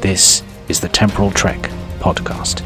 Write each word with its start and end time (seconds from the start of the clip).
This 0.00 0.42
is 0.68 0.80
the 0.80 0.88
Temporal 0.88 1.30
Trek 1.30 1.60
podcast. 1.98 2.62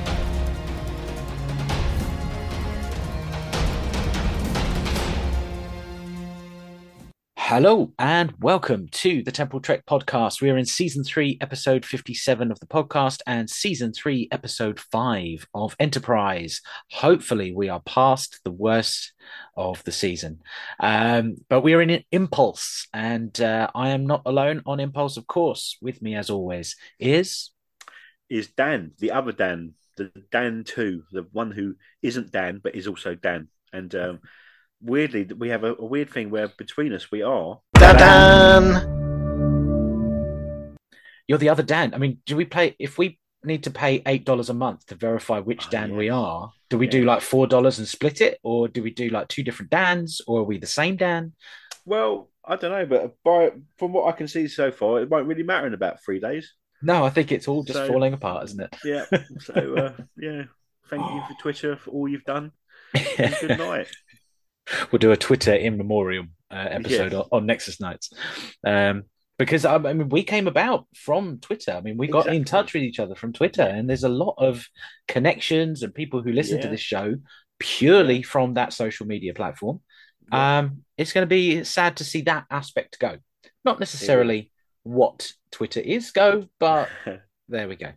Hello 7.54 7.92
and 8.00 8.34
welcome 8.40 8.88
to 8.88 9.22
the 9.22 9.30
Temporal 9.30 9.60
Trek 9.60 9.86
podcast. 9.86 10.42
We 10.42 10.50
are 10.50 10.58
in 10.58 10.66
season 10.66 11.04
three, 11.04 11.38
episode 11.40 11.86
57 11.86 12.50
of 12.50 12.58
the 12.58 12.66
podcast, 12.66 13.20
and 13.28 13.48
season 13.48 13.92
three, 13.92 14.26
episode 14.32 14.80
five 14.80 15.46
of 15.54 15.76
Enterprise. 15.78 16.60
Hopefully, 16.90 17.54
we 17.54 17.68
are 17.68 17.78
past 17.86 18.40
the 18.42 18.50
worst 18.50 19.12
of 19.56 19.84
the 19.84 19.92
season. 19.92 20.40
Um, 20.80 21.36
but 21.48 21.60
we 21.60 21.74
are 21.74 21.80
in 21.80 22.02
Impulse, 22.10 22.88
and 22.92 23.40
uh, 23.40 23.70
I 23.73 23.90
am 23.90 24.04
not 24.04 24.23
alone 24.26 24.62
on 24.66 24.80
Impulse, 24.80 25.16
of 25.16 25.28
course. 25.28 25.78
With 25.80 26.02
me, 26.02 26.16
as 26.16 26.30
always, 26.30 26.74
is. 26.98 27.52
Is 28.28 28.48
Dan, 28.48 28.95
the 28.98 29.12
other 29.12 29.30
Dan, 29.30 29.74
the 29.96 30.10
Dan 30.32 30.64
2, 30.64 31.04
the 31.12 31.29
one 31.30 31.52
who 31.52 31.76
isn't 32.02 32.32
Dan, 32.32 32.60
but 32.60 32.74
is 32.74 32.88
also 32.88 33.14
Dan. 33.14 33.46
And. 33.73 33.95
Um, 33.95 34.20
weirdly, 34.85 35.24
we 35.24 35.49
have 35.49 35.65
a, 35.65 35.74
a 35.74 35.85
weird 35.85 36.10
thing 36.10 36.30
where 36.30 36.49
between 36.49 36.93
us 36.93 37.10
we 37.10 37.23
are. 37.23 37.60
Dan. 37.74 38.91
You're 41.26 41.38
the 41.38 41.49
other 41.49 41.63
Dan. 41.63 41.95
I 41.95 41.99
mean, 41.99 42.18
do 42.26 42.37
we 42.37 42.45
play 42.45 42.76
if 42.79 42.99
we 42.99 43.18
need 43.43 43.65
to 43.65 43.71
pay 43.71 44.02
eight 44.07 44.24
dollars 44.24 44.51
a 44.51 44.54
month 44.54 44.87
to 44.87 44.95
verify 44.95 45.38
which 45.41 45.66
oh, 45.66 45.71
Dan 45.71 45.91
yeah. 45.91 45.96
we 45.96 46.10
are? 46.10 46.52
Do 46.71 46.79
we 46.79 46.87
yeah. 46.87 46.93
do 46.93 47.04
like 47.04 47.23
four 47.23 47.46
dollars 47.46 47.79
and 47.79 47.88
split 47.88 48.21
it, 48.21 48.38
or 48.43 48.68
do 48.68 48.82
we 48.82 48.91
do 48.91 49.09
like 49.09 49.29
two 49.29 49.43
different 49.43 49.71
Dans, 49.71 50.21
or 50.26 50.41
are 50.41 50.45
we 50.45 50.59
the 50.59 50.66
same 50.66 50.96
Dan? 50.96 51.32
Well, 51.87 52.30
I 52.45 52.57
don't 52.57 52.73
know, 52.73 52.87
but 52.87 53.16
by 53.24 53.52
from 53.79 53.93
what 53.93 54.13
I 54.13 54.16
can 54.16 54.29
see 54.29 54.48
so 54.48 54.71
far, 54.71 55.01
it 55.01 55.09
won't 55.09 55.26
really 55.26 55.43
matter 55.43 55.66
in 55.66 55.74
about 55.74 56.02
three 56.04 56.21
days. 56.21 56.52
No, 56.82 57.04
I 57.04 57.10
think 57.10 57.32
it's 57.32 57.48
all 57.48 57.63
just 57.63 57.79
so, 57.79 57.88
falling 57.88 58.13
apart, 58.13 58.45
isn't 58.45 58.60
it? 58.60 58.76
Yeah. 58.85 59.04
So 59.41 59.74
uh, 59.76 59.93
yeah, 60.19 60.45
thank 60.91 61.10
you 61.10 61.23
for 61.26 61.35
Twitter 61.41 61.76
for 61.76 61.91
all 61.91 62.09
you've 62.09 62.24
done. 62.24 62.52
good 63.16 63.59
night. 63.59 63.88
We'll 64.91 64.98
do 64.98 65.12
a 65.12 65.16
Twitter 65.16 65.54
in 65.54 65.76
memoriam 65.76 66.31
uh, 66.50 66.66
episode 66.70 67.12
yes. 67.12 67.22
on, 67.31 67.41
on, 67.41 67.47
Nexus 67.47 67.81
Nights. 67.81 68.12
Um, 68.65 69.04
because 69.38 69.65
I 69.65 69.78
mean, 69.78 70.09
we 70.09 70.22
came 70.22 70.47
about 70.47 70.87
from 70.94 71.38
Twitter. 71.41 71.72
I 71.72 71.81
mean, 71.81 71.97
we 71.97 72.06
got 72.06 72.20
exactly. 72.20 72.37
in 72.37 72.44
touch 72.44 72.75
with 72.75 72.84
each 72.84 73.00
other 73.00 73.16
from 73.16 73.32
Twitter, 73.32 73.62
and 73.62 73.88
there's 73.88 74.04
a 74.04 74.09
lot 74.09 74.34
of 74.38 74.65
connections 75.09 75.82
and 75.82 75.92
people 75.92 76.22
who 76.22 76.32
listen 76.32 76.59
yeah. 76.59 76.62
to 76.62 76.69
this 76.69 76.81
show 76.81 77.16
purely 77.59 78.19
yeah. 78.19 78.26
from 78.26 78.54
that 78.54 78.72
social 78.72 79.06
media 79.06 79.34
platform. 79.34 79.81
Yeah. 80.32 80.59
Um, 80.59 80.84
it's 80.97 81.12
going 81.12 81.22
to 81.22 81.28
be 81.28 81.65
sad 81.65 81.97
to 81.97 82.04
see 82.04 82.22
that 82.22 82.44
aspect 82.50 82.98
go. 83.00 83.19
Not 83.65 83.81
necessarily 83.81 84.53
what 84.84 85.32
Twitter 85.50 85.81
is 85.81 86.12
go, 86.12 86.48
but 86.60 86.88
there 87.48 87.69
we 87.69 87.76
go. 87.76 87.91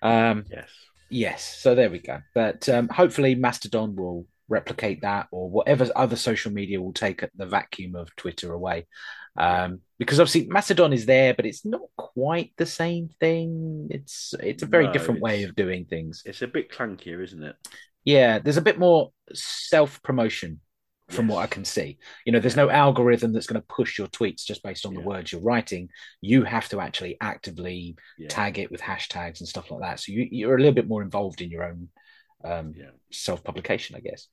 Um, 0.00 0.44
yes, 0.48 0.70
yes. 1.10 1.58
So 1.60 1.74
there 1.74 1.90
we 1.90 1.98
go. 1.98 2.20
But 2.34 2.68
um, 2.68 2.88
hopefully, 2.88 3.34
Mastodon 3.34 3.96
will 3.96 4.26
replicate 4.48 5.02
that 5.02 5.28
or 5.30 5.50
whatever 5.50 5.88
other 5.94 6.16
social 6.16 6.52
media 6.52 6.80
will 6.80 6.92
take 6.92 7.24
the 7.36 7.46
vacuum 7.46 7.94
of 7.94 8.14
Twitter 8.16 8.52
away. 8.52 8.86
Um, 9.36 9.80
because 9.98 10.18
obviously 10.18 10.48
Mastodon 10.48 10.92
is 10.92 11.06
there, 11.06 11.34
but 11.34 11.46
it's 11.46 11.64
not 11.64 11.82
quite 11.96 12.52
the 12.56 12.66
same 12.66 13.08
thing. 13.20 13.88
It's 13.90 14.34
it's 14.40 14.62
a 14.62 14.66
very 14.66 14.86
no, 14.86 14.92
different 14.92 15.20
way 15.20 15.44
of 15.44 15.54
doing 15.54 15.84
things. 15.84 16.22
It's 16.24 16.42
a 16.42 16.48
bit 16.48 16.72
clunkier, 16.72 17.22
isn't 17.22 17.42
it? 17.42 17.56
Yeah, 18.04 18.38
there's 18.38 18.56
a 18.56 18.62
bit 18.62 18.78
more 18.78 19.12
self 19.34 20.02
promotion 20.02 20.60
from 21.08 21.28
yes. 21.28 21.34
what 21.34 21.42
I 21.42 21.46
can 21.46 21.64
see. 21.64 21.98
You 22.24 22.32
know, 22.32 22.40
there's 22.40 22.56
no 22.56 22.70
algorithm 22.70 23.32
that's 23.32 23.46
going 23.46 23.60
to 23.60 23.66
push 23.66 23.98
your 23.98 24.08
tweets 24.08 24.44
just 24.44 24.62
based 24.62 24.84
on 24.84 24.92
yeah. 24.92 25.00
the 25.00 25.06
words 25.06 25.32
you're 25.32 25.40
writing. 25.40 25.88
You 26.20 26.44
have 26.44 26.68
to 26.70 26.80
actually 26.80 27.16
actively 27.20 27.96
yeah. 28.18 28.28
tag 28.28 28.58
it 28.58 28.70
with 28.70 28.80
hashtags 28.80 29.40
and 29.40 29.48
stuff 29.48 29.70
like 29.70 29.80
that. 29.80 30.00
So 30.00 30.12
you, 30.12 30.28
you're 30.30 30.56
a 30.56 30.58
little 30.58 30.74
bit 30.74 30.88
more 30.88 31.02
involved 31.02 31.40
in 31.40 31.50
your 31.50 31.64
own 31.64 31.88
um, 32.44 32.74
yeah. 32.76 32.90
self 33.10 33.42
publication, 33.44 33.96
I 33.96 34.00
guess. 34.00 34.28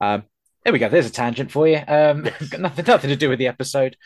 Um, 0.00 0.24
there 0.64 0.72
we 0.72 0.78
go. 0.78 0.88
There's 0.88 1.06
a 1.06 1.10
tangent 1.10 1.50
for 1.50 1.66
you. 1.68 1.80
Um, 1.86 2.24
yes. 2.24 2.58
nothing, 2.58 2.84
nothing 2.86 3.10
to 3.10 3.16
do 3.16 3.28
with 3.28 3.38
the 3.38 3.46
episode. 3.46 3.96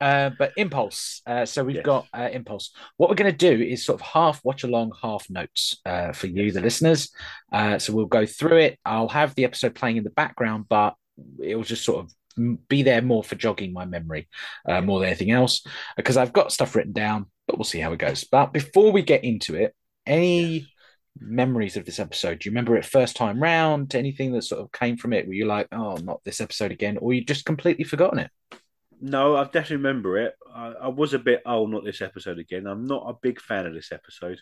Uh, 0.00 0.30
but 0.38 0.52
impulse. 0.56 1.20
Uh, 1.26 1.44
so 1.44 1.62
we've 1.62 1.76
yes. 1.76 1.84
got 1.84 2.06
uh, 2.14 2.30
impulse. 2.32 2.70
What 2.96 3.10
we're 3.10 3.16
going 3.16 3.30
to 3.30 3.36
do 3.36 3.62
is 3.62 3.84
sort 3.84 4.00
of 4.00 4.06
half 4.06 4.40
watch 4.42 4.64
along, 4.64 4.92
half 5.02 5.28
notes 5.28 5.78
uh, 5.84 6.12
for 6.12 6.26
you, 6.26 6.52
the 6.52 6.62
listeners. 6.62 7.10
Uh, 7.52 7.78
so 7.78 7.92
we'll 7.92 8.06
go 8.06 8.24
through 8.24 8.58
it. 8.58 8.78
I'll 8.86 9.08
have 9.08 9.34
the 9.34 9.44
episode 9.44 9.74
playing 9.74 9.98
in 9.98 10.04
the 10.04 10.10
background, 10.10 10.66
but 10.70 10.94
it'll 11.42 11.64
just 11.64 11.84
sort 11.84 12.04
of 12.04 12.14
be 12.68 12.82
there 12.82 13.02
more 13.02 13.22
for 13.22 13.34
jogging 13.34 13.74
my 13.74 13.84
memory 13.84 14.26
uh, 14.66 14.80
more 14.80 15.00
than 15.00 15.08
anything 15.08 15.32
else 15.32 15.66
because 15.96 16.16
I've 16.16 16.32
got 16.32 16.52
stuff 16.52 16.74
written 16.74 16.92
down, 16.92 17.26
but 17.46 17.58
we'll 17.58 17.64
see 17.64 17.80
how 17.80 17.92
it 17.92 17.98
goes. 17.98 18.24
But 18.24 18.54
before 18.54 18.92
we 18.92 19.02
get 19.02 19.24
into 19.24 19.54
it, 19.54 19.74
any 20.06 20.66
memories 21.20 21.76
of 21.76 21.84
this 21.84 22.00
episode? 22.00 22.40
Do 22.40 22.48
you 22.48 22.52
remember 22.52 22.76
it 22.76 22.84
first 22.84 23.16
time 23.16 23.42
round? 23.42 23.94
Anything 23.94 24.32
that 24.32 24.42
sort 24.42 24.60
of 24.62 24.72
came 24.72 24.96
from 24.96 25.12
it? 25.12 25.26
Were 25.26 25.34
you 25.34 25.46
like, 25.46 25.68
oh, 25.72 25.96
not 25.96 26.22
this 26.24 26.40
episode 26.40 26.72
again, 26.72 26.98
or 26.98 27.12
you 27.12 27.24
just 27.24 27.44
completely 27.44 27.84
forgotten 27.84 28.20
it? 28.20 28.30
No, 29.00 29.36
I 29.36 29.44
definitely 29.44 29.76
remember 29.76 30.18
it. 30.18 30.34
I, 30.54 30.72
I, 30.82 30.88
was 30.88 31.14
a 31.14 31.18
bit, 31.18 31.42
oh, 31.46 31.66
not 31.66 31.84
this 31.84 32.02
episode 32.02 32.38
again. 32.38 32.66
I'm 32.66 32.86
not 32.86 33.08
a 33.08 33.18
big 33.20 33.40
fan 33.40 33.66
of 33.66 33.72
this 33.72 33.92
episode. 33.92 34.38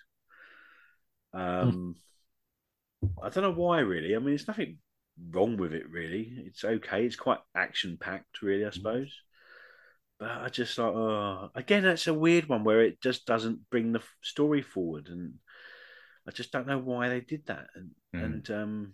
Um, 1.32 1.96
hmm. 3.02 3.08
I 3.22 3.28
don't 3.28 3.44
know 3.44 3.52
why, 3.52 3.80
really. 3.80 4.14
I 4.14 4.18
mean, 4.18 4.30
there's 4.30 4.48
nothing 4.48 4.78
wrong 5.30 5.56
with 5.56 5.72
it, 5.72 5.88
really. 5.88 6.32
It's 6.46 6.64
okay. 6.64 7.04
It's 7.04 7.16
quite 7.16 7.38
action 7.54 7.98
packed, 8.00 8.42
really, 8.42 8.64
I 8.64 8.70
suppose. 8.70 9.12
But 10.18 10.30
I 10.30 10.48
just 10.48 10.76
like, 10.78 10.92
oh, 10.92 11.50
again, 11.54 11.84
that's 11.84 12.08
a 12.08 12.14
weird 12.14 12.48
one 12.48 12.64
where 12.64 12.82
it 12.82 13.00
just 13.00 13.26
doesn't 13.26 13.70
bring 13.70 13.92
the 13.92 14.02
story 14.22 14.62
forward, 14.62 15.08
and 15.08 15.34
I 16.28 16.30
just 16.30 16.52
don't 16.52 16.66
know 16.66 16.78
why 16.78 17.08
they 17.08 17.20
did 17.20 17.46
that. 17.46 17.68
And, 17.74 17.90
mm. 18.14 18.24
and 18.24 18.50
um, 18.50 18.92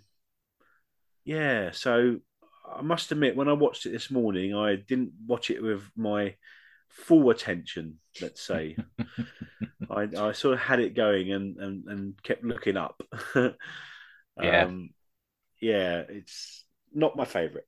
yeah, 1.25 1.73
so 1.73 2.19
I 2.65 2.81
must 2.81 3.11
admit, 3.11 3.35
when 3.35 3.49
I 3.49 3.55
watched 3.55 3.87
it 3.87 3.91
this 3.91 4.09
morning, 4.09 4.55
I 4.55 4.77
didn't 4.77 5.13
watch 5.27 5.51
it 5.51 5.61
with 5.61 5.83
my 5.97 6.37
full 6.89 7.29
attention. 7.31 7.99
Let's 8.23 8.41
say 8.41 8.77
I, 9.91 10.09
I, 10.17 10.33
sort 10.33 10.55
of 10.55 10.61
had 10.61 10.79
it 10.79 10.95
going 10.95 11.33
and 11.33 11.57
and, 11.57 11.85
and 11.89 12.23
kept 12.23 12.45
looking 12.45 12.77
up. 12.77 13.03
um, 13.35 13.55
yeah, 14.41 14.69
yeah, 15.61 16.03
it's 16.09 16.65
not 16.95 17.17
my 17.17 17.25
favorite. 17.25 17.67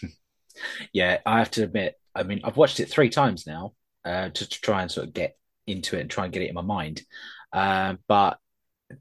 yeah, 0.92 1.18
I 1.26 1.38
have 1.38 1.50
to 1.52 1.64
admit. 1.64 1.96
I 2.14 2.22
mean, 2.22 2.40
I've 2.44 2.56
watched 2.56 2.80
it 2.80 2.90
three 2.90 3.10
times 3.10 3.46
now 3.46 3.74
uh, 4.06 4.30
to, 4.30 4.48
to 4.48 4.60
try 4.62 4.80
and 4.80 4.90
sort 4.90 5.08
of 5.08 5.12
get 5.12 5.36
into 5.66 5.98
it 5.98 6.00
and 6.00 6.10
try 6.10 6.24
and 6.24 6.32
get 6.32 6.40
it 6.40 6.48
in 6.48 6.54
my 6.54 6.62
mind. 6.62 7.02
Uh, 7.52 7.96
but 8.08 8.38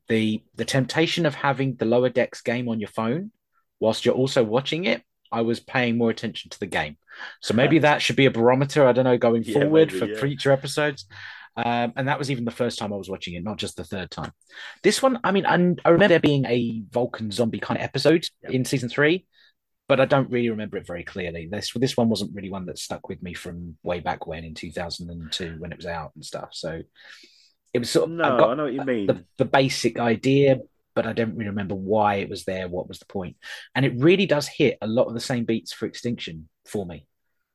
the 0.07 0.44
the 0.56 0.66
temptation 0.66 1.25
of 1.25 1.35
having 1.35 1.75
the 1.75 1.85
lower 1.85 2.09
decks 2.09 2.41
game 2.41 2.68
on 2.68 2.79
your 2.79 2.90
phone 2.90 3.31
whilst 3.79 4.06
you're 4.06 4.16
also 4.16 4.44
watching 4.44 4.85
it 4.85 5.03
i 5.31 5.41
was 5.41 5.59
paying 5.59 5.97
more 5.97 6.09
attention 6.09 6.50
to 6.50 6.59
the 6.59 6.66
game 6.66 6.97
so 7.41 7.53
maybe 7.53 7.79
that 7.79 8.01
should 8.01 8.16
be 8.16 8.25
a 8.25 8.31
barometer 8.31 8.88
i 8.88 8.91
don't 8.91 9.06
know 9.06 9.18
going 9.18 9.44
yeah, 9.44 9.53
forward 9.59 9.90
maybe, 9.90 10.00
for 10.00 10.06
yeah. 10.06 10.19
future 10.19 10.51
episodes 10.51 11.06
um, 11.57 11.94
and 11.96 12.07
that 12.07 12.19
was 12.19 12.29
even 12.29 12.44
the 12.44 12.51
first 12.51 12.78
time 12.78 12.91
I 12.91 12.97
was 12.97 13.09
watching 13.09 13.35
it, 13.35 13.43
not 13.43 13.58
just 13.58 13.78
the 13.78 13.85
third 13.85 14.11
time. 14.11 14.32
This 14.84 15.02
one, 15.02 15.20
I 15.23 15.32
mean, 15.32 15.46
I, 15.46 15.53
I 15.85 15.90
remember 15.90 16.09
there 16.09 16.20
being 16.20 16.46
a 16.46 16.84
Vulcan 16.91 17.32
zombie 17.32 17.59
kind 17.59 17.79
of 17.79 17.84
episode 17.84 18.28
yep. 18.43 18.52
in 18.52 18.66
season 18.66 18.90
three, 18.90 19.26
but 19.87 20.02
I 20.02 20.05
don't 20.05 20.29
really 20.29 20.49
remember 20.49 20.78
it 20.78 20.87
very 20.87 21.03
clearly. 21.03 21.47
This 21.49 21.72
this 21.73 21.96
one 21.96 22.09
wasn't 22.09 22.34
really 22.34 22.49
one 22.49 22.66
that 22.66 22.78
stuck 22.78 23.08
with 23.08 23.23
me 23.23 23.34
from 23.34 23.78
way 23.84 23.99
back 23.99 24.28
when 24.28 24.43
in 24.43 24.53
2002 24.53 25.55
when 25.59 25.72
it 25.72 25.78
was 25.78 25.85
out 25.85 26.11
and 26.16 26.26
stuff. 26.26 26.49
So 26.52 26.82
it 27.75 27.79
was 27.79 27.89
sort 27.89 28.09
of 28.09 28.16
no, 28.16 28.23
I, 28.23 28.51
I 28.51 28.55
know 28.55 28.63
what 28.63 28.73
you 28.73 28.85
mean. 28.85 29.07
The, 29.07 29.25
the, 29.37 29.43
basic 29.43 29.99
idea, 29.99 30.59
but 30.93 31.05
I 31.05 31.11
don't 31.11 31.35
really 31.35 31.49
remember 31.49 31.75
why 31.75 32.16
it 32.16 32.29
was 32.29 32.45
there. 32.45 32.69
What 32.69 32.87
was 32.87 32.99
the 32.99 33.05
point? 33.05 33.35
And 33.75 33.85
it 33.85 33.91
really 33.97 34.25
does 34.25 34.47
hit 34.47 34.77
a 34.81 34.87
lot 34.87 35.07
of 35.07 35.13
the 35.13 35.19
same 35.19 35.43
beats 35.43 35.73
for 35.73 35.85
Extinction 35.85 36.47
for 36.66 36.85
me. 36.85 37.05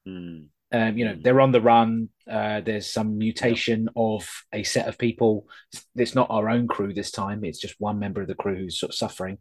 Mm. 0.06 0.48
Um, 0.72 0.98
you 0.98 1.06
know, 1.06 1.14
mm. 1.14 1.22
they're 1.22 1.40
on 1.40 1.52
the 1.52 1.62
run. 1.62 2.10
Uh, 2.30 2.60
there's 2.60 2.86
some 2.86 3.16
mutation 3.16 3.84
yeah. 3.84 4.02
of 4.02 4.28
a 4.52 4.62
set 4.62 4.88
of 4.88 4.98
people. 4.98 5.48
It's 5.96 6.14
not 6.14 6.28
our 6.28 6.50
own 6.50 6.68
crew 6.68 6.92
this 6.92 7.10
time. 7.10 7.42
It's 7.42 7.58
just 7.58 7.76
one 7.78 7.98
member 7.98 8.20
of 8.20 8.28
the 8.28 8.34
crew 8.34 8.56
who's 8.56 8.78
sort 8.78 8.90
of 8.90 8.96
suffering. 8.96 9.38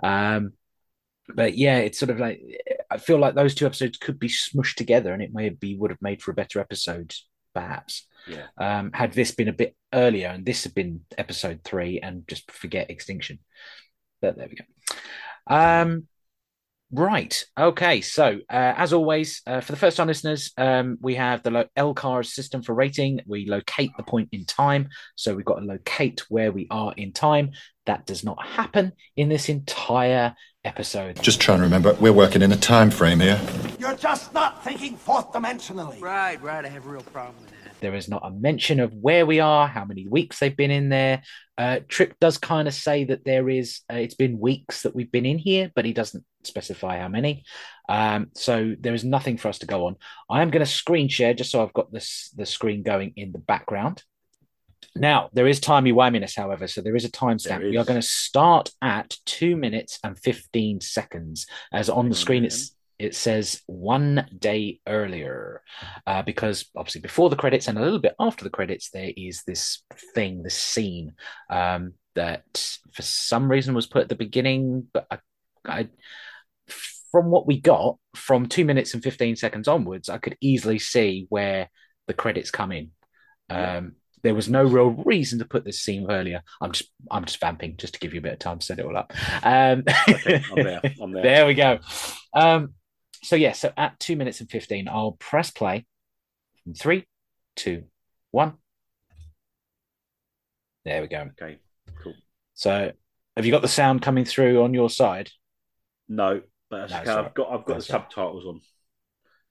Um, 0.00 0.52
but 1.34 1.58
yeah, 1.58 1.78
it's 1.78 1.98
sort 1.98 2.10
of 2.10 2.20
like 2.20 2.40
I 2.88 2.98
feel 2.98 3.18
like 3.18 3.34
those 3.34 3.56
two 3.56 3.66
episodes 3.66 3.98
could 3.98 4.20
be 4.20 4.28
smushed 4.28 4.76
together, 4.76 5.12
and 5.12 5.22
it 5.24 5.30
maybe 5.34 5.76
would 5.76 5.90
have 5.90 6.00
made 6.00 6.22
for 6.22 6.30
a 6.30 6.34
better 6.34 6.60
episode 6.60 7.16
perhaps. 7.54 8.06
Yeah. 8.26 8.46
Um, 8.58 8.92
had 8.92 9.12
this 9.12 9.32
been 9.32 9.48
a 9.48 9.52
bit 9.52 9.76
earlier, 9.92 10.28
and 10.28 10.44
this 10.44 10.64
had 10.64 10.74
been 10.74 11.02
episode 11.18 11.60
three, 11.64 12.00
and 12.00 12.26
just 12.28 12.50
forget 12.50 12.90
extinction. 12.90 13.38
But 14.20 14.36
there 14.36 14.48
we 14.48 14.56
go. 14.56 15.54
Um, 15.54 16.08
Right. 16.92 17.44
Okay. 17.58 18.00
So, 18.00 18.40
uh, 18.50 18.74
as 18.76 18.92
always, 18.92 19.42
uh, 19.46 19.60
for 19.60 19.72
the 19.72 19.78
first 19.78 19.96
time 19.96 20.08
listeners, 20.08 20.52
um, 20.58 20.98
we 21.00 21.14
have 21.14 21.42
the 21.42 21.50
lo- 21.50 21.68
LCARS 21.76 22.26
system 22.26 22.62
for 22.62 22.74
rating. 22.74 23.20
We 23.26 23.46
locate 23.46 23.92
the 23.96 24.02
point 24.02 24.30
in 24.32 24.44
time. 24.44 24.88
So, 25.14 25.34
we've 25.34 25.44
got 25.44 25.60
to 25.60 25.64
locate 25.64 26.22
where 26.28 26.50
we 26.50 26.66
are 26.70 26.92
in 26.96 27.12
time. 27.12 27.52
That 27.86 28.06
does 28.06 28.24
not 28.24 28.44
happen 28.44 28.92
in 29.16 29.28
this 29.28 29.48
entire 29.48 30.34
episode. 30.64 31.22
Just 31.22 31.40
trying 31.40 31.58
to 31.58 31.64
remember, 31.64 31.94
we're 31.94 32.12
working 32.12 32.42
in 32.42 32.50
a 32.50 32.56
time 32.56 32.90
frame 32.90 33.20
here. 33.20 33.40
You're 33.80 33.96
just 33.96 34.34
not 34.34 34.62
thinking 34.62 34.94
fourth 34.94 35.32
dimensionally. 35.32 35.98
Right, 36.02 36.40
right. 36.42 36.66
I 36.66 36.68
have 36.68 36.84
a 36.84 36.90
real 36.90 37.00
problem 37.00 37.34
with 37.40 37.48
that. 37.50 37.80
There 37.80 37.94
is 37.94 38.10
not 38.10 38.20
a 38.22 38.30
mention 38.30 38.78
of 38.78 38.92
where 38.92 39.24
we 39.24 39.40
are, 39.40 39.66
how 39.66 39.86
many 39.86 40.06
weeks 40.06 40.38
they've 40.38 40.54
been 40.54 40.70
in 40.70 40.90
there. 40.90 41.22
Uh, 41.56 41.80
Trip 41.88 42.14
does 42.20 42.36
kind 42.36 42.68
of 42.68 42.74
say 42.74 43.04
that 43.04 43.24
there 43.24 43.48
is, 43.48 43.80
uh, 43.90 43.96
it's 43.96 44.14
been 44.14 44.38
weeks 44.38 44.82
that 44.82 44.94
we've 44.94 45.10
been 45.10 45.24
in 45.24 45.38
here, 45.38 45.72
but 45.74 45.86
he 45.86 45.94
doesn't 45.94 46.26
specify 46.44 46.98
how 46.98 47.08
many. 47.08 47.44
Um, 47.88 48.26
so 48.34 48.74
there 48.78 48.92
is 48.92 49.02
nothing 49.02 49.38
for 49.38 49.48
us 49.48 49.60
to 49.60 49.66
go 49.66 49.86
on. 49.86 49.96
I 50.28 50.42
am 50.42 50.50
going 50.50 50.64
to 50.64 50.70
screen 50.70 51.08
share 51.08 51.32
just 51.32 51.50
so 51.50 51.62
I've 51.62 51.72
got 51.72 51.90
this 51.90 52.34
the 52.36 52.44
screen 52.44 52.82
going 52.82 53.14
in 53.16 53.32
the 53.32 53.38
background. 53.38 54.02
Now, 54.94 55.30
there 55.32 55.46
is 55.46 55.58
timey 55.58 55.92
wiminess, 55.92 56.36
however, 56.36 56.66
so 56.66 56.82
there 56.82 56.96
is 56.96 57.06
a 57.06 57.10
timestamp. 57.10 57.62
We 57.62 57.78
are 57.78 57.84
going 57.84 58.00
to 58.00 58.06
start 58.06 58.70
at 58.82 59.16
two 59.24 59.56
minutes 59.56 59.98
and 60.04 60.18
15 60.18 60.82
seconds, 60.82 61.46
as 61.72 61.88
on 61.88 61.96
the 61.96 62.02
Hang 62.02 62.10
on 62.10 62.14
screen 62.14 62.42
a 62.42 62.46
it's, 62.46 62.72
it 63.00 63.14
says 63.14 63.62
one 63.66 64.26
day 64.38 64.78
earlier, 64.86 65.62
uh, 66.06 66.22
because 66.22 66.66
obviously 66.76 67.00
before 67.00 67.30
the 67.30 67.36
credits 67.36 67.66
and 67.66 67.78
a 67.78 67.80
little 67.80 67.98
bit 67.98 68.14
after 68.20 68.44
the 68.44 68.50
credits, 68.50 68.90
there 68.90 69.10
is 69.16 69.42
this 69.46 69.82
thing, 70.14 70.42
this 70.42 70.54
scene 70.54 71.14
um, 71.48 71.94
that 72.14 72.44
for 72.92 73.00
some 73.00 73.50
reason 73.50 73.72
was 73.72 73.86
put 73.86 74.02
at 74.02 74.10
the 74.10 74.14
beginning, 74.14 74.86
but 74.92 75.06
I, 75.10 75.18
I 75.64 75.88
from 77.10 77.30
what 77.30 77.46
we 77.46 77.58
got 77.58 77.96
from 78.14 78.46
two 78.46 78.66
minutes 78.66 78.92
and 78.92 79.02
15 79.02 79.34
seconds 79.36 79.66
onwards, 79.66 80.10
I 80.10 80.18
could 80.18 80.36
easily 80.42 80.78
see 80.78 81.26
where 81.30 81.70
the 82.06 82.14
credits 82.14 82.50
come 82.50 82.70
in. 82.70 82.90
Yeah. 83.50 83.78
Um, 83.78 83.92
there 84.22 84.34
was 84.34 84.50
no 84.50 84.62
real 84.62 84.90
reason 84.90 85.38
to 85.38 85.46
put 85.46 85.64
this 85.64 85.80
scene 85.80 86.10
earlier. 86.10 86.42
I'm 86.60 86.72
just 86.72 86.90
I'm 87.10 87.24
just 87.24 87.40
vamping 87.40 87.78
just 87.78 87.94
to 87.94 88.00
give 88.00 88.12
you 88.12 88.20
a 88.20 88.22
bit 88.22 88.34
of 88.34 88.38
time 88.38 88.58
to 88.58 88.66
set 88.66 88.78
it 88.78 88.84
all 88.84 88.96
up. 88.96 89.10
Um, 89.42 89.84
Okay, 90.06 90.42
I'm 90.50 90.62
there. 90.62 90.80
I'm 91.00 91.12
there. 91.12 91.22
there 91.22 91.46
we 91.46 91.54
go. 91.54 91.78
Um, 92.34 92.74
so 93.22 93.36
yeah, 93.36 93.52
so 93.52 93.72
at 93.76 93.98
two 94.00 94.16
minutes 94.16 94.40
and 94.40 94.50
fifteen, 94.50 94.88
I'll 94.88 95.12
press 95.12 95.50
play. 95.50 95.86
In 96.66 96.74
three, 96.74 97.06
two, 97.56 97.84
one. 98.30 98.54
There 100.84 101.02
we 101.02 101.08
go. 101.08 101.28
Okay. 101.40 101.58
Cool. 102.02 102.14
So 102.54 102.92
have 103.36 103.46
you 103.46 103.52
got 103.52 103.62
the 103.62 103.68
sound 103.68 104.02
coming 104.02 104.24
through 104.24 104.62
on 104.62 104.74
your 104.74 104.90
side? 104.90 105.30
No, 106.08 106.42
but 106.68 106.88
that's 106.88 107.06
No, 107.06 107.18
okay. 107.18 107.26
I've 107.26 107.34
got 107.34 107.50
I've 107.50 107.64
got 107.64 107.74
That's 107.74 107.86
the 107.86 107.92
right. 107.94 108.02
subtitles 108.02 108.46
on. 108.46 108.60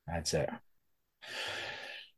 That's 0.08 0.34
it. 0.34 0.50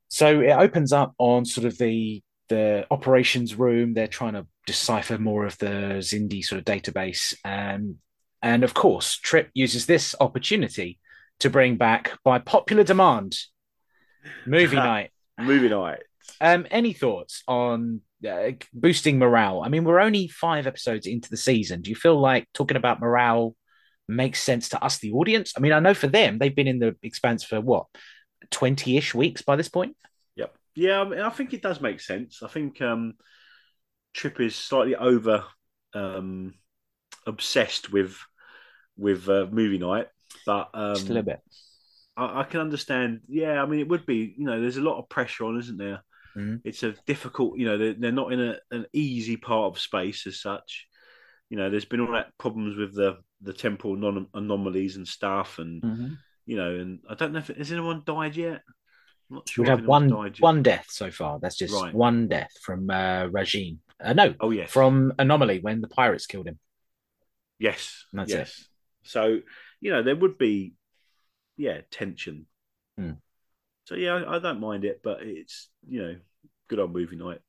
So 0.07 0.41
it 0.41 0.51
opens 0.51 0.93
up 0.93 1.13
on 1.17 1.45
sort 1.45 1.65
of 1.65 1.77
the 1.77 2.21
the 2.49 2.85
operations 2.91 3.55
room. 3.55 3.93
They're 3.93 4.07
trying 4.07 4.33
to 4.33 4.45
decipher 4.65 5.17
more 5.17 5.45
of 5.45 5.57
the 5.57 5.99
Xindi 5.99 6.43
sort 6.43 6.59
of 6.59 6.65
database, 6.65 7.33
and 7.45 7.95
and 8.41 8.63
of 8.63 8.73
course, 8.73 9.17
Trip 9.17 9.49
uses 9.53 9.85
this 9.85 10.15
opportunity 10.19 10.99
to 11.41 11.49
bring 11.49 11.77
back, 11.77 12.11
by 12.23 12.39
popular 12.39 12.83
demand, 12.83 13.37
movie 14.45 14.75
night. 14.77 15.11
Movie 15.39 15.69
night. 15.69 15.99
Um, 16.39 16.65
any 16.71 16.93
thoughts 16.93 17.43
on 17.47 18.01
uh, 18.27 18.51
boosting 18.73 19.19
morale? 19.19 19.61
I 19.63 19.69
mean, 19.69 19.83
we're 19.83 19.99
only 19.99 20.27
five 20.27 20.67
episodes 20.67 21.07
into 21.07 21.29
the 21.29 21.37
season. 21.37 21.81
Do 21.81 21.89
you 21.89 21.95
feel 21.95 22.19
like 22.19 22.47
talking 22.53 22.77
about 22.77 22.99
morale 22.99 23.55
makes 24.07 24.41
sense 24.41 24.69
to 24.69 24.83
us, 24.83 24.99
the 24.99 25.13
audience? 25.13 25.53
I 25.55 25.59
mean, 25.59 25.71
I 25.71 25.79
know 25.79 25.93
for 25.93 26.07
them, 26.07 26.37
they've 26.37 26.55
been 26.55 26.67
in 26.67 26.79
the 26.79 26.95
expanse 27.03 27.43
for 27.43 27.59
what, 27.59 27.85
20 28.51 28.97
ish 28.97 29.13
weeks 29.13 29.41
by 29.41 29.55
this 29.55 29.69
point? 29.69 29.95
Yep. 30.35 30.55
Yeah, 30.75 31.01
I, 31.01 31.07
mean, 31.07 31.19
I 31.19 31.29
think 31.29 31.53
it 31.53 31.61
does 31.61 31.81
make 31.81 31.99
sense. 31.99 32.41
I 32.43 32.47
think 32.47 32.81
um, 32.81 33.13
Trip 34.13 34.39
is 34.39 34.55
slightly 34.55 34.95
over 34.95 35.45
um, 35.93 36.53
obsessed 37.25 37.91
with 37.91 38.17
with 38.97 39.27
uh, 39.29 39.47
movie 39.49 39.79
night, 39.79 40.07
but 40.45 40.69
um, 40.73 40.95
Just 40.95 41.05
a 41.05 41.13
little 41.13 41.23
bit. 41.23 41.39
I, 42.17 42.41
I 42.41 42.43
can 42.43 42.59
understand. 42.61 43.21
Yeah, 43.27 43.61
I 43.61 43.65
mean, 43.65 43.79
it 43.79 43.87
would 43.87 44.05
be. 44.05 44.33
You 44.37 44.45
know, 44.45 44.61
there's 44.61 44.77
a 44.77 44.81
lot 44.81 44.99
of 44.99 45.09
pressure 45.09 45.45
on, 45.45 45.57
isn't 45.59 45.77
there? 45.77 46.03
Mhm. 46.37 46.61
It's 46.63 46.83
a 46.83 46.93
difficult. 47.05 47.57
You 47.57 47.65
know, 47.65 47.77
they're, 47.77 47.93
they're 47.93 48.11
not 48.11 48.31
in 48.33 48.39
a, 48.41 48.57
an 48.71 48.85
easy 48.93 49.37
part 49.37 49.73
of 49.73 49.79
space 49.81 50.27
as 50.27 50.41
such. 50.41 50.87
You 51.49 51.57
know, 51.57 51.69
there's 51.69 51.85
been 51.85 51.99
all 51.99 52.13
that 52.13 52.37
problems 52.37 52.77
with 52.77 52.93
the 52.95 53.17
the 53.41 53.53
temporal 53.53 53.95
non- 53.95 54.27
anomalies 54.33 54.95
and 54.97 55.07
stuff, 55.07 55.59
and 55.59 55.81
Mhm. 55.81 56.17
you 56.45 56.57
know, 56.57 56.75
and 56.75 56.99
I 57.09 57.15
don't 57.15 57.33
know 57.33 57.39
if 57.39 57.47
has 57.47 57.71
anyone 57.71 58.03
died 58.05 58.35
yet. 58.35 58.61
I'm 59.29 59.35
not 59.37 59.49
sure. 59.49 59.63
We've 59.63 59.69
if 59.69 59.79
had 59.79 59.83
anyone's 59.83 60.11
one 60.13 60.33
one 60.39 60.63
death 60.63 60.85
so 60.89 61.11
far. 61.11 61.39
That's 61.39 61.57
just 61.57 61.73
Right. 61.73 61.93
one 61.93 62.27
death 62.27 62.51
from 62.61 62.89
uh, 62.89 63.27
Rajiin. 63.27 63.77
Uh, 63.99 64.13
no, 64.13 64.33
Oh 64.39 64.51
yes, 64.51 64.69
from 64.71 65.13
Anomaly 65.19 65.59
when 65.59 65.81
the 65.81 65.87
pirates 65.87 66.25
killed 66.25 66.47
him. 66.47 66.59
yes, 67.59 68.05
That's 68.13 68.31
yes. 68.31 68.65
So 69.03 69.39
you 69.81 69.91
know, 69.91 70.03
there 70.03 70.15
would 70.15 70.37
be, 70.37 70.73
yeah, 71.57 71.81
tension. 71.91 72.45
Hmm. 72.97 73.11
So 73.85 73.95
yeah, 73.95 74.13
I, 74.15 74.35
I 74.35 74.39
don't 74.39 74.59
mind 74.61 74.85
it, 74.85 75.01
but 75.03 75.21
it's 75.23 75.69
you 75.87 76.01
know, 76.01 76.15
good 76.69 76.79
old 76.79 76.93
movie 76.93 77.17
night. 77.17 77.41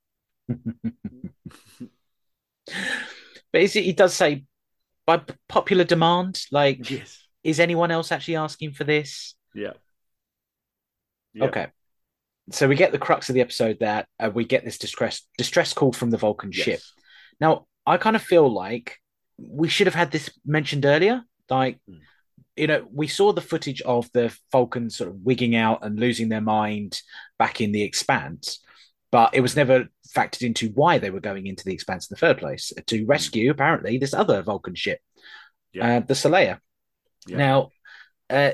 But 3.53 3.61
is 3.61 3.77
it, 3.77 3.85
he 3.85 3.93
does 3.93 4.15
say 4.15 4.45
by 5.07 5.21
popular 5.49 5.85
demand, 5.85 6.41
like, 6.51 6.91
Yes. 6.91 7.27
is 7.45 7.61
anyone 7.61 7.91
else 7.91 8.11
actually 8.11 8.37
asking 8.37 8.73
for 8.73 8.85
this? 8.85 9.35
Yeah. 9.55 9.73
Yeah. 11.35 11.45
Okay. 11.47 11.67
So 12.51 12.67
we 12.67 12.77
get 12.77 12.93
the 12.93 12.99
crux 12.99 13.29
of 13.29 13.35
the 13.35 13.41
episode 13.41 13.79
that 13.81 14.09
uh, 14.19 14.31
we 14.33 14.45
get 14.45 14.65
this 14.65 14.79
distress 14.79 15.23
distress 15.39 15.73
call 15.73 15.93
from 15.93 16.11
the 16.11 16.17
Vulcan 16.17 16.51
Yes. 16.51 16.65
ship. 16.65 16.81
Now, 17.41 17.67
I 17.87 17.97
kind 17.99 18.17
of 18.17 18.23
feel 18.23 18.53
like 18.53 18.99
we 19.39 19.69
should 19.69 19.87
have 19.87 19.95
had 19.95 20.11
this 20.11 20.31
mentioned 20.47 20.85
earlier. 20.85 21.23
Like, 21.51 21.79
Hmm. 21.87 21.99
You 22.57 22.67
know, 22.67 22.87
we 22.93 23.07
saw 23.07 23.33
the 23.33 23.41
footage 23.41 23.81
of 23.83 24.11
the 24.13 24.37
Falcon 24.51 24.91
sort 24.91 25.09
of 25.11 25.17
wigging 25.17 25.57
out 25.57 25.81
and 25.85 25.99
losing 25.99 26.29
their 26.29 26.41
mind 26.43 27.01
back 27.39 27.61
in 27.61 27.73
the 27.73 27.83
Expanse, 27.83 28.63
but 29.11 29.35
it 29.35 29.41
was 29.41 29.57
never 29.57 29.87
factored 30.15 30.43
into 30.43 30.69
why 30.71 30.99
they 30.99 31.11
were 31.11 31.21
going 31.21 31.47
into 31.47 31.65
the 31.65 31.73
Expanse 31.73 32.11
in 32.11 32.15
the 32.15 32.19
first 32.19 32.41
place 32.41 32.73
to 32.87 33.07
rescue 33.07 33.51
apparently 33.51 33.97
this 33.99 34.13
other 34.15 34.43
Vulcan 34.43 34.75
ship, 34.75 34.99
Hmm. 35.75 35.79
Yeah. 35.79 35.97
uh, 35.97 36.01
the 36.01 36.15
Seleya. 36.15 36.59
Yeah. 37.27 37.37
Now, 37.39 37.71
uh, 38.29 38.51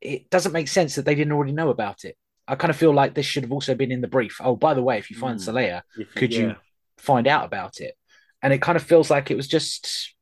it 0.00 0.30
doesn't 0.30 0.52
make 0.52 0.68
sense 0.68 0.94
that 0.94 1.04
they 1.04 1.14
didn't 1.16 1.32
already 1.32 1.52
know 1.52 1.70
about 1.70 2.04
it. 2.04 2.16
I 2.46 2.54
kind 2.54 2.70
of 2.70 2.76
feel 2.76 2.92
like 2.94 3.14
this 3.14 3.26
should 3.26 3.42
have 3.42 3.52
also 3.52 3.74
been 3.74 3.90
in 3.90 4.02
the 4.02 4.06
brief. 4.08 4.38
Oh, 4.40 4.54
by 4.54 4.74
the 4.74 4.82
way, 4.82 4.98
if 4.98 5.10
you 5.10 5.16
find 5.16 5.40
Mm. 5.40 5.48
Seleya, 5.48 5.82
could 6.14 6.32
yeah. 6.32 6.40
you 6.40 6.56
find 6.98 7.26
out 7.26 7.46
about 7.46 7.80
it? 7.80 7.96
And 8.42 8.52
it 8.52 8.60
kind 8.62 8.76
of 8.76 8.82
feels 8.82 9.10
like 9.10 9.30
it 9.30 9.36
was 9.36 9.48
just 9.48 10.13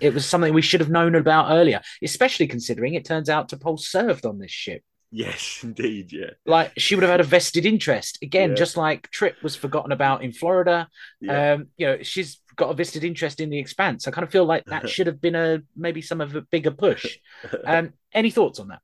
it 0.00 0.14
was 0.14 0.26
something 0.26 0.52
we 0.54 0.62
should 0.62 0.80
have 0.80 0.90
known 0.90 1.14
about 1.14 1.50
earlier, 1.52 1.80
especially 2.02 2.46
considering 2.46 2.94
it 2.94 3.04
turns 3.04 3.28
out 3.28 3.48
to 3.50 3.56
T'Pol 3.56 3.78
served 3.80 4.26
on 4.26 4.38
this 4.38 4.50
ship. 4.50 4.82
Yes, 5.10 5.60
indeed. 5.64 6.12
Yeah. 6.12 6.30
Like 6.46 6.72
she 6.78 6.94
would 6.94 7.02
have 7.02 7.10
had 7.10 7.20
a 7.20 7.24
vested 7.24 7.64
interest. 7.66 8.18
Again, 8.22 8.50
Yeah. 8.50 8.56
just 8.56 8.76
like 8.76 9.10
Trip 9.10 9.36
was 9.42 9.56
forgotten 9.56 9.92
about 9.92 10.22
in 10.22 10.32
Florida. 10.32 10.88
Yeah. 11.20 11.52
Um, 11.54 11.68
you 11.76 11.86
know, 11.86 12.02
she's 12.02 12.40
got 12.56 12.70
a 12.70 12.74
vested 12.74 13.04
interest 13.04 13.40
in 13.40 13.50
the 13.50 13.58
expanse. 13.58 14.06
I 14.06 14.10
kind 14.10 14.24
of 14.24 14.30
feel 14.30 14.44
like 14.44 14.64
that 14.66 14.88
should 14.90 15.06
have 15.06 15.20
been 15.20 15.34
a 15.34 15.62
maybe 15.76 16.02
some 16.02 16.20
of 16.20 16.34
a 16.36 16.42
bigger 16.42 16.70
push. 16.72 17.18
Um, 17.64 17.92
any 18.12 18.30
thoughts 18.30 18.58
on 18.60 18.68
that? 18.68 18.80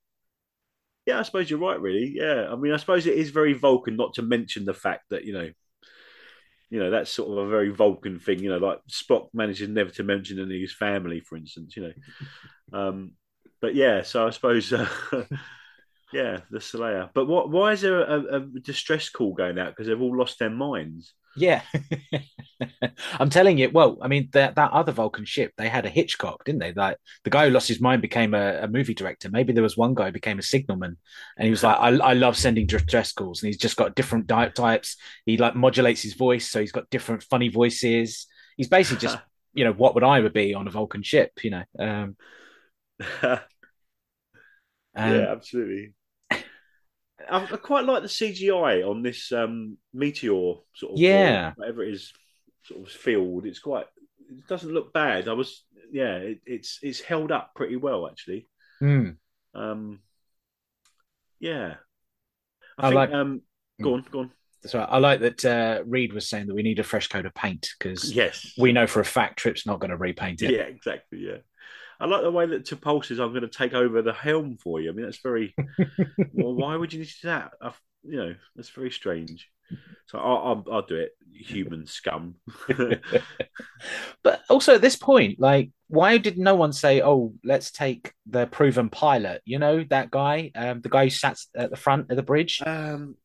yeah, 1.07 1.19
I 1.19 1.23
suppose 1.23 1.51
you're 1.51 1.59
right. 1.59 1.79
Really. 1.81 2.13
Yeah. 2.17 2.49
I 2.51 2.57
mean, 2.57 2.73
I 2.73 2.79
suppose 2.79 3.07
it 3.07 3.19
is 3.19 3.29
very 3.31 3.53
Vulcan 3.53 3.97
not 3.97 4.15
to 4.15 4.23
mention 4.23 4.65
the 4.65 4.73
fact 4.75 5.05
that 5.11 5.25
you 5.25 5.35
know, 5.35 5.51
you 6.75 6.81
know, 6.81 6.91
that's 6.91 7.11
sort 7.11 7.31
of 7.31 7.47
a 7.47 7.49
very 7.49 7.71
Vulcan 7.71 8.19
thing. 8.19 8.41
You 8.41 8.51
know, 8.51 8.59
like 8.59 8.81
Spock 8.91 9.29
manages 9.33 9.69
never 9.69 9.91
to 9.91 10.03
mention 10.03 10.41
any 10.41 10.57
of 10.57 10.61
his 10.61 10.75
family, 10.75 11.21
for 11.21 11.37
instance. 11.37 11.77
You 11.77 11.85
know. 11.85 11.93
Um, 12.73 13.13
but 13.61 13.75
yeah, 13.75 14.03
so 14.03 14.27
I 14.27 14.31
suppose. 14.31 14.73
Uh, 14.73 14.89
Yeah, 16.15 16.41
the 16.49 16.61
Slayer. 16.61 17.11
But 17.13 17.27
what? 17.27 17.51
Why 17.51 17.73
is 17.73 17.81
there 17.81 18.01
a, 18.01 18.37
a 18.37 18.41
distress 18.41 19.09
call 19.09 19.35
going 19.35 19.59
out? 19.59 19.71
Because 19.71 19.89
they've 19.89 20.01
all 20.01 20.17
lost 20.17 20.39
their 20.39 20.49
minds. 20.49 21.13
Yeah, 21.37 21.63
I'm 23.19 23.31
telling 23.31 23.59
you. 23.59 23.71
Well, 23.71 23.99
I 24.01 24.09
mean 24.09 24.29
that 24.33 24.55
that 24.57 24.71
other 24.73 24.93
Vulcan 24.93 25.25
ship, 25.25 25.53
they 25.57 25.69
had 25.69 25.85
a 25.87 25.89
Hitchcock, 25.91 26.45
didn't 26.45 26.61
they? 26.61 26.73
Like 26.73 26.97
the 27.25 27.31
guy 27.31 27.47
who 27.47 27.53
lost 27.53 27.69
his 27.69 27.81
mind 27.81 28.03
became 28.03 28.35
a, 28.35 28.63
a 28.63 28.69
movie 28.69 28.95
director. 28.95 29.29
Maybe 29.31 29.53
there 29.53 29.63
was 29.63 29.77
one 29.77 29.95
guy 29.95 30.07
who 30.07 30.13
became 30.13 30.39
a 30.39 30.43
signalman, 30.43 30.97
and 31.37 31.45
he 31.45 31.51
was 31.51 31.63
like, 31.63 31.77
"I, 31.79 31.89
I 31.89 32.13
love 32.15 32.37
sending 32.37 32.67
distress 32.67 33.13
calls," 33.13 33.43
and 33.43 33.49
he's 33.49 33.59
just 33.59 33.77
got 33.77 33.95
different 33.97 34.27
di- 34.27 34.49
types. 34.51 34.97
He 35.27 35.37
like 35.37 35.57
modulates 35.57 36.03
his 36.03 36.15
voice, 36.15 36.49
so 36.51 36.61
he's 36.61 36.73
got 36.73 36.91
different 36.91 37.23
funny 37.25 37.49
voices. 37.49 38.27
He's 38.57 38.69
basically 38.69 39.01
just, 39.01 39.19
you 39.55 39.65
know, 39.65 39.73
what 39.73 39.95
would 39.95 40.05
I 40.05 40.21
would 40.21 40.33
be 40.33 40.55
on 40.55 40.69
a 40.69 40.71
Vulcan 40.71 41.03
ship, 41.03 41.33
you 41.43 41.51
know? 41.51 41.65
Um, 41.79 42.17
yeah, 45.03 45.27
um, 45.29 45.29
absolutely. 45.31 45.93
I, 47.31 47.43
I 47.45 47.57
quite 47.57 47.85
like 47.85 48.03
the 48.03 48.09
CGI 48.09 48.89
on 48.89 49.03
this 49.03 49.33
um, 49.33 49.77
meteor 49.93 50.55
sort 50.75 50.93
of 50.93 50.99
Yeah. 50.99 51.49
or 51.51 51.53
whatever 51.57 51.83
it 51.85 51.93
is 51.95 52.13
sort 52.65 52.83
of 52.87 52.93
field. 52.93 53.47
It's 53.47 53.59
quite. 53.59 53.87
It 54.31 54.47
doesn't 54.49 54.73
look 54.73 54.93
bad. 54.93 55.29
I 55.29 55.33
was 55.35 55.65
yeah. 55.93 56.17
It, 56.17 56.41
it's 56.47 56.79
it's 56.83 57.01
held 57.01 57.31
up 57.33 57.55
pretty 57.55 57.77
well 57.77 58.09
actually. 58.09 58.49
Hmm. 58.81 59.11
Um, 59.55 60.01
yeah. 61.41 61.75
I 62.79 62.87
I, 62.87 62.91
think. 62.91 62.95
like- 62.97 63.13
um, 63.13 63.43
go 63.83 63.95
on, 63.95 64.07
go 64.11 64.19
on. 64.21 64.31
Right. 64.73 64.89
I 64.91 64.97
like 64.97 65.21
that 65.21 65.45
uh, 65.45 65.83
Reed 65.85 66.15
was 66.15 66.27
saying 66.27 66.47
that 66.47 66.55
we 66.55 66.63
need 66.63 66.79
a 66.79 66.83
fresh 66.85 67.09
coat 67.09 67.27
of 67.27 67.35
paint 67.35 67.69
because 67.79 68.11
Yes. 68.15 68.55
we 68.57 68.73
know 68.73 68.87
for 68.87 69.01
a 69.01 69.05
fact 69.05 69.39
Trip's 69.39 69.67
not 69.67 69.79
going 69.79 69.91
to 69.91 69.97
repaint 69.99 70.41
it. 70.41 70.53
Yeah, 70.53 70.63
exactly. 70.63 71.19
Yeah. 71.19 71.37
I 72.01 72.07
like 72.07 72.23
the 72.23 72.31
way 72.31 72.47
that 72.47 72.65
T'Pol 72.65 73.05
says, 73.05 73.19
"I'm 73.21 73.31
going 73.31 73.43
to 73.43 73.49
take 73.49 73.75
over 73.75 74.03
the 74.03 74.13
helm 74.13 74.57
for 74.57 74.81
you." 74.81 74.91
I 74.91 74.93
mean, 74.93 75.05
that's 75.05 75.23
very. 75.23 75.55
well, 76.33 76.55
why 76.55 76.77
would 76.77 76.93
you 76.93 77.01
need 77.01 77.09
to 77.09 77.21
do 77.23 77.29
that? 77.29 77.53
I, 77.61 77.73
you 78.03 78.17
know, 78.17 78.35
that's 78.57 78.71
very 78.71 78.91
strange. 78.91 79.49
So 80.07 80.19
I'll, 80.19 80.37
I'll, 80.37 80.65
I'll 80.75 80.83
do 80.87 80.97
it. 80.97 81.13
Human 81.33 81.87
scum. 81.87 82.35
But 84.23 84.43
also 84.49 84.75
at 84.75 84.81
this 84.81 84.97
point, 84.97 85.39
like, 85.39 85.71
why 85.89 86.19
did 86.19 86.39
no 86.39 86.55
one 86.55 86.73
say, 86.73 87.03
"Oh, 87.03 87.35
let's 87.45 87.71
take 87.71 88.13
the 88.27 88.47
proven 88.47 88.89
pilot"? 88.91 89.43
You 89.45 89.59
know 89.59 89.85
that 89.91 90.11
guy, 90.11 90.51
um, 90.55 90.81
the 90.81 90.89
guy 90.89 91.05
who 91.05 91.11
sat 91.11 91.39
at 91.57 91.71
the 91.71 91.77
front 91.77 92.11
of 92.11 92.17
the 92.17 92.23
bridge. 92.23 92.63
um, 92.65 93.17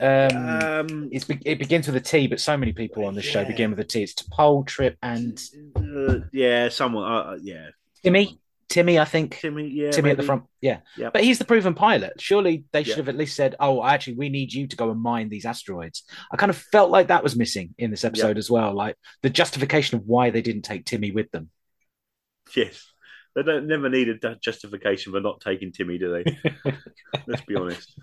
Um, 0.00 0.36
um, 0.36 1.08
it's 1.12 1.26
it 1.44 1.58
begins 1.58 1.86
with 1.86 1.96
a 1.96 2.00
T, 2.00 2.26
but 2.26 2.40
so 2.40 2.56
many 2.56 2.72
people 2.72 3.04
on 3.04 3.14
this 3.14 3.24
show 3.24 3.44
begin 3.44 3.70
with 3.70 3.80
a 3.80 3.84
T. 3.84 4.02
It's 4.02 4.14
T'Pol, 4.14 4.66
Trip, 4.66 4.96
and 5.02 5.40
uh, 5.76 6.26
yeah, 6.32 6.68
someone. 6.68 7.04
Uh, 7.10 7.38
yeah, 7.40 7.68
Timmy. 8.04 8.40
Timmy, 8.68 8.98
I 8.98 9.04
think. 9.04 9.38
Timmy. 9.38 9.68
Yeah, 9.68 9.90
Timmy 9.90 10.10
at 10.10 10.16
the 10.16 10.22
front. 10.22 10.44
Yeah. 10.60 10.80
Yep. 10.96 11.12
But 11.12 11.22
he's 11.24 11.38
the 11.38 11.44
proven 11.44 11.74
pilot. 11.74 12.14
Surely 12.20 12.64
they 12.72 12.82
should 12.82 12.90
Yeah. 12.92 12.96
have 12.96 13.08
at 13.08 13.16
least 13.16 13.36
said, 13.36 13.54
oh, 13.60 13.84
actually, 13.84 14.14
we 14.14 14.28
need 14.30 14.52
you 14.52 14.66
to 14.66 14.76
go 14.76 14.90
and 14.90 15.00
mine 15.00 15.28
these 15.28 15.44
asteroids. 15.44 16.04
I 16.32 16.36
kind 16.36 16.50
of 16.50 16.56
felt 16.56 16.90
like 16.90 17.08
that 17.08 17.22
was 17.22 17.36
missing 17.36 17.74
in 17.78 17.90
this 17.90 18.04
episode 18.04 18.38
as 18.38 18.50
well. 18.50 18.72
Like 18.74 18.96
the 19.22 19.30
justification 19.30 19.98
of 19.98 20.06
why 20.06 20.30
they 20.30 20.42
didn't 20.42 20.62
take 20.62 20.86
Timmy 20.86 21.12
with 21.12 21.30
them. 21.30 21.50
Yes, 22.56 22.84
they 23.36 23.42
don't 23.42 23.66
never 23.66 23.88
need 23.88 24.08
a 24.08 24.34
justification 24.36 25.12
for 25.12 25.20
not 25.20 25.40
taking 25.40 25.70
Timmy, 25.72 25.98
do 25.98 26.12
they? 26.24 26.38
Let's 27.26 27.42
be 27.42 27.56
honest. 27.56 27.94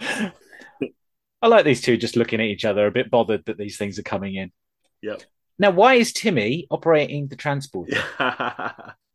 I 0.00 1.46
like 1.46 1.64
these 1.64 1.80
two 1.82 1.96
just 1.96 2.16
looking 2.16 2.40
at 2.40 2.46
each 2.46 2.64
other, 2.64 2.86
a 2.86 2.90
bit 2.90 3.10
bothered 3.10 3.44
that 3.46 3.58
these 3.58 3.76
things 3.76 3.98
are 3.98 4.02
coming 4.04 4.34
in. 4.34 4.52
Yep. 5.02 5.22
Now, 5.58 5.70
why 5.70 5.94
is 5.94 6.12
Timmy 6.12 6.66
operating 6.70 7.28
the 7.28 7.36
transport? 7.36 7.90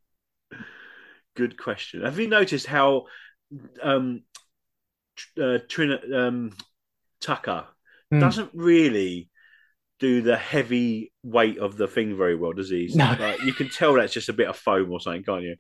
Good 1.36 1.58
question. 1.58 2.04
Have 2.04 2.20
you 2.20 2.28
noticed 2.28 2.66
how 2.68 3.06
um, 3.82 4.24
uh, 5.42 5.60
Trin- 5.68 6.14
um, 6.14 6.56
Tucker 7.22 7.66
Hmm. 8.12 8.20
doesn't 8.20 8.52
really 8.54 9.30
do 10.00 10.22
the 10.22 10.36
heavy 10.38 11.12
weight 11.24 11.58
of 11.58 11.78
the 11.78 11.88
thing 11.88 12.16
very 12.18 12.36
well, 12.36 12.52
does 12.54 12.70
he? 12.70 12.92
No. 12.94 13.16
Like, 13.20 13.42
you 13.44 13.54
can 13.54 13.70
tell 13.70 13.94
that's 13.94 14.14
just 14.14 14.28
a 14.30 14.34
bit 14.34 14.48
of 14.50 14.56
foam 14.58 14.92
or 14.92 15.00
something, 15.00 15.24
can't 15.24 15.44
you? 15.44 15.56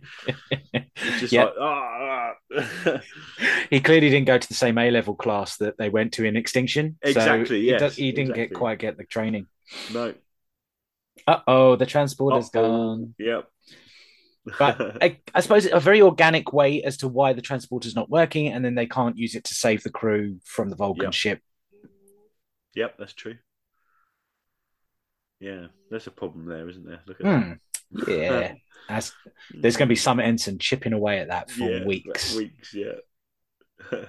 It's 0.73 1.19
just 1.21 1.33
Yeah. 1.33 1.45
like, 1.45 1.53
ah, 1.59 2.31
ah. 2.55 3.01
He 3.69 3.79
clearly 3.79 4.09
didn't 4.09 4.27
go 4.27 4.37
to 4.37 4.47
the 4.47 4.53
same 4.53 4.77
A 4.77 4.91
level 4.91 5.15
class 5.15 5.57
that 5.57 5.77
they 5.77 5.89
went 5.89 6.13
to 6.13 6.25
in 6.25 6.35
Extinction. 6.35 6.97
So 7.03 7.09
Exactly, 7.11 7.61
he, 7.61 7.71
does- 7.77 7.95
he 7.95 8.11
didn't 8.11 8.35
get 8.35 8.53
quite 8.53 8.79
get 8.79 8.97
the 8.97 9.05
training. 9.05 9.47
no. 9.93 10.13
Uh 11.25 11.39
oh, 11.47 11.75
the 11.77 11.85
transporter's 11.85 12.49
Uh-oh. 12.53 12.61
gone. 12.67 13.15
Yep. 13.19 13.47
But 14.59 15.01
I, 15.01 15.19
I 15.33 15.39
suppose 15.39 15.65
a 15.71 15.79
very 15.79 16.01
organic 16.01 16.51
way 16.51 16.83
as 16.83 16.97
to 16.97 17.07
why 17.07 17.33
the 17.33 17.41
transporter's 17.41 17.95
not 17.95 18.09
working, 18.09 18.47
and 18.47 18.63
then 18.63 18.75
they 18.75 18.87
can't 18.87 19.17
use 19.17 19.35
it 19.35 19.45
to 19.45 19.53
save 19.53 19.83
the 19.83 19.89
crew 19.89 20.39
from 20.43 20.69
the 20.69 20.75
Vulcan 20.75 21.05
Yep. 21.05 21.13
ship. 21.13 21.41
yep, 22.75 22.95
that's 22.99 23.13
true. 23.13 23.35
Yeah, 25.39 25.67
there's 25.89 26.07
a 26.07 26.11
problem 26.11 26.45
there, 26.45 26.67
isn't 26.69 26.85
there? 26.85 26.99
Look 27.05 27.19
at 27.21 27.25
that. 27.25 27.43
Hmm. 27.43 27.53
Yeah, 28.11 28.53
That's, 28.89 29.13
there's 29.53 29.77
going 29.77 29.87
to 29.87 29.91
be 29.91 29.95
some 29.95 30.19
ensign 30.19 30.57
chipping 30.57 30.93
away 30.93 31.19
at 31.19 31.27
that 31.29 31.49
for 31.51 31.69
Yeah, 31.69 31.85
weeks. 31.85 32.35
Weeks, 32.35 32.73
yeah. 32.73 32.93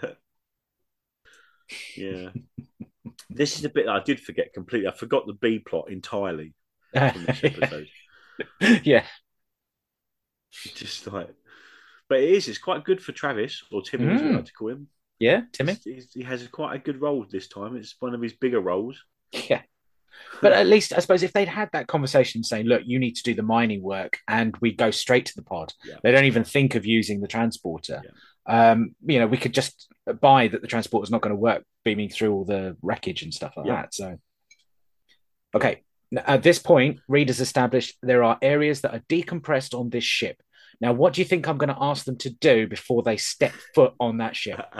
yeah. 1.96 2.30
this 3.30 3.58
is 3.58 3.64
a 3.64 3.68
bit 3.68 3.86
that 3.86 3.94
I 3.94 4.02
did 4.02 4.20
forget 4.20 4.52
completely. 4.52 4.88
I 4.88 4.92
forgot 4.92 5.26
the 5.26 5.32
B 5.34 5.58
plot 5.58 5.90
entirely 5.90 6.54
from 6.92 7.24
this 7.24 7.44
episode. 7.44 7.88
yeah, 8.84 9.04
Just 10.74 11.06
like, 11.12 11.28
but 12.08 12.20
it 12.20 12.30
is. 12.30 12.48
It's 12.48 12.58
quite 12.58 12.84
good 12.84 13.02
for 13.02 13.12
Travis 13.12 13.62
or 13.72 13.82
Timmy, 13.82 14.12
as 14.14 14.20
we 14.22 14.28
Mm. 14.28 14.36
like 14.36 14.44
to 14.46 14.52
call 14.52 14.68
him. 14.68 14.88
yeah, 15.18 15.42
Timmy. 15.52 15.74
He's- 15.84 16.12
he 16.12 16.22
has 16.24 16.46
quite 16.48 16.74
a 16.76 16.78
good 16.78 17.00
role 17.00 17.24
this 17.30 17.48
time. 17.48 17.76
It's 17.76 17.94
one 18.00 18.14
of 18.14 18.20
his 18.22 18.32
bigger 18.34 18.60
roles. 18.60 19.02
Yeah. 19.32 19.62
But 20.40 20.52
at 20.52 20.66
least 20.66 20.92
I 20.92 21.00
suppose 21.00 21.22
if 21.24 21.32
they'd 21.32 21.48
had 21.48 21.70
that 21.72 21.86
conversation 21.88 22.44
saying, 22.44 22.66
look, 22.66 22.82
you 22.84 22.98
need 23.00 23.16
to 23.16 23.22
do 23.24 23.34
the 23.34 23.42
mining 23.42 23.82
work 23.82 24.18
and 24.28 24.56
we 24.60 24.72
go 24.72 24.90
straight 24.92 25.26
to 25.26 25.34
the 25.34 25.42
pod, 25.42 25.72
Yeah. 25.84 25.94
they 26.02 26.12
don't 26.12 26.24
even 26.26 26.44
think 26.44 26.74
of 26.76 26.86
using 26.86 27.20
the 27.20 27.26
transporter. 27.28 28.00
Um, 28.46 28.94
you 29.04 29.18
know, 29.18 29.26
we 29.26 29.38
could 29.38 29.54
just 29.54 29.92
buy 30.20 30.46
that 30.48 30.60
the 30.60 30.68
transporter's 30.68 31.10
not 31.10 31.20
going 31.22 31.34
to 31.34 31.40
work 31.40 31.64
beaming 31.84 32.10
through 32.10 32.32
all 32.32 32.44
the 32.44 32.76
wreckage 32.82 33.22
and 33.22 33.32
stuff 33.34 33.54
like 33.56 33.66
Yeah. 33.66 33.82
that. 33.82 33.94
So, 33.94 34.18
okay. 35.54 35.82
At 36.18 36.42
this 36.42 36.58
point, 36.58 37.00
readers 37.08 37.40
established 37.40 37.96
there 38.02 38.22
are 38.22 38.38
areas 38.42 38.80
that 38.82 38.94
are 38.94 39.02
decompressed 39.08 39.78
on 39.78 39.90
this 39.90 40.04
ship. 40.04 40.40
Now, 40.80 40.92
what 40.92 41.12
do 41.14 41.20
you 41.20 41.24
think 41.24 41.46
I'm 41.48 41.58
going 41.58 41.68
to 41.74 41.76
ask 41.80 42.04
them 42.04 42.16
to 42.18 42.30
do 42.30 42.66
before 42.66 43.02
they 43.02 43.16
step 43.16 43.52
foot 43.74 43.94
on 44.00 44.18
that 44.18 44.34
ship? 44.36 44.60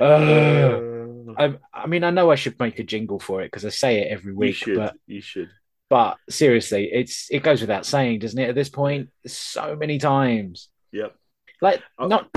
Ugh. 0.00 1.34
I, 1.38 1.54
I 1.72 1.86
mean, 1.86 2.04
I 2.04 2.10
know 2.10 2.30
I 2.30 2.34
should 2.34 2.58
make 2.58 2.78
a 2.78 2.84
jingle 2.84 3.18
for 3.18 3.42
it 3.42 3.46
because 3.46 3.64
I 3.64 3.70
say 3.70 4.00
it 4.02 4.08
every 4.12 4.32
you 4.32 4.38
week, 4.38 4.54
should. 4.56 4.76
but 4.76 4.94
You 5.06 5.20
should. 5.20 5.50
but 5.90 6.16
seriously, 6.28 6.90
it's 6.92 7.28
it 7.30 7.42
goes 7.42 7.60
without 7.60 7.86
saying, 7.86 8.20
doesn't 8.20 8.38
it? 8.38 8.48
At 8.48 8.54
this 8.54 8.68
point, 8.68 9.08
so 9.26 9.76
many 9.76 9.98
times, 9.98 10.68
Yep. 10.92 11.14
like 11.60 11.82
Oh. 11.98 12.06
not 12.08 12.28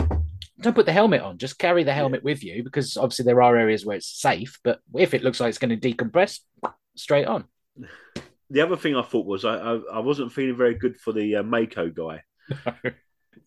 don't 0.59 0.75
put 0.75 0.85
the 0.85 0.93
helmet 0.93 1.21
on, 1.21 1.37
just 1.37 1.59
carry 1.59 1.83
the 1.83 1.93
helmet 1.93 2.23
with 2.23 2.43
you 2.43 2.63
because 2.63 2.97
obviously 2.97 3.25
there 3.25 3.41
are 3.41 3.55
areas 3.55 3.85
where 3.85 3.97
it's 3.97 4.19
safe. 4.19 4.59
But 4.63 4.79
if 4.95 5.13
it 5.13 5.23
looks 5.23 5.39
like 5.39 5.49
it's 5.49 5.57
going 5.57 5.79
to 5.79 5.93
decompress, 5.93 6.39
straight 6.95 7.27
on. 7.27 7.45
The 8.49 8.61
other 8.61 8.77
thing 8.77 8.95
I 8.95 9.01
thought 9.01 9.25
was 9.25 9.43
I 9.43 9.55
I, 9.57 9.73
I 9.95 9.99
wasn't 9.99 10.31
feeling 10.31 10.55
very 10.55 10.73
good 10.73 10.95
for 10.95 11.11
the 11.11 11.35
uh, 11.35 11.43
MACO 11.43 11.89
guy. 11.89 12.23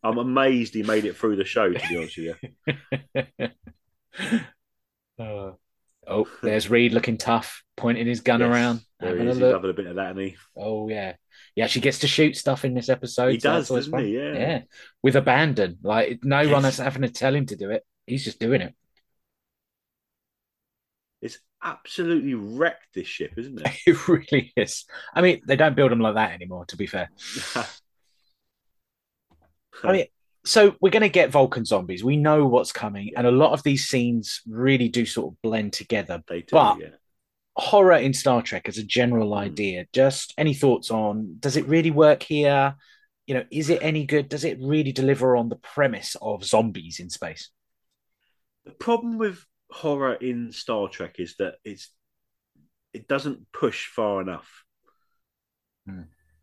I'm 0.03 0.19
amazed 0.19 0.75
he 0.75 0.83
made 0.83 1.07
it 1.07 1.17
through 1.17 1.37
the 1.37 1.45
show. 1.47 1.73
To 1.73 1.89
be 1.89 1.97
honest 1.97 2.19
with 2.19 2.37
you. 3.39 3.49
Uh, 5.19 5.53
oh, 6.07 6.29
there's 6.43 6.71
Reed 6.71 6.93
looking 6.93 7.17
tough, 7.17 7.63
pointing 7.77 8.07
his 8.07 8.21
gun 8.21 8.41
Yes, 8.41 8.51
around, 8.51 8.81
having 9.01 9.27
a 9.27 9.31
is. 9.31 9.37
He's 9.39 9.47
having 9.47 9.71
a 9.71 9.75
bit 9.75 9.87
of 9.87 9.97
that, 9.97 10.17
he 10.17 10.37
Oh 10.57 10.89
yeah, 10.89 11.15
he 11.55 11.63
actually 11.63 11.83
gets 11.83 12.01
to 12.01 12.09
shoot 12.09 12.37
stuff 12.37 12.65
in 12.65 12.75
this 12.75 12.89
episode. 12.89 13.33
He 13.33 13.39
so 13.39 13.51
does, 13.51 13.69
doesn't 13.69 13.99
he? 13.99 14.17
Yeah. 14.17 14.35
yeah, 14.35 14.63
with 15.03 15.17
abandon. 15.17 15.79
Like 15.83 16.21
no 16.23 16.49
one 16.49 16.65
Yes. 16.65 16.75
is 16.75 16.79
having 16.79 17.03
to 17.03 17.09
tell 17.11 17.35
him 17.35 17.47
to 17.47 17.57
do 17.57 17.71
it. 17.71 17.85
He's 18.07 18.25
just 18.25 18.41
doing 18.41 18.61
it. 18.61 18.75
it's 21.23 21.39
absolutely 21.63 22.35
wrecked 22.35 22.95
this 22.95 23.07
ship, 23.07 23.33
isn't 23.37 23.61
it? 23.61 23.69
It 23.87 24.09
really 24.09 24.53
is. 24.57 24.85
I 25.15 25.21
mean, 25.21 25.41
they 25.47 25.57
don't 25.57 25.77
build 25.77 25.91
them 25.93 26.01
like 26.01 26.15
that 26.15 26.33
anymore. 26.33 26.65
To 26.67 26.77
be 26.77 26.87
fair, 26.87 27.11
I 29.85 29.93
mean, 29.93 30.07
so 30.45 30.75
we're 30.81 30.91
going 30.91 31.03
to 31.03 31.09
get 31.09 31.31
Vulcan 31.31 31.65
zombies. 31.65 32.03
We 32.05 32.17
know 32.17 32.47
what's 32.47 32.73
coming, 32.73 33.13
and 33.17 33.27
a 33.27 33.31
lot 33.31 33.53
of 33.53 33.63
these 33.63 33.87
scenes 33.89 34.41
really 34.49 34.89
do 34.89 35.05
sort 35.07 35.33
of 35.33 35.43
blend 35.43 35.73
together. 35.73 36.23
they 36.29 36.41
do. 36.41 36.47
but- 36.53 36.81
yeah. 36.81 36.89
Horror 37.57 37.97
in 37.97 38.15
Star 38.15 38.41
Trek 38.41 38.69
as 38.69 38.79
a 38.79 38.85
general 38.85 39.31
Mm. 39.33 39.39
idea. 39.39 39.87
Just 39.93 40.33
any 40.39 40.55
thoughts 40.55 40.91
on? 40.91 41.37
Does 41.41 41.57
it 41.57 41.67
really 41.67 41.91
work 41.91 42.23
here? 42.23 42.77
You 43.27 43.35
know, 43.35 43.45
is 43.51 43.69
it 43.69 43.83
any 43.83 44.07
good? 44.07 44.29
Does 44.29 44.45
it 44.45 44.59
really 44.63 44.93
deliver 44.93 45.37
on 45.37 45.49
the 45.51 45.57
premise 45.57 46.17
of 46.23 46.45
zombies 46.45 47.01
in 47.01 47.11
space? 47.11 47.51
The 48.65 48.71
problem 48.71 49.19
with 49.19 49.45
horror 49.71 50.15
in 50.15 50.53
Star 50.53 50.89
Trek 50.89 51.17
is 51.19 51.35
that 51.39 51.57
it's 51.65 51.93
it 52.95 53.07
doesn't 53.09 53.53
push 53.53 53.89
far 53.89 54.23
enough. 54.23 54.65
Hmm. 55.87 56.03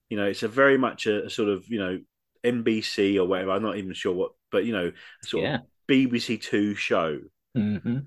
You 0.09 0.17
know, 0.17 0.25
it's 0.25 0.43
a 0.43 0.47
very 0.47 0.77
much 0.77 1.07
a, 1.07 1.25
a 1.25 1.29
sort 1.29 1.49
of 1.49 1.67
you 1.67 1.79
know 1.79 1.99
NBC 2.43 3.17
or 3.17 3.25
whatever. 3.25 3.51
I'm 3.51 3.63
not 3.63 3.77
even 3.77 3.93
sure 3.93 4.13
what, 4.13 4.31
but 4.51 4.65
you 4.65 4.73
know, 4.73 4.91
sort 5.23 5.43
Yeah. 5.43 5.55
of 5.55 5.61
BBC 5.87 6.37
Two 6.41 6.75
show. 6.75 7.19
hmm 7.55 7.99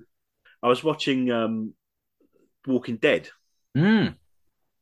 I 0.62 0.68
was 0.68 0.84
watching 0.84 1.30
um, 1.30 1.74
Walking 2.66 2.96
Dead, 2.96 3.28
Mm. 3.76 4.14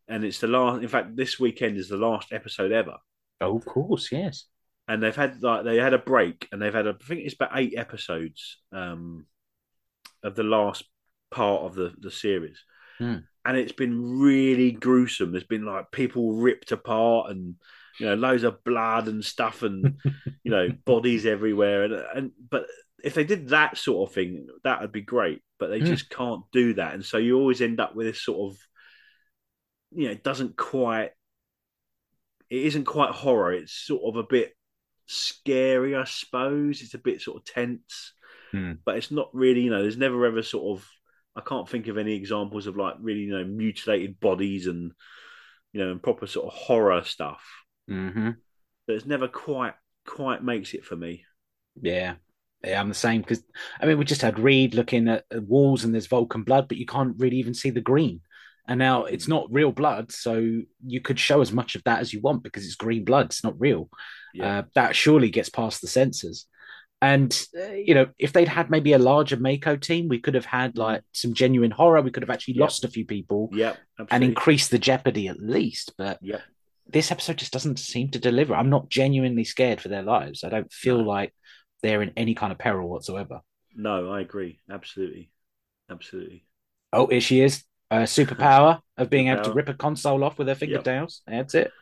and 0.08 0.24
it's 0.24 0.40
the 0.40 0.48
last. 0.48 0.82
In 0.82 0.88
fact, 0.88 1.14
this 1.16 1.38
weekend 1.38 1.76
is 1.76 1.88
the 1.88 1.96
last 1.96 2.32
episode 2.32 2.72
ever. 2.72 2.96
Oh, 3.40 3.56
of 3.56 3.64
course, 3.64 4.10
yes. 4.10 4.46
and 4.88 5.02
they've 5.02 5.14
had 5.14 5.42
like 5.42 5.64
they 5.64 5.76
had 5.76 5.92
a 5.94 5.98
break 5.98 6.48
and 6.50 6.60
they've 6.60 6.74
had 6.74 6.86
a, 6.86 6.96
I 7.00 7.04
think 7.04 7.20
it's 7.20 7.34
about 7.34 7.52
eight 7.54 7.74
episodes 7.76 8.56
um 8.72 9.26
of 10.22 10.34
the 10.34 10.42
last 10.42 10.82
part 11.30 11.62
of 11.62 11.74
the 11.74 11.92
the 12.00 12.10
series 12.10 12.58
Hmm. 12.98 13.18
and 13.44 13.56
it's 13.56 13.72
been 13.72 14.18
really 14.18 14.72
gruesome 14.72 15.30
there's 15.30 15.44
been 15.44 15.64
like 15.66 15.92
people 15.92 16.32
ripped 16.32 16.72
apart 16.72 17.30
and 17.30 17.54
you 17.98 18.06
know, 18.06 18.14
loads 18.14 18.44
of 18.44 18.62
blood 18.64 19.08
and 19.08 19.24
stuff, 19.24 19.62
and 19.62 19.96
you 20.44 20.50
know, 20.50 20.68
bodies 20.84 21.26
everywhere, 21.26 21.84
and 21.84 21.92
and 22.14 22.30
but 22.50 22.66
if 23.02 23.14
they 23.14 23.24
did 23.24 23.48
that 23.48 23.76
sort 23.78 24.08
of 24.08 24.14
thing, 24.14 24.46
that 24.64 24.80
would 24.80 24.92
be 24.92 25.02
great. 25.02 25.42
But 25.58 25.68
they 25.68 25.80
Mm. 25.80 25.86
just 25.86 26.10
can't 26.10 26.42
do 26.52 26.74
that, 26.74 26.94
and 26.94 27.04
so 27.04 27.18
you 27.18 27.36
always 27.38 27.60
end 27.60 27.80
up 27.80 27.94
with 27.94 28.06
this 28.06 28.22
sort 28.22 28.52
of, 28.52 28.58
you 29.92 30.06
know, 30.06 30.12
it 30.12 30.22
doesn't 30.24 30.56
quite, 30.56 31.10
it 32.50 32.62
isn't 32.66 32.84
quite 32.84 33.10
horror. 33.10 33.52
It's 33.52 33.72
sort 33.72 34.02
of 34.04 34.16
a 34.24 34.26
bit 34.28 34.52
scary, 35.06 35.96
I 35.96 36.04
suppose. 36.04 36.82
It's 36.82 36.94
a 36.94 36.98
bit 36.98 37.20
sort 37.20 37.38
of 37.38 37.44
tense, 37.44 38.12
Hmm. 38.52 38.72
but 38.84 38.96
it's 38.96 39.10
not 39.10 39.30
really. 39.34 39.62
You 39.62 39.70
know, 39.70 39.82
there's 39.82 39.96
never 39.96 40.24
ever 40.26 40.42
sort 40.42 40.78
of. 40.78 40.88
I 41.36 41.40
can't 41.40 41.68
think 41.68 41.86
of 41.86 41.98
any 41.98 42.14
examples 42.14 42.66
of 42.66 42.76
like 42.76 42.96
really, 43.00 43.20
you 43.20 43.30
know, 43.30 43.44
mutilated 43.44 44.18
bodies 44.20 44.66
and 44.66 44.92
you 45.72 45.80
know, 45.84 45.90
and 45.92 46.02
proper 46.02 46.26
sort 46.26 46.46
of 46.46 46.58
horror 46.58 47.04
stuff. 47.04 47.42
Hmm 47.88 48.30
But 48.86 48.96
it's 48.96 49.06
never 49.06 49.28
quite 49.28 49.74
quite 50.06 50.42
makes 50.42 50.74
it 50.74 50.84
for 50.84 50.96
me. 50.96 51.24
Yeah. 51.80 52.14
Yeah, 52.64 52.80
I'm 52.80 52.88
the 52.88 52.94
same 52.94 53.20
because 53.20 53.42
I 53.80 53.86
mean 53.86 53.98
we 53.98 54.04
just 54.04 54.22
had 54.22 54.38
Reed 54.38 54.74
looking 54.74 55.08
at 55.08 55.24
walls 55.32 55.84
and 55.84 55.94
there's 55.94 56.06
Vulcan 56.08 56.42
blood, 56.42 56.66
but 56.68 56.76
you 56.78 56.86
can't 56.86 57.14
really 57.18 57.36
even 57.36 57.54
see 57.54 57.70
the 57.70 57.80
green. 57.80 58.20
And 58.66 58.78
now 58.78 59.04
it's 59.04 59.28
not 59.28 59.46
real 59.50 59.72
blood, 59.72 60.12
so 60.12 60.60
you 60.86 61.00
could 61.00 61.18
show 61.18 61.40
as 61.40 61.52
much 61.52 61.74
of 61.74 61.84
that 61.84 62.00
as 62.00 62.12
you 62.12 62.20
want 62.20 62.42
because 62.42 62.66
it's 62.66 62.74
green 62.74 63.04
blood. 63.04 63.26
It's 63.26 63.44
not 63.44 63.58
real. 63.58 63.88
Yeah. 64.34 64.58
Uh, 64.58 64.62
that 64.74 64.94
surely 64.96 65.30
gets 65.30 65.48
past 65.48 65.80
the 65.80 65.86
sensors. 65.86 66.44
And 67.00 67.30
uh, 67.56 67.70
you 67.72 67.94
know, 67.94 68.08
if 68.18 68.32
they'd 68.32 68.48
had 68.48 68.70
maybe 68.70 68.92
a 68.92 68.98
larger 68.98 69.36
MACO 69.36 69.76
team, 69.76 70.08
we 70.08 70.18
could 70.18 70.34
have 70.34 70.44
had 70.44 70.76
like 70.76 71.02
some 71.12 71.32
genuine 71.32 71.70
horror. 71.70 72.02
We 72.02 72.10
could 72.10 72.24
have 72.24 72.30
actually. 72.30 72.54
Yep. 72.54 72.60
lost 72.60 72.84
a 72.84 72.88
few 72.88 73.06
people 73.06 73.50
Yep. 73.52 73.78
and 74.10 74.24
increased 74.24 74.70
the 74.72 74.78
jeopardy 74.78 75.28
at 75.28 75.38
least. 75.40 75.94
But 75.96 76.18
Yep. 76.22 76.42
This 76.88 77.10
episode 77.10 77.38
just 77.38 77.52
doesn't 77.52 77.78
seem 77.78 78.10
to 78.10 78.18
deliver. 78.18 78.54
I'm 78.54 78.70
not 78.70 78.88
genuinely 78.88 79.44
scared 79.44 79.80
for 79.80 79.88
their 79.88 80.02
lives. 80.02 80.44
I 80.44 80.48
don't 80.48 80.72
feel 80.72 81.04
like 81.04 81.34
they're 81.82 82.02
in 82.02 82.12
any 82.16 82.34
kind 82.34 82.52
of 82.52 82.58
peril 82.58 82.88
whatsoever. 82.88 83.40
No, 83.74 84.10
I 84.10 84.20
agree. 84.20 84.60
Absolutely. 84.70 85.30
Absolutely. 85.90 86.44
Oh, 86.92 87.06
here 87.06 87.20
she 87.20 87.40
is. 87.40 87.64
A 87.90 87.98
superpower 87.98 88.80
of 88.96 89.10
being 89.10 89.28
able 89.28 89.44
to 89.44 89.52
rip 89.52 89.68
a 89.68 89.74
console 89.74 90.24
off 90.24 90.38
with 90.38 90.48
her 90.48 90.54
fingernails. 90.54 91.22
That's 91.26 91.54
it. 91.54 91.72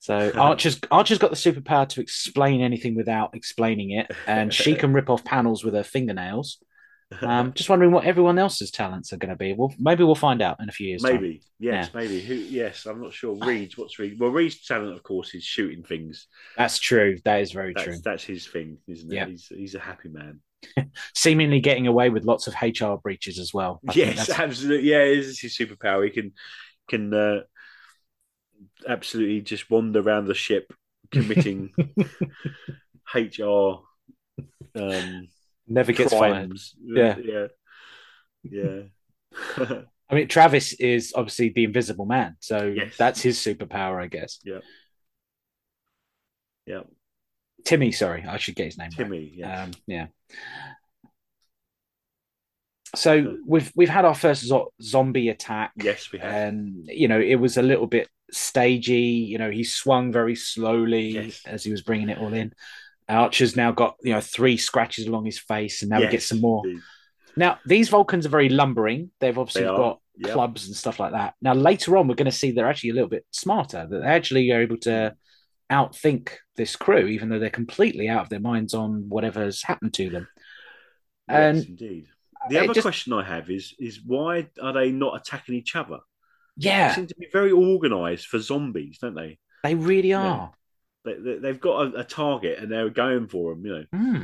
So 0.00 0.32
Archer's 0.36 0.80
Archer's 0.90 1.18
got 1.18 1.30
the 1.30 1.36
superpower 1.36 1.88
to 1.88 2.00
explain 2.00 2.60
anything 2.60 2.94
without 2.94 3.34
explaining 3.34 3.92
it, 3.92 4.10
and 4.26 4.52
she 4.52 4.74
can 4.76 4.92
rip 4.92 5.08
off 5.08 5.24
panels 5.24 5.64
with 5.64 5.74
her 5.74 5.84
fingernails. 5.84 6.58
Um, 7.22 7.52
just 7.54 7.68
wondering 7.68 7.90
what 7.90 8.04
everyone 8.04 8.38
else's 8.38 8.70
talents 8.70 9.12
are 9.12 9.16
going 9.16 9.30
to 9.30 9.36
be. 9.36 9.52
Well, 9.52 9.74
maybe 9.78 10.04
we'll 10.04 10.14
find 10.14 10.40
out 10.40 10.60
in 10.60 10.68
a 10.68 10.72
few 10.72 10.88
years. 10.88 11.02
time. 11.02 11.14
maybe. 11.14 11.42
Yes, 11.58 11.92
maybe. 11.92 12.20
Who 12.20 12.34
yes, 12.34 12.86
I'm 12.86 13.02
not 13.02 13.12
sure. 13.12 13.34
Reed's 13.34 13.76
what's 13.76 13.98
Reed? 13.98 14.18
Well 14.20 14.30
Reed's 14.30 14.64
talent, 14.64 14.94
of 14.94 15.02
course, 15.02 15.34
is 15.34 15.44
shooting 15.44 15.82
things. 15.82 16.28
that's 16.56 16.78
true. 16.78 17.18
That 17.24 17.40
is 17.40 17.52
very 17.52 17.72
That's 17.74 17.84
true. 17.84 17.96
that's 18.04 18.24
his 18.24 18.46
thing, 18.46 18.78
isn't 18.86 19.12
it? 19.12 19.16
Yeah. 19.16 19.26
He's 19.26 19.46
he's 19.48 19.74
a 19.74 19.80
happy 19.80 20.08
man. 20.08 20.40
Seemingly 21.14 21.60
getting 21.60 21.86
away 21.86 22.10
with 22.10 22.24
lots 22.24 22.46
of 22.46 22.54
HR 22.62 22.94
breaches 23.02 23.38
as 23.38 23.52
well. 23.52 23.80
I 23.88 23.92
Yes, 23.94 24.30
absolutely. 24.30 24.88
Yeah, 24.88 25.02
it 25.02 25.18
is 25.18 25.40
his 25.40 25.56
superpower. 25.56 26.04
He 26.04 26.10
can 26.10 26.32
can 26.88 27.12
uh, 27.12 27.40
absolutely 28.88 29.40
just 29.40 29.70
wander 29.70 30.00
around 30.00 30.26
the 30.26 30.34
ship 30.34 30.72
committing 31.10 31.72
HR 33.14 33.80
um, 34.76 35.28
never 35.70 35.92
gets 35.92 36.12
fired. 36.12 36.52
Yeah. 36.82 37.16
yeah, 37.22 37.46
yeah. 38.42 38.80
I 40.10 40.14
mean, 40.14 40.26
Travis 40.28 40.72
is 40.74 41.12
obviously 41.16 41.50
the 41.50 41.64
Invisible 41.64 42.04
Man, 42.04 42.36
so 42.40 42.64
Yes. 42.66 42.96
that's 42.98 43.22
his 43.22 43.38
superpower, 43.38 44.02
I 44.02 44.08
guess. 44.08 44.40
yeah. 44.44 44.58
Yeah. 46.66 46.80
Timmy, 47.64 47.92
sorry, 47.92 48.24
I 48.28 48.36
should 48.38 48.54
get 48.56 48.66
his 48.66 48.78
name. 48.78 48.90
right. 48.90 48.96
Timmy. 49.04 49.32
Yes. 49.36 49.58
Um, 49.66 49.70
yeah. 49.86 50.06
So 52.96 53.36
we've 53.46 53.70
we've 53.76 53.88
had 53.88 54.04
our 54.04 54.14
first 54.14 54.42
zo- 54.44 54.72
zombie 54.82 55.28
attack, 55.28 55.70
yes, 55.76 56.10
we 56.10 56.18
have. 56.18 56.32
and 56.32 56.86
you 56.88 57.06
know 57.06 57.20
it 57.20 57.36
was 57.36 57.56
a 57.56 57.62
little 57.62 57.86
bit 57.86 58.08
stagey. 58.32 59.24
You 59.28 59.38
know, 59.38 59.50
he 59.50 59.62
swung 59.62 60.10
very 60.10 60.34
slowly 60.34 61.10
Yes. 61.10 61.42
as 61.46 61.62
he 61.62 61.70
was 61.70 61.82
bringing 61.82 62.08
it 62.08 62.18
all 62.18 62.32
in. 62.34 62.52
Archer's 63.10 63.56
now 63.56 63.72
got 63.72 63.96
you 64.02 64.12
know 64.12 64.20
three 64.20 64.56
scratches 64.56 65.06
along 65.06 65.24
his 65.24 65.38
face, 65.38 65.82
and 65.82 65.90
now 65.90 66.00
we 66.00 66.08
get 66.08 66.22
some 66.22 66.40
more. 66.40 66.66
indeed. 66.66 66.82
Now 67.36 67.58
these 67.66 67.88
Vulcans 67.88 68.26
are 68.26 68.30
very 68.30 68.48
lumbering. 68.48 69.10
They've 69.20 69.36
obviously 69.36 69.62
They 69.62 69.68
got 69.68 70.00
yep. 70.16 70.32
clubs 70.32 70.66
and 70.66 70.76
stuff 70.76 71.00
like 71.00 71.12
that. 71.12 71.34
Now 71.40 71.54
later 71.54 71.96
on, 71.96 72.08
we're 72.08 72.14
going 72.14 72.30
to 72.30 72.32
see 72.32 72.50
they're 72.50 72.68
actually 72.68 72.90
a 72.90 72.94
little 72.94 73.08
bit 73.08 73.24
smarter. 73.30 73.86
That 73.88 74.00
they 74.00 74.06
actually 74.06 74.50
are 74.52 74.62
able 74.62 74.78
to 74.78 75.14
outthink 75.70 76.30
this 76.56 76.76
crew, 76.76 77.06
even 77.06 77.28
though 77.28 77.38
they're 77.38 77.50
completely 77.50 78.08
out 78.08 78.22
of 78.22 78.28
their 78.28 78.40
minds 78.40 78.74
on 78.74 79.08
whatever's 79.08 79.62
happened 79.62 79.94
to 79.94 80.10
them. 80.10 80.28
And 81.28 81.58
yes, 81.58 81.66
indeed. 81.66 82.06
Uh, 82.44 82.48
the 82.48 82.58
other 82.58 82.74
just- 82.74 82.84
question 82.84 83.12
I 83.12 83.24
have 83.24 83.50
is 83.50 83.74
is 83.78 84.00
why 84.04 84.48
are 84.60 84.72
they 84.72 84.90
not 84.90 85.16
attacking 85.20 85.54
each 85.54 85.76
other? 85.76 85.98
They 86.56 86.66
yeah, 86.68 86.94
seem 86.94 87.06
to 87.06 87.14
be 87.14 87.28
very 87.32 87.52
organised 87.52 88.26
for 88.26 88.38
zombies, 88.38 88.98
don't 89.00 89.14
they? 89.14 89.38
they 89.62 89.74
really 89.74 90.12
are. 90.12 90.52
They, 91.04 91.14
they 91.14 91.38
they've 91.38 91.60
got 91.60 91.94
a, 91.94 92.00
a 92.00 92.04
target 92.04 92.58
and 92.58 92.70
they're 92.70 92.90
going 92.90 93.28
for 93.28 93.54
them, 93.54 93.64
you 93.64 93.72
know. 93.72 93.84
Hmm. 93.92 94.22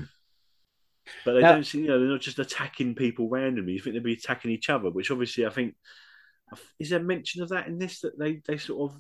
But 1.25 1.35
they 1.35 1.41
Now- 1.41 1.53
don't 1.53 1.65
seem, 1.65 1.83
you 1.83 1.89
know, 1.89 1.99
they're 2.01 2.09
not 2.09 2.21
just 2.21 2.39
attacking 2.39 2.95
people 2.95 3.29
randomly. 3.29 3.73
You 3.73 3.81
think 3.81 3.95
they'd 3.95 4.03
be 4.03 4.15
attacking 4.15 4.51
each 4.51 4.71
other, 4.71 4.91
which 4.91 5.11
obviously 5.11 5.47
I 5.47 5.51
think 5.51 5.75
is 6.79 6.91
there 6.91 7.01
mention 7.01 7.43
of 7.43 7.49
that 7.51 7.67
in 7.67 7.79
this 7.79 8.01
that 8.01 8.19
they 8.19 8.41
they 8.47 8.57
sort 8.57 8.91
of 8.91 8.99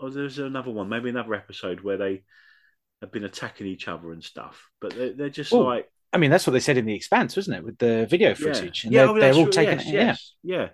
or 0.00 0.10
there's 0.10 0.38
another 0.38 0.70
one, 0.70 0.88
maybe 0.88 1.10
another 1.10 1.34
episode 1.34 1.80
where 1.80 1.96
they 1.96 2.22
have 3.00 3.12
been 3.12 3.24
attacking 3.24 3.66
each 3.66 3.88
other 3.88 4.12
and 4.12 4.22
stuff. 4.22 4.70
But 4.80 4.94
they, 4.94 5.12
they're 5.12 5.28
just 5.30 5.52
Oh, 5.52 5.60
like 5.60 5.88
I 6.12 6.18
mean, 6.18 6.30
that's 6.30 6.46
what 6.46 6.52
they 6.52 6.60
said 6.60 6.76
in 6.76 6.84
the 6.84 6.94
Expanse, 6.94 7.36
wasn't 7.36 7.56
it, 7.56 7.64
with 7.64 7.78
the 7.78 8.06
video 8.06 8.30
yeah, 8.30 8.34
footage? 8.34 8.84
And 8.84 8.92
yeah, 8.92 9.06
they're, 9.06 9.08
oh, 9.10 9.20
they're 9.20 9.34
all 9.34 9.44
true. 9.44 9.52
taking 9.52 9.78
yes, 9.78 9.86
it. 9.86 9.92
yes, 9.92 10.34
yeah. 10.42 10.68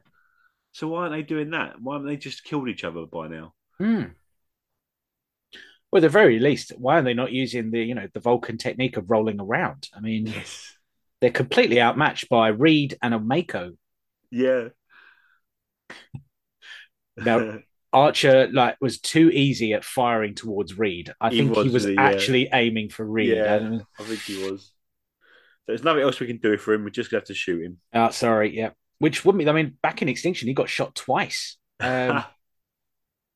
So 0.73 0.89
why 0.89 1.03
aren't 1.03 1.13
they 1.13 1.23
doing 1.23 1.51
that? 1.51 1.81
Why 1.81 1.95
haven't 1.95 2.09
they 2.09 2.17
just 2.17 2.45
killed 2.45 2.69
each 2.69 2.85
other 2.85 3.07
by 3.07 3.29
now? 3.29 3.55
Yeah. 3.79 4.07
Well, 5.91 5.99
at 6.01 6.03
the 6.03 6.09
very 6.09 6.39
least, 6.39 6.73
why 6.77 6.99
are 6.99 7.03
they 7.03 7.15
not 7.15 7.33
using 7.33 7.71
the 7.71 7.83
you 7.83 7.95
know 7.95 8.09
the 8.13 8.21
Vulcan 8.21 8.59
technique 8.59 8.97
of 8.97 9.11
rolling 9.11 9.41
around? 9.41 9.89
I 9.95 10.01
mean, 10.01 10.27
Yes. 10.27 10.77
they're 11.21 11.31
completely 11.31 11.81
outmatched 11.81 12.29
by 12.29 12.49
Reed 12.49 12.97
and 13.03 13.15
a 13.15 13.21
MACO. 13.21 13.73
Yeah. 14.31 14.69
Now, 17.17 17.59
Archer 17.93 18.49
like 18.53 18.77
was 18.81 19.01
too 19.01 19.31
easy 19.31 19.73
at 19.73 19.85
firing 19.85 20.35
towards 20.35 20.79
Reed. 20.79 21.13
I 21.21 21.31
He 21.31 21.39
think 21.39 21.55
he 21.55 21.63
was, 21.63 21.73
was 21.73 21.87
yeah. 21.87 22.03
actually 22.03 22.49
aiming 22.53 22.91
for 22.91 23.05
Reed. 23.05 23.37
Yeah. 23.37 23.79
I 23.99 24.03
I 24.03 24.05
think 24.05 24.21
he 24.21 24.51
was. 24.51 24.73
There's 25.67 25.83
nothing 25.85 26.03
else 26.03 26.21
we 26.21 26.27
can 26.27 26.39
do 26.39 26.57
for 26.57 26.73
him. 26.73 26.85
We're 26.85 26.91
just 26.91 27.11
going 27.11 27.21
to 27.21 27.23
have 27.23 27.29
to 27.29 27.35
shoot 27.35 27.63
him. 27.63 27.79
Oh, 27.93 28.11
sorry, 28.11 28.57
yeah. 28.57 28.71
Which 28.99 29.25
wouldn't 29.25 29.43
be. 29.45 29.49
I 29.49 29.53
mean, 29.53 29.77
back 29.83 30.03
in 30.03 30.09
Extinction, 30.09 30.49
he 30.49 30.55
got 30.55 30.69
shot 30.69 30.95
twice. 30.95 31.57
Um, 31.81 32.25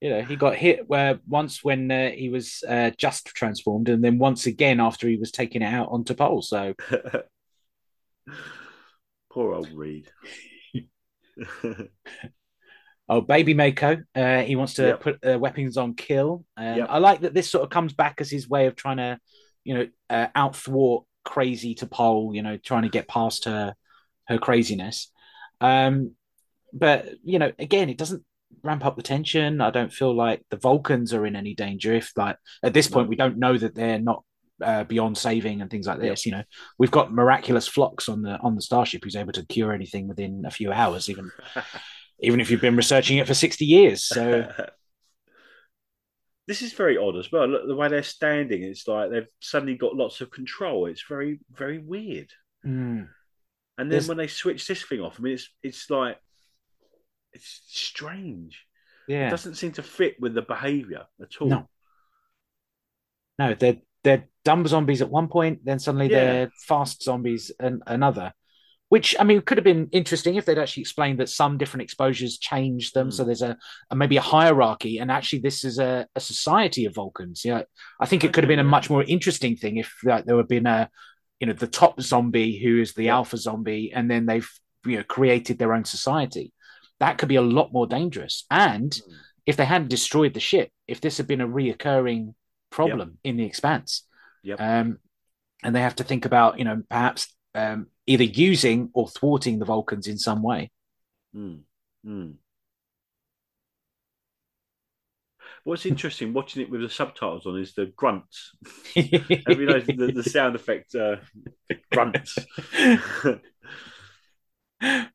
you 0.03 0.11
know, 0.11 0.23
he 0.23 0.35
got 0.35 0.57
hit 0.57 0.89
where 0.89 1.21
once 1.29 1.63
when 1.63 1.91
uh, 1.91 2.11
he 2.11 2.29
was 2.29 2.65
uh, 2.69 2.91
just 2.99 3.27
transformed, 3.27 3.89
and 3.89 4.03
then 4.03 4.19
once 4.19 4.47
again 4.47 4.81
after 4.81 5.09
he 5.09 5.17
was 5.17 5.31
taken 5.31 5.63
out 5.63 5.89
onto 5.93 6.15
pole. 6.15 6.43
So 6.43 6.75
Poor 9.31 9.55
old 9.55 9.71
Reed. 9.73 10.11
Oh, 13.09 13.21
baby 13.21 13.53
MACO. 13.53 14.03
Uh, 14.15 14.43
he 14.43 14.57
wants 14.57 14.75
to 14.75 14.89
Yep. 14.89 15.01
put 15.01 15.27
uh, 15.27 15.39
weapons 15.39 15.77
on 15.77 15.95
kill. 15.95 16.45
And 16.57 16.79
Yep. 16.79 16.87
I 16.91 16.99
like 16.99 17.21
that 17.21 17.35
this 17.35 17.51
sort 17.51 17.65
of 17.65 17.71
comes 17.71 17.93
back 17.93 18.21
as 18.21 18.31
his 18.31 18.49
way 18.49 18.67
of 18.67 18.77
trying 18.77 18.99
to, 18.99 19.19
you 19.65 19.75
know, 19.75 19.89
uh, 20.09 20.29
outthwart 20.35 21.05
crazy 21.25 21.75
T'Pol. 21.75 22.35
You 22.35 22.43
know, 22.43 22.57
trying 22.57 22.83
to 22.83 22.89
get 22.89 23.09
past 23.09 23.45
her 23.45 23.75
her 24.29 24.39
craziness. 24.39 25.11
Um, 25.61 26.13
but 26.73 27.07
you 27.23 27.39
know, 27.39 27.53
again, 27.59 27.91
it 27.91 27.99
doesn't 27.99 28.25
ramp 28.63 28.85
up 28.85 28.97
the 28.97 29.03
tension. 29.03 29.61
I 29.61 29.71
don't 29.71 29.93
feel 29.93 30.15
like 30.15 30.43
the 30.51 30.57
Vulcans 30.57 31.13
are 31.15 31.27
in 31.27 31.37
any 31.37 31.55
danger. 31.55 31.95
If 31.95 32.13
like 32.17 32.37
at 32.63 32.75
this 32.75 32.89
point 32.89 33.09
we 33.09 33.17
don't 33.17 33.39
know 33.39 33.57
that 33.57 33.75
they're 33.75 33.99
not 33.99 34.25
uh, 34.63 34.85
beyond 34.85 35.19
saving 35.19 35.61
and 35.61 35.71
things 35.71 35.87
like 35.87 35.99
this. 36.01 36.25
You 36.25 36.33
know, 36.33 36.43
we've 36.79 36.91
got 36.91 37.13
miraculous 37.13 37.67
Phlox 37.67 38.09
on 38.09 38.23
the 38.23 38.39
on 38.41 38.55
the 38.55 38.63
starship 38.63 39.03
who's 39.05 39.17
able 39.17 39.33
to 39.33 39.47
cure 39.47 39.73
anything 39.73 40.07
within 40.09 40.45
a 40.47 40.51
few 40.51 40.71
hours, 40.73 41.11
even 41.11 41.31
even 42.21 42.41
if 42.41 42.51
you've 42.51 42.61
been 42.61 42.77
researching 42.77 43.19
it 43.19 43.27
for 43.27 43.35
60 43.35 43.65
years. 43.65 44.05
So, 44.05 44.49
this 46.47 46.63
is 46.63 46.73
very 46.73 46.97
odd 46.99 47.17
as 47.17 47.31
well. 47.33 47.47
Look, 47.49 47.67
the 47.67 47.77
way 47.77 47.89
they're 47.89 48.03
standing, 48.03 48.63
it's 48.63 48.87
like 48.87 49.11
they've 49.11 49.27
suddenly 49.41 49.77
got 49.77 49.97
lots 49.97 50.21
of 50.21 50.31
control. 50.31 50.87
It's 50.87 51.05
very, 51.09 51.41
very 51.53 51.79
weird. 51.79 52.31
mm, 52.65 53.07
And 53.09 53.09
then 53.79 53.89
There's- 53.89 54.09
when 54.09 54.19
they 54.19 54.27
switch 54.27 54.67
this 54.67 54.83
thing 54.83 55.01
off, 55.01 55.17
I 55.19 55.23
mean, 55.23 55.35
it's 55.35 55.49
it's 55.63 55.91
like 55.91 56.19
it's 57.33 57.63
strange. 57.67 58.65
Yeah, 59.09 59.27
It 59.27 59.31
doesn't 59.31 59.57
seem 59.57 59.73
to 59.73 59.83
fit 59.83 60.17
with 60.21 60.35
the 60.35 60.43
behaviour 60.43 61.05
at 61.21 61.31
all. 61.41 61.49
No. 61.49 61.69
No, 63.39 63.55
they're, 63.55 63.79
they're 64.05 64.29
dumb 64.45 64.67
zombies 64.67 65.03
at 65.03 65.11
one 65.11 65.29
point, 65.29 65.61
then 65.65 65.79
suddenly 65.79 66.11
Yeah. 66.11 66.19
they're 66.25 66.51
fast 66.67 67.03
zombies 67.03 67.51
and 67.59 67.83
another. 67.87 68.33
which 68.89 69.17
I 69.19 69.25
mean 69.25 69.41
could 69.41 69.57
have 69.57 69.65
been 69.65 69.89
interesting 69.91 70.35
if 70.35 70.45
they'd 70.45 70.59
actually 70.59 70.83
explained 70.83 71.19
that 71.21 71.31
some 71.31 71.57
different 71.57 71.83
exposures 71.85 72.37
change 72.39 72.93
them. 72.93 73.09
Mm. 73.09 73.13
So 73.15 73.25
there's 73.25 73.41
a, 73.41 73.57
a 73.91 73.97
maybe 73.97 74.19
a 74.19 74.21
hierarchy, 74.21 74.99
and 74.99 75.11
actually 75.11 75.39
this 75.41 75.65
is 75.65 75.79
a, 75.79 76.07
a 76.15 76.21
society 76.21 76.85
of 76.85 76.95
Vulcans. 76.95 77.43
Yeah, 77.43 77.63
I 77.99 78.07
think 78.07 78.23
it 78.23 78.35
could 78.35 78.45
have 78.45 78.49
been 78.55 78.59
a 78.59 78.65
much 78.77 78.91
more 78.91 79.03
interesting 79.03 79.57
thing 79.57 79.79
if 79.79 79.95
like, 80.05 80.27
there 80.27 80.37
had 80.37 80.47
been 80.49 80.67
a, 80.67 80.91
you 81.41 81.47
know, 81.47 81.55
the 81.55 81.67
top 81.67 82.03
zombie 82.03 82.59
who 82.63 82.83
is 82.83 82.93
the 82.93 83.09
alpha 83.09 83.39
zombie, 83.39 83.93
and 83.95 84.11
then 84.11 84.27
they've 84.27 84.51
you 84.85 84.99
know 84.99 85.05
created 85.05 85.59
their 85.59 85.73
own 85.73 85.87
society. 85.87 86.53
That 87.03 87.19
could 87.19 87.29
be 87.29 87.35
a 87.35 87.43
lot 87.43 87.73
more 87.73 87.89
dangerous. 87.89 88.47
And 88.49 88.93
Mm. 88.93 89.13
if 89.45 89.57
they 89.57 89.65
hadn't 89.65 89.89
destroyed 89.89 90.35
the 90.35 90.41
ship, 90.41 90.71
if 90.87 91.01
this 91.01 91.17
had 91.17 91.27
been 91.27 91.41
a 91.41 91.49
reoccurring 91.49 92.35
problem 92.71 93.19
in 93.25 93.37
the 93.37 93.45
expanse, 93.45 94.07
Yep. 94.45 94.61
um, 94.61 94.99
and 95.65 95.75
they 95.75 95.81
have 95.83 95.97
to 95.97 96.05
think 96.05 96.25
about 96.25 96.59
you 96.61 96.65
know 96.65 96.83
perhaps 96.89 97.35
um, 97.57 97.89
either 98.07 98.23
using 98.25 98.91
or 98.95 99.09
thwarting 99.09 99.59
the 99.59 99.65
Vulcans 99.65 100.07
in 100.07 100.17
some 100.17 100.43
way. 100.45 100.71
Mm. 101.35 101.63
Mm. 102.07 102.35
What's 105.65 105.87
interesting 105.87 106.33
watching 106.33 106.63
it 106.63 106.71
with 106.71 106.83
the 106.83 106.89
subtitles 106.89 107.47
on 107.47 107.59
is 107.59 107.75
the 107.75 107.87
grunts. 107.87 108.53
Have 108.95 109.61
you 109.61 109.67
noticed 109.67 109.99
the, 109.99 110.13
the 110.13 110.23
sound 110.23 110.55
effect 110.55 110.95
uh, 110.95 111.17
grunts? 111.91 112.39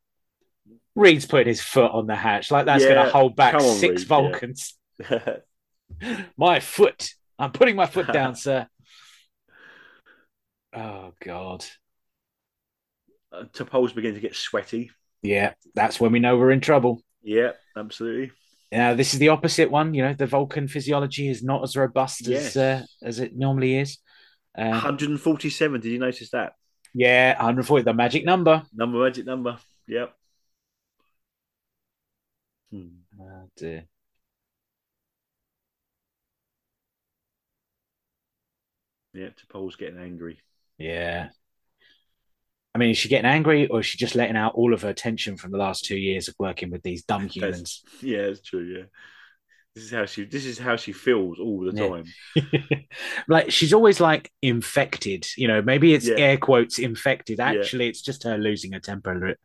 Reed's 0.98 1.26
putting 1.26 1.48
his 1.48 1.62
foot 1.62 1.92
on 1.92 2.08
the 2.08 2.16
hatch 2.16 2.50
like 2.52 2.66
that's 2.66 2.84
going 2.84 2.96
to 2.96 3.10
hold 3.12 3.36
back 3.36 3.54
on, 3.54 3.62
six 3.62 3.82
Reed, 3.82 4.00
yeah. 4.02 4.08
Vulcans. 4.08 4.74
My 6.38 6.60
foot. 6.60 7.10
I'm 7.40 7.52
putting 7.52 7.76
my 7.76 7.86
foot 7.86 8.12
down, 8.12 8.36
sir. 8.36 8.68
Oh 10.76 11.14
God. 11.24 11.64
uh, 13.32 13.44
beginning 13.54 14.16
to 14.16 14.20
get 14.20 14.36
sweaty. 14.36 14.92
Yeah, 15.22 15.54
that's 15.76 16.00
when 16.00 16.12
we 16.12 16.20
know 16.20 16.38
we're 16.38 16.52
in 16.52 16.62
trouble. 16.62 17.02
Yeah, 17.22 17.52
absolutely. 17.76 18.32
Now, 18.72 18.96
this 18.96 19.14
is 19.14 19.20
the 19.20 19.30
opposite 19.30 19.72
one. 19.72 19.94
You 19.94 20.04
know, 20.04 20.14
the 20.14 20.26
Vulcan 20.26 20.68
physiology 20.68 21.30
is 21.30 21.44
not 21.44 21.64
as 21.64 21.78
robust 21.78 22.28
Yes. 22.28 22.56
as 22.56 22.58
uh, 22.58 22.86
as 23.04 23.20
it 23.20 23.36
normally 23.36 23.78
is. 23.78 24.00
Um, 24.58 24.72
147. 24.72 25.82
Did 25.82 25.92
you 25.92 26.00
notice 26.00 26.32
that 26.32 26.54
yeah, 26.94 27.34
140, 27.34 27.84
the 27.84 27.94
magic 27.94 28.26
number. 28.26 28.64
number? 28.74 28.98
Magic 29.04 29.26
number. 29.26 29.58
Yep. 29.88 30.14
Hmm. 32.72 32.88
Oh, 33.20 33.50
dear. 33.56 33.88
Yeah, 39.14 39.30
T'Pol's 39.30 39.76
getting 39.76 40.00
angry. 40.00 40.40
Yeah. 40.78 41.30
I 42.76 42.78
mean, 42.78 42.92
is 42.92 42.98
she 42.98 43.10
getting 43.10 43.26
angry 43.26 43.68
or 43.68 43.80
is 43.80 43.88
she 43.88 43.98
just 43.98 44.14
letting 44.14 44.36
out 44.36 44.54
all 44.54 44.74
of 44.74 44.84
her 44.84 44.94
tension 44.94 45.38
from 45.38 45.52
the 45.52 45.58
last 45.58 45.84
two 45.86 45.98
years 45.98 46.28
of 46.28 46.36
working 46.38 46.70
with 46.70 46.84
these 46.84 47.04
dumb 47.04 47.28
humans? 47.28 47.84
Yeah, 48.02 48.20
it's 48.20 48.42
true. 48.42 48.62
Yeah, 48.62 48.84
this 49.78 49.86
is 49.86 49.92
how 49.92 50.06
she. 50.08 50.26
This 50.26 50.46
is 50.48 50.58
how 50.58 50.76
she 50.76 50.92
feels 50.92 51.38
all 51.40 51.60
the 51.60 51.72
Yeah. 51.72 51.88
time. 51.88 52.88
like 53.28 53.52
she's 53.52 53.74
always 53.74 54.00
like 54.00 54.32
infected, 54.42 55.28
you 55.38 55.48
know, 55.48 55.62
maybe 55.62 55.94
it's 55.94 56.08
Yeah. 56.08 56.16
air 56.18 56.38
quotes 56.38 56.80
infected. 56.80 57.40
Actually, 57.40 57.88
it's 57.88 58.02
just 58.02 58.24
her 58.24 58.40
losing 58.40 58.72
her 58.72 58.80
temper 58.80 59.36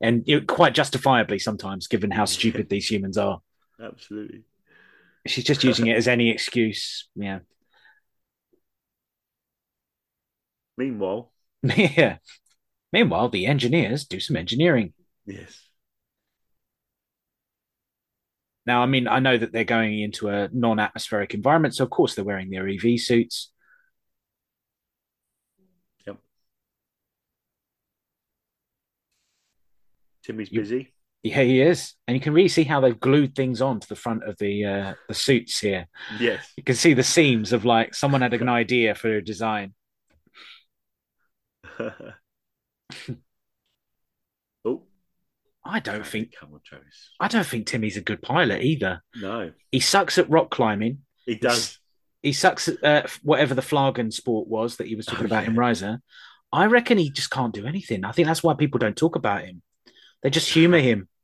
and 0.00 0.26
know, 0.40 0.44
quite 0.46 0.72
justifiably 0.72 1.38
sometimes, 1.38 1.88
given 1.88 2.10
how 2.10 2.24
stupid 2.36 2.70
these 2.70 2.90
humans 2.90 3.18
are. 3.18 3.40
Absolutely. 3.78 4.44
She's 5.26 5.44
just 5.44 5.62
using 5.62 5.88
it 5.88 5.96
as 5.98 6.08
any 6.08 6.30
excuse. 6.30 7.08
Yeah. 7.14 7.40
Meanwhile, 10.78 11.30
yeah. 11.62 12.16
Meanwhile, 12.94 13.28
the 13.28 13.44
engineers 13.44 14.06
do 14.06 14.20
some 14.20 14.36
engineering. 14.36 14.94
yes. 15.26 15.68
Now, 18.64 18.82
I 18.82 18.86
mean, 18.86 19.08
I 19.08 19.18
know 19.18 19.36
that 19.36 19.52
they're 19.52 19.64
going 19.64 19.98
into 20.00 20.28
a 20.28 20.48
non 20.52 20.78
atmospheric 20.78 21.34
environment, 21.34 21.74
so 21.74 21.84
of 21.84 21.90
course 21.90 22.14
they're 22.14 22.24
wearing 22.24 22.50
their 22.50 22.68
EV 22.68 22.98
suits. 23.00 23.50
Yep. 26.06 26.18
Timmy's 30.24 30.52
You- 30.52 30.60
busy. 30.60 30.94
Yeah, 31.24 31.42
he 31.42 31.60
is. 31.60 31.94
And 32.08 32.16
you 32.16 32.20
can 32.20 32.32
really 32.32 32.48
see 32.48 32.64
how 32.64 32.80
they've 32.80 32.98
glued 32.98 33.36
things 33.36 33.62
on 33.62 33.78
to 33.78 33.88
the 33.88 33.94
front 33.94 34.24
of 34.24 34.36
the 34.38 34.64
uh, 34.64 34.94
the 35.06 35.14
suits 35.14 35.60
here. 35.60 35.86
Yes. 36.18 36.52
You 36.56 36.64
can 36.64 36.74
see 36.74 36.94
the 36.94 37.04
seams 37.04 37.52
of 37.52 37.64
like 37.64 37.94
someone 37.94 38.22
had 38.22 38.34
an 38.34 38.48
idea 38.48 38.96
for 38.96 39.08
a 39.16 39.22
design. 39.24 39.74
I 45.64 45.78
don't 45.80 46.06
think 46.06 46.34
Come 46.38 46.52
on, 46.54 46.60
Travis. 46.64 47.10
I 47.20 47.28
don't 47.28 47.46
think 47.46 47.66
Timmy's 47.66 47.96
a 47.96 48.00
good 48.00 48.20
pilot 48.22 48.62
either. 48.62 49.02
No, 49.16 49.52
He 49.70 49.80
sucks 49.80 50.18
at 50.18 50.28
rock 50.30 50.50
climbing. 50.50 50.98
he 51.26 51.36
does. 51.36 51.78
He 52.22 52.32
sucks 52.32 52.68
at 52.68 52.84
uh, 52.84 53.06
whatever 53.22 53.54
the 53.54 53.62
Flagon 53.62 54.10
sport 54.10 54.48
was 54.48 54.76
that 54.76 54.86
he 54.86 54.94
was 54.96 55.06
talking 55.06 55.24
Oh, 55.24 55.26
about 55.26 55.44
in 55.44 55.54
yeah. 55.54 55.60
Riser. 55.60 56.02
I 56.52 56.66
reckon 56.66 56.98
he 56.98 57.10
just 57.10 57.30
can't 57.30 57.54
do 57.54 57.66
anything. 57.66 58.04
I 58.04 58.12
think 58.12 58.26
that's 58.28 58.42
why 58.42 58.54
people 58.54 58.78
don't 58.78 58.96
talk 58.96 59.16
about 59.16 59.42
him. 59.44 59.62
They 60.22 60.30
just 60.30 60.52
humour 60.52 60.78
him. 60.78 61.08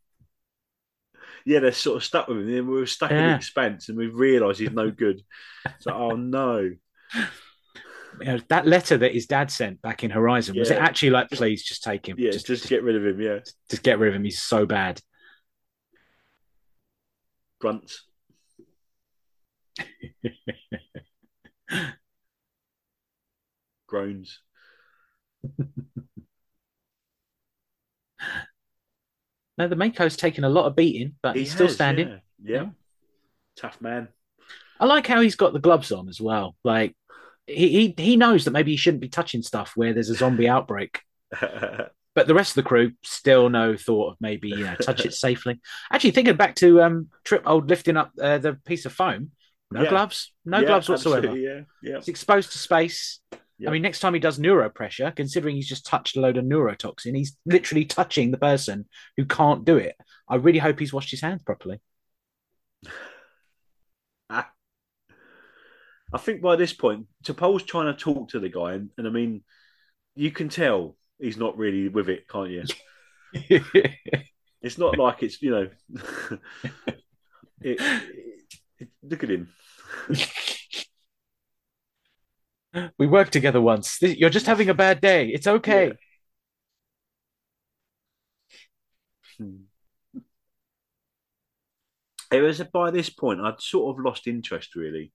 Yeah, 1.45 1.61
they're 1.61 1.73
sort 1.73 1.97
of 1.97 2.05
stuck 2.05 2.29
with 2.29 2.47
him. 2.47 2.67
We 2.67 2.75
were 2.75 2.87
stuck 2.87 3.11
in 3.11 3.17
Yeah. 3.17 3.29
the 3.31 3.37
expanse, 3.37 3.89
and 3.89 3.97
we've 3.97 4.15
realised 4.15 4.61
he's 4.61 4.71
no 4.71 4.91
good. 4.91 5.23
So, 5.79 5.93
oh 5.93 6.11
no. 6.11 6.73
You 8.21 8.27
know, 8.27 8.39
that 8.49 8.67
letter 8.67 8.99
that 8.99 9.13
his 9.13 9.27
dad 9.27 9.51
sent 9.51 9.81
back 9.83 10.05
in 10.05 10.11
Horizon 10.11 10.59
was 10.59 10.71
it 10.71 10.79
actually 10.79 11.11
like, 11.11 11.31
please 11.31 11.63
just 11.63 11.83
take 11.83 12.09
him, 12.09 12.17
Yeah, 12.19 12.31
just, 12.31 12.47
just, 12.47 12.69
get 12.69 12.83
rid 12.83 12.97
of 12.97 13.05
him. 13.05 13.21
Yeah, 13.21 13.39
just 13.71 13.83
get 13.83 13.99
rid 13.99 14.09
of 14.09 14.15
him. 14.15 14.25
He's 14.25 14.41
so 14.41 14.67
bad. 14.67 15.01
grunts. 17.61 18.05
Groans. 23.89 24.41
No, 29.57 29.67
the 29.67 29.75
MACO's 29.77 30.17
taken 30.17 30.45
a 30.45 30.49
lot 30.49 30.67
of 30.67 30.77
beating, 30.77 31.17
but 31.21 31.35
He 31.35 31.43
he's 31.43 31.53
still 31.53 31.69
standing. 31.69 32.09
Yeah. 32.09 32.19
Yeah. 32.43 32.63
Yeah. 32.63 32.69
tough 33.57 33.81
man. 33.81 34.09
I 34.79 34.85
like 34.85 35.07
how 35.07 35.21
he's 35.21 35.35
got 35.35 35.53
the 35.53 35.59
gloves 35.59 35.91
on 35.91 36.09
as 36.09 36.21
well. 36.21 36.55
Like 36.63 36.95
he, 37.49 37.69
he 37.69 37.95
he 37.97 38.17
knows 38.17 38.45
that 38.45 38.53
maybe 38.53 38.71
he 38.71 38.77
shouldn't 38.77 39.01
be 39.01 39.09
touching 39.09 39.43
stuff 39.43 39.73
where 39.75 39.93
there's 39.93 40.11
a 40.11 40.15
zombie 40.15 40.49
outbreak. 40.49 41.01
But 42.15 42.27
the 42.27 42.35
rest 42.35 42.53
of 42.53 42.65
the 42.65 42.69
crew 42.69 42.93
still 43.05 43.49
no 43.49 43.77
thought 43.77 44.11
of 44.13 44.17
maybe 44.21 44.49
you 44.49 44.65
know, 44.65 44.75
touch 44.75 45.07
it 45.07 45.15
safely. 45.27 45.61
Actually, 45.93 46.11
thinking 46.11 46.35
back 46.35 46.57
to 46.57 46.83
um, 46.83 47.11
Trip 47.23 47.45
Old 47.47 47.69
lifting 47.69 47.97
up 47.97 48.11
uh, 48.21 48.39
the 48.39 48.55
piece 48.55 48.87
of 48.87 48.93
foam, 48.93 49.31
no 49.71 49.85
Yeah. 49.85 49.91
gloves, 49.91 50.33
no 50.45 50.59
Yeah, 50.59 50.67
gloves 50.67 50.89
whatsoever. 50.89 51.37
Yeah, 51.39 51.61
yeah. 51.81 51.99
It's 51.99 52.09
exposed 52.09 52.51
to 52.53 52.59
space. 52.59 53.21
Yep. 53.31 53.69
I 53.69 53.71
mean, 53.71 53.83
next 53.83 54.01
time 54.01 54.15
he 54.15 54.21
does 54.21 54.37
neuropressure, 54.41 55.15
considering 55.15 55.55
he's 55.55 55.69
just 55.69 55.87
touched 55.87 56.17
a 56.17 56.21
load 56.21 56.39
of 56.39 56.45
neurotoxin, 56.45 57.15
he's 57.17 57.37
literally 57.47 57.85
touching 57.85 58.33
the 58.33 58.39
person 58.39 58.89
who 59.17 59.25
can't 59.25 59.65
do 59.65 59.77
it. 59.77 59.95
I 60.29 60.37
really 60.37 60.59
hope 60.59 60.81
he's 60.81 60.93
washed 60.93 61.13
his 61.13 61.21
hands 61.21 61.45
properly. 61.45 61.81
Ah. 64.31 64.51
I 66.13 66.19
think 66.19 66.41
by 66.41 66.57
this 66.57 66.73
point, 66.73 67.07
T'Pol's 67.25 67.65
trying 67.65 67.93
to 67.95 67.99
talk 67.99 68.31
to 68.31 68.41
the 68.41 68.49
guy, 68.49 68.75
and, 68.75 68.91
and 68.97 69.07
I 69.07 69.11
mean, 69.11 69.43
you 70.17 70.33
can 70.33 70.49
tell 70.49 70.97
he's 71.21 71.39
not 71.39 71.59
really 71.59 71.89
with 71.89 72.11
it, 72.11 72.29
can't 72.29 72.51
you? 72.51 72.65
It's 74.63 74.79
not 74.79 74.99
like 74.99 75.23
it's 75.23 75.41
you 75.41 75.51
know, 75.51 75.69
it, 77.61 77.81
it- 78.79 78.89
look 79.03 79.23
at 79.25 79.31
him. 79.31 79.49
we 82.99 83.07
worked 83.07 83.33
together 83.33 83.61
once. 83.61 83.99
You're 84.03 84.31
just 84.31 84.47
having 84.47 84.69
a 84.69 84.75
bad 84.75 85.01
day. 85.01 85.29
It's 85.29 85.47
okay. 85.47 85.93
Hmm. 89.37 89.69
It 92.33 92.41
was 92.41 92.63
by 92.73 92.91
this 92.91 93.11
point 93.11 93.41
I'd 93.43 93.61
sort 93.61 93.95
of 93.99 94.03
lost 94.05 94.27
interest. 94.27 94.75
Really, 94.75 95.13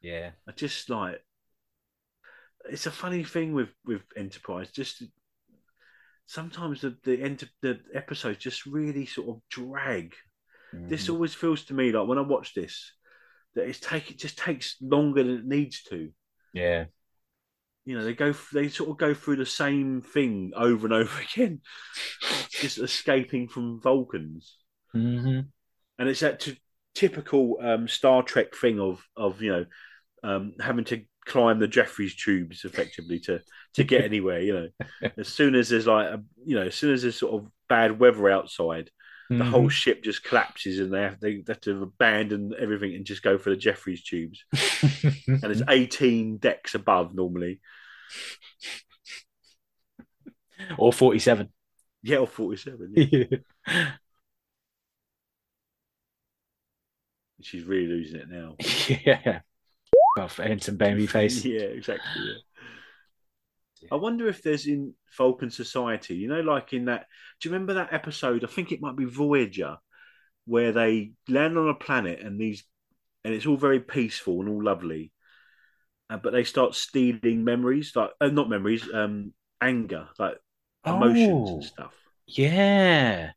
Yeah. 0.00 0.30
I 0.48 0.52
just 0.52 0.88
like 0.90 1.22
it's 2.68 2.86
a 2.86 2.90
funny 2.90 3.24
thing 3.24 3.52
with 3.54 3.70
with 3.84 4.02
Enterprise. 4.16 4.70
Just 4.70 5.02
sometimes 6.26 6.80
the 6.80 6.96
the, 7.04 7.22
enter, 7.22 7.46
the 7.62 7.80
episodes 7.94 8.38
just 8.38 8.66
really 8.66 9.06
sort 9.06 9.28
of 9.28 9.42
drag. 9.50 10.14
This 10.88 11.08
always 11.08 11.34
feels 11.34 11.64
to 11.66 11.74
me 11.74 11.92
like 11.92 12.06
when 12.06 12.18
I 12.18 12.22
watch 12.22 12.54
this 12.54 12.92
that 13.54 13.68
it's 13.68 13.80
take 13.80 14.10
it 14.10 14.18
just 14.18 14.38
takes 14.38 14.76
longer 14.80 15.22
than 15.22 15.38
it 15.38 15.46
needs 15.46 15.82
to. 15.84 16.10
yeah. 16.52 16.86
You 17.84 17.96
know, 17.96 18.04
they 18.04 18.14
go 18.14 18.34
they 18.52 18.68
sort 18.68 18.90
of 18.90 18.96
go 18.98 19.14
through 19.14 19.36
the 19.36 19.46
same 19.46 20.02
thing 20.02 20.52
over 20.56 20.86
and 20.86 20.94
over 20.94 21.20
again, 21.34 21.60
just 22.50 22.78
escaping 22.78 23.48
from 23.48 23.80
Vulcans, 23.80 24.56
hmm 24.94 25.48
and 25.98 26.08
it's 26.08 26.20
that 26.20 26.40
t- 26.40 26.60
typical 26.96 27.58
um, 27.62 27.86
Star 27.88 28.22
Trek 28.22 28.54
thing 28.56 28.80
of 28.80 29.00
of 29.16 29.40
you 29.42 29.52
know 29.52 29.66
um, 30.24 30.54
having 30.60 30.84
to 30.86 31.02
climb 31.26 31.58
the 31.58 31.68
Jefferies 31.68 32.16
tubes 32.16 32.64
effectively 32.64 33.20
to 33.20 33.40
to 33.74 33.84
get 33.84 34.04
anywhere. 34.10 34.40
You 34.40 34.54
know, 34.54 35.10
as 35.16 35.28
soon 35.28 35.54
as 35.54 35.68
there's 35.68 35.86
like 35.86 36.08
a, 36.08 36.22
you 36.44 36.56
know, 36.56 36.62
as 36.66 36.74
soon 36.74 36.92
as 36.94 37.02
there's 37.02 37.18
sort 37.18 37.34
of 37.34 37.50
bad 37.68 37.98
weather 38.00 38.28
outside, 38.30 38.90
the 39.28 39.36
Mhm. 39.36 39.50
whole 39.50 39.68
ship 39.68 40.04
just 40.04 40.22
collapses 40.24 40.78
and 40.78 40.92
they 40.92 41.02
have, 41.02 41.18
they 41.20 41.42
have 41.48 41.60
to 41.62 41.82
abandon 41.82 42.54
everything 42.58 42.94
and 42.94 43.04
just 43.04 43.22
go 43.24 43.38
for 43.38 43.50
the 43.50 43.56
Jefferies 43.56 44.02
tubes. 44.04 44.44
And 45.26 45.42
there's 45.42 45.62
18 45.68 46.38
decks 46.38 46.74
above 46.76 47.12
normally. 47.14 47.60
or 50.78 50.92
47. 50.92 51.48
Yeah, 52.02 52.18
or 52.18 52.26
47. 52.28 52.92
Yeah. 52.94 53.86
She's 57.46 57.64
really 57.64 57.86
losing 57.86 58.20
it 58.20 58.28
now. 58.28 58.56
yeah. 59.06 59.40
Off 60.18 60.40
Ensign 60.40 60.76
baby 60.76 61.06
face. 61.16 61.44
yeah, 61.44 61.60
exactly. 61.60 62.22
Yeah. 63.82 63.88
I 63.92 63.96
wonder 63.96 64.26
if 64.26 64.42
there's 64.42 64.66
in 64.66 64.94
Vulcan 65.16 65.50
Society, 65.50 66.16
you 66.16 66.28
know, 66.28 66.40
like 66.40 66.72
in 66.72 66.86
that. 66.86 67.06
Do 67.40 67.48
you 67.48 67.52
remember 67.52 67.74
that 67.74 67.92
episode? 67.92 68.42
I 68.42 68.48
think 68.48 68.72
it 68.72 68.80
might 68.80 68.96
be 68.96 69.04
Voyager, 69.04 69.76
where 70.46 70.72
they 70.72 71.12
land 71.28 71.56
on 71.58 71.68
a 71.68 71.74
planet 71.74 72.20
and 72.20 72.40
these, 72.40 72.64
and 73.24 73.34
it's 73.34 73.46
all 73.46 73.56
very 73.58 73.80
peaceful 73.80 74.40
and 74.40 74.48
all 74.48 74.62
lovely, 74.64 75.12
uh, 76.10 76.16
but 76.16 76.32
they 76.32 76.44
start 76.44 76.74
stealing 76.74 77.44
memories, 77.44 77.92
like 77.94 78.10
uh, 78.20 78.28
not 78.28 78.48
memories, 78.48 78.88
um, 78.92 79.32
anger, 79.60 80.08
like 80.18 80.36
emotions 80.86 81.50
Oh. 81.50 81.54
and 81.54 81.64
stuff. 81.64 81.94
Yeah. 82.26 83.30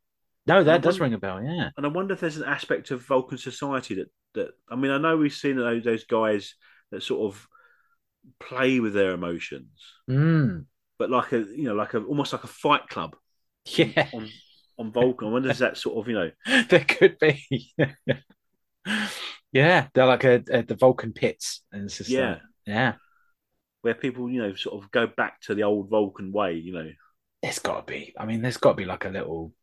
No, 0.48 0.64
that 0.64 0.82
does 0.82 1.00
wonder- 1.00 1.04
ring 1.04 1.14
a 1.14 1.18
bell. 1.20 1.44
Yeah. 1.44 1.70
And 1.78 1.86
I 1.86 1.90
wonder 1.90 2.14
if 2.14 2.20
there's 2.22 2.38
an 2.38 2.46
aspect 2.46 2.92
of 2.92 3.02
Vulcan 3.06 3.38
society 3.38 3.96
that 3.96 4.12
that 4.36 4.50
I 4.70 4.76
mean, 4.76 4.92
I 4.92 4.98
know 4.98 5.18
we've 5.18 5.34
seen 5.34 5.58
those, 5.58 5.84
those 5.84 6.06
guys 6.06 6.56
that 6.92 7.04
sort 7.04 7.32
of 7.34 7.48
play 8.40 8.80
with 8.80 8.94
their 8.94 9.12
emotions, 9.12 9.70
Mm. 10.10 10.66
but 10.98 11.10
like 11.10 11.32
a 11.34 11.40
you 11.40 11.64
know, 11.64 11.74
like 11.76 11.94
a 11.94 12.00
almost 12.04 12.34
like 12.34 12.44
a 12.44 12.48
fight 12.48 12.88
club 12.90 13.16
Yeah. 13.66 14.08
on 14.14 14.30
on 14.78 14.92
Vulcan. 14.92 15.28
I 15.28 15.32
wonder 15.32 15.50
if 15.50 15.58
that 15.60 15.78
sort 15.78 15.98
of 15.98 16.08
you 16.08 16.14
know, 16.16 16.32
there 16.70 16.86
could 16.86 17.18
be. 17.20 17.74
yeah. 19.52 19.88
They're 19.94 20.06
like 20.06 20.24
a, 20.24 20.44
a 20.52 20.62
the 20.64 20.76
Vulcan 20.76 21.14
pits. 21.14 21.62
And 21.72 21.86
it's 21.86 21.98
just 21.98 22.10
yeah, 22.10 22.30
like- 22.32 22.42
yeah. 22.66 22.94
where 23.82 23.96
people 23.96 24.30
you 24.30 24.42
know 24.42 24.56
sort 24.56 24.82
of 24.84 24.92
go 24.92 25.08
back 25.08 25.42
to 25.42 25.56
the 25.56 25.64
old 25.64 25.90
Vulcan 25.90 26.32
way. 26.32 26.54
You 26.56 26.74
know, 26.74 26.90
There's 27.42 27.60
got 27.60 27.86
to 27.88 27.92
be. 27.92 28.14
I 28.18 28.26
mean, 28.26 28.42
there's 28.42 28.58
got 28.58 28.72
to 28.72 28.76
be 28.76 28.86
like 28.86 29.06
a 29.06 29.10
little 29.10 29.54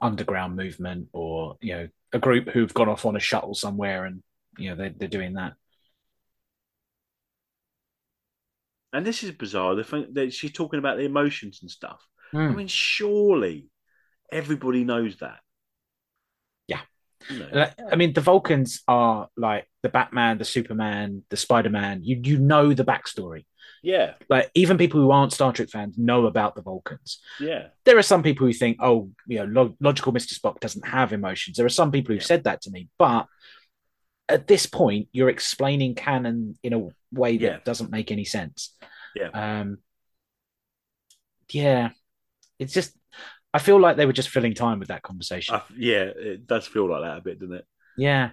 underground 0.00 0.56
movement 0.56 1.08
or, 1.12 1.56
you 1.60 1.74
know, 1.74 1.88
a 2.12 2.18
group 2.18 2.48
who've 2.48 2.74
gone 2.74 2.88
off 2.88 3.06
on 3.06 3.16
a 3.16 3.20
shuttle 3.20 3.54
somewhere 3.54 4.04
and, 4.04 4.22
you 4.58 4.70
know, 4.70 4.76
they're, 4.76 4.94
they're 4.96 5.08
doing 5.08 5.34
that. 5.34 5.54
and 8.92 9.06
this 9.06 9.22
is 9.22 9.30
bizarre. 9.32 9.74
The 9.74 9.84
thing 9.84 10.06
that 10.14 10.32
she's 10.32 10.52
talking 10.52 10.78
about 10.78 10.96
the 10.96 11.04
emotions 11.04 11.60
and 11.62 11.70
stuff. 11.70 12.00
I 12.48 12.52
Hmm. 12.52 12.56
mean, 12.56 12.66
surely 12.68 13.68
everybody 14.32 14.84
knows 14.84 15.18
that. 15.18 15.40
Yeah. 17.28 17.36
You 17.36 17.38
know, 17.42 17.48
Like, 17.52 17.74
I 17.92 17.96
mean, 17.96 18.12
the 18.12 18.20
Vulcans 18.20 18.82
are 18.88 19.28
like 19.36 19.68
the 19.82 19.88
Batman, 19.88 20.38
the 20.38 20.44
Superman, 20.44 21.22
the 21.30 21.36
Spider 21.36 21.70
Man. 21.70 22.02
You 22.02 22.20
you 22.22 22.38
know 22.38 22.72
the 22.72 22.84
backstory. 22.84 23.44
yeah, 23.82 24.14
Like 24.28 24.50
even 24.54 24.76
people 24.78 25.00
who 25.00 25.10
aren't 25.10 25.32
Star 25.32 25.52
Trek 25.52 25.68
fans 25.70 25.96
know 25.98 26.26
about 26.26 26.54
the 26.54 26.62
Vulcans. 26.62 27.18
yeah, 27.38 27.68
There 27.84 27.96
are 27.98 28.02
some 28.02 28.22
people 28.22 28.46
who 28.46 28.52
think, 28.52 28.78
oh, 28.80 29.10
you 29.26 29.38
know, 29.38 29.44
log- 29.46 29.76
logical 29.80 30.12
Mister 30.12 30.34
Spock 30.34 30.60
doesn't 30.60 30.86
have 30.86 31.12
emotions. 31.12 31.56
There 31.56 31.66
are 31.66 31.70
some 31.80 31.90
people 31.90 32.14
who've 32.14 32.22
Yeah. 32.22 32.26
said 32.26 32.44
that 32.44 32.60
to 32.62 32.70
me, 32.70 32.88
but 32.98 33.26
at 34.28 34.46
this 34.46 34.66
point, 34.66 35.08
you're 35.12 35.28
explaining 35.30 35.94
canon 35.94 36.58
in 36.62 36.72
a 36.72 36.88
way 37.12 37.36
that 37.38 37.44
Yeah. 37.52 37.58
doesn't 37.64 37.90
make 37.90 38.12
any 38.12 38.24
sense. 38.24 38.76
Yeah. 39.16 39.30
Um. 39.34 39.78
Yeah, 41.50 41.90
it's 42.58 42.72
just. 42.72 42.96
I 43.52 43.58
feel 43.58 43.80
like 43.80 43.96
they 43.96 44.06
were 44.06 44.12
just 44.12 44.28
filling 44.28 44.54
time 44.54 44.78
with 44.78 44.88
that 44.88 45.02
conversation. 45.02 45.56
I, 45.56 45.62
yeah. 45.76 46.04
It 46.04 46.46
does 46.46 46.66
feel 46.66 46.88
like 46.88 47.02
that 47.02 47.18
a 47.18 47.20
bit, 47.20 47.40
doesn't 47.40 47.56
it? 47.56 47.66
Yeah. 47.96 48.30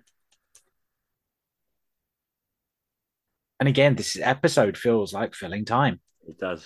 And 3.60 3.68
again, 3.68 3.96
this 3.96 4.18
episode 4.22 4.78
feels 4.78 5.14
like 5.14 5.34
filling 5.34 5.66
time. 5.66 6.00
It 6.28 6.38
does. 6.38 6.66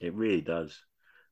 It 0.00 0.14
really 0.14 0.40
does. 0.40 0.78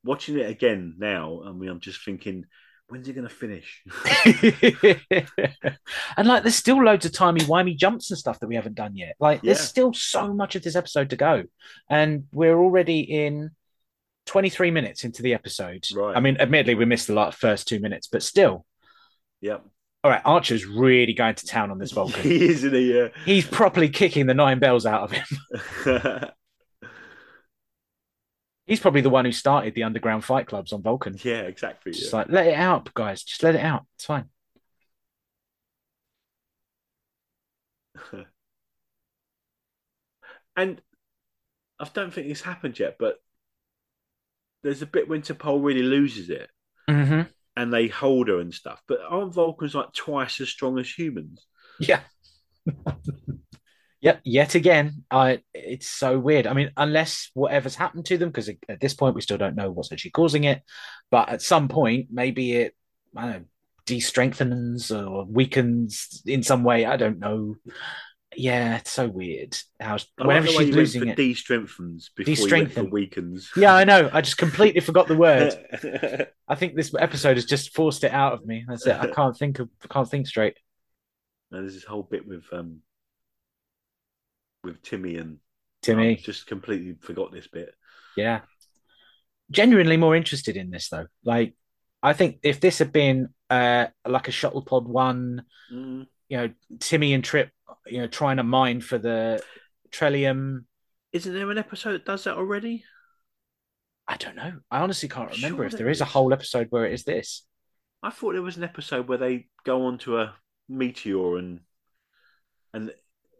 Watching 0.04 0.38
it 0.38 0.50
again 0.50 0.96
now, 0.98 1.42
I 1.44 1.52
mean, 1.52 1.70
I'm 1.70 1.80
just 1.80 2.04
thinking, 2.04 2.44
when's 2.88 3.08
it 3.08 3.14
going 3.14 3.28
to 3.28 3.34
finish? 3.34 3.82
and 6.16 6.28
like, 6.28 6.42
there's 6.42 6.54
still 6.54 6.82
loads 6.82 7.06
of 7.06 7.12
timey 7.12 7.40
wimey 7.40 7.76
jumps 7.76 8.10
and 8.10 8.18
stuff 8.18 8.40
that 8.40 8.48
we 8.48 8.56
haven't 8.56 8.74
done 8.74 8.96
yet. 8.96 9.16
Like, 9.18 9.42
there's 9.42 9.60
still 9.60 9.92
so 9.94 10.34
much 10.34 10.56
of 10.56 10.62
this 10.62 10.76
episode 10.76 11.10
to 11.10 11.16
go, 11.16 11.44
and 11.88 12.24
we're 12.32 12.58
already 12.58 13.00
in 13.00 13.50
23 14.26 14.70
minutes 14.70 15.04
into 15.04 15.22
the 15.22 15.34
episode. 15.34 15.86
Right. 15.94 16.16
I 16.16 16.20
mean, 16.20 16.36
admittedly, 16.38 16.74
we 16.74 16.84
missed 16.84 17.06
the 17.06 17.14
last 17.14 17.38
first 17.38 17.68
two 17.68 17.80
minutes, 17.80 18.06
but 18.06 18.22
still. 18.22 18.64
yep. 19.40 19.64
All 20.02 20.10
right, 20.10 20.22
Archer's 20.24 20.64
really 20.64 21.12
going 21.12 21.34
to 21.34 21.46
town 21.46 21.70
on 21.70 21.78
this 21.78 21.92
Vulcan. 21.92 22.22
he 22.30 22.48
is 22.48 22.64
in 22.64 22.74
a. 22.74 23.12
He's 23.26 23.46
properly 23.46 23.90
kicking 23.90 24.26
the 24.26 24.32
nine 24.34 24.58
bells 24.58 24.86
out 24.86 25.02
of 25.02 25.12
him. 25.12 25.26
He's 28.66 28.80
probably 28.80 29.00
the 29.00 29.10
one 29.10 29.24
who 29.24 29.32
started 29.32 29.74
the 29.74 29.82
underground 29.82 30.24
fight 30.24 30.46
clubs 30.46 30.72
on 30.72 30.80
Vulcan. 30.80 31.16
yeah, 31.22 31.40
exactly. 31.40 31.92
Just 31.92 32.12
yeah. 32.12 32.18
like 32.20 32.28
let 32.30 32.46
it 32.46 32.54
out, 32.54 32.94
guys. 32.94 33.22
Just 33.24 33.42
let 33.42 33.56
it 33.56 33.60
out. 33.60 33.84
It's 33.96 34.06
fine. 34.06 34.26
and 40.56 40.80
I 41.78 41.88
don't 41.92 42.12
think 42.14 42.28
this 42.28 42.42
happened 42.42 42.78
yet, 42.78 42.96
but 42.98 43.20
there's 44.62 44.82
a 44.82 44.86
bit 44.86 45.08
when 45.08 45.22
T'Pol 45.22 45.62
really 45.64 45.82
loses 45.82 46.30
it 46.30 46.50
Mm-hmm. 46.88 47.22
and 47.56 47.72
they 47.72 47.86
hold 47.86 48.28
her 48.28 48.40
and 48.40 48.52
stuff. 48.52 48.82
But 48.88 48.98
aren't 49.08 49.34
Vulcans 49.34 49.74
like 49.74 49.92
twice 49.92 50.40
as 50.40 50.48
strong 50.48 50.78
as 50.78 50.90
humans? 50.90 51.46
Yeah. 51.78 52.00
yep. 54.00 54.20
Yet 54.24 54.54
again, 54.54 55.04
I 55.10 55.42
it's 55.54 55.88
so 55.88 56.18
weird. 56.18 56.46
I 56.46 56.52
mean, 56.52 56.72
unless 56.76 57.30
whatever's 57.34 57.76
happened 57.76 58.06
to 58.06 58.18
them, 58.18 58.30
because 58.30 58.50
at 58.68 58.80
this 58.80 58.94
point 58.94 59.14
we 59.14 59.20
still 59.20 59.38
don't 59.38 59.56
know 59.56 59.70
what's 59.70 59.92
actually 59.92 60.10
causing 60.10 60.44
it. 60.44 60.62
But 61.10 61.28
at 61.28 61.42
some 61.42 61.68
point, 61.68 62.08
maybe 62.10 62.52
it 62.52 62.74
I 63.16 63.22
don't 63.22 63.32
know, 63.32 63.44
de-strengthens 63.86 64.90
or 64.90 65.24
weakens 65.26 66.22
in 66.26 66.42
some 66.42 66.64
way. 66.64 66.84
I 66.84 66.96
don't 66.96 67.18
know. 67.18 67.56
Yeah, 68.36 68.76
it's 68.76 68.92
so 68.92 69.08
weird. 69.08 69.56
How 69.80 69.96
I 70.18 70.24
whenever 70.24 70.46
like 70.48 70.66
she's 70.66 70.74
losing 70.74 71.08
it. 71.08 71.16
de-strengthens 71.16 72.10
before 72.14 72.34
De-strengthen. 72.34 72.90
weakens. 72.90 73.50
yeah, 73.56 73.74
I 73.74 73.82
know. 73.84 74.08
I 74.12 74.20
just 74.20 74.38
completely 74.38 74.80
forgot 74.80 75.08
the 75.08 75.16
word. 75.16 75.52
I 76.48 76.54
think 76.54 76.76
this 76.76 76.94
episode 76.96 77.36
has 77.36 77.44
just 77.44 77.74
forced 77.74 78.04
it 78.04 78.12
out 78.12 78.32
of 78.34 78.46
me. 78.46 78.64
That's 78.68 78.86
it. 78.86 78.94
I 78.96 79.08
can't 79.08 79.36
think 79.36 79.58
of 79.58 79.68
can't 79.88 80.08
think 80.08 80.28
straight. 80.28 80.56
And 81.50 81.62
there's 81.64 81.74
this 81.74 81.84
whole 81.84 82.04
bit 82.04 82.26
with 82.26 82.44
um 82.52 82.78
with 84.62 84.80
Timmy 84.82 85.16
and 85.16 85.38
Timmy. 85.82 86.10
I 86.10 86.14
just 86.14 86.46
completely 86.46 86.94
forgot 87.00 87.32
this 87.32 87.46
bit. 87.48 87.74
Yeah. 88.16 88.40
Genuinely 89.50 89.96
more 89.96 90.14
interested 90.14 90.56
in 90.56 90.70
this 90.70 90.88
though. 90.88 91.06
Like 91.24 91.54
I 92.02 92.12
think 92.12 92.38
if 92.42 92.60
this 92.60 92.78
had 92.78 92.92
been 92.92 93.30
uh 93.48 93.86
like 94.06 94.28
a 94.28 94.32
shuttle 94.32 94.62
pod 94.62 94.86
one, 94.86 95.44
Mm. 95.72 96.06
you 96.28 96.36
know, 96.36 96.50
Timmy 96.80 97.12
and 97.14 97.22
Trip, 97.22 97.50
you 97.86 97.98
know, 97.98 98.06
trying 98.06 98.36
to 98.38 98.42
mine 98.42 98.80
for 98.80 98.98
the 98.98 99.42
Trellium. 99.90 100.64
Isn't 101.12 101.34
there 101.34 101.50
an 101.50 101.58
episode 101.58 101.92
that 101.92 102.04
does 102.04 102.24
that 102.24 102.36
already? 102.36 102.84
I 104.06 104.16
don't 104.16 104.36
know. 104.36 104.54
I 104.70 104.80
honestly 104.80 105.08
can't 105.08 105.30
remember 105.30 105.58
sure 105.58 105.66
if 105.66 105.72
there 105.72 105.78
there 105.78 105.90
is 105.90 106.00
a 106.00 106.06
whole 106.06 106.32
episode 106.32 106.68
where 106.70 106.84
it 106.86 106.92
is 106.92 107.04
this. 107.04 107.44
I 108.02 108.10
thought 108.10 108.32
there 108.32 108.42
was 108.42 108.56
an 108.56 108.64
episode 108.64 109.08
where 109.08 109.18
they 109.18 109.46
go 109.64 109.86
onto 109.86 110.18
a 110.18 110.34
meteor 110.68 111.36
and 111.36 111.60
and 112.72 112.92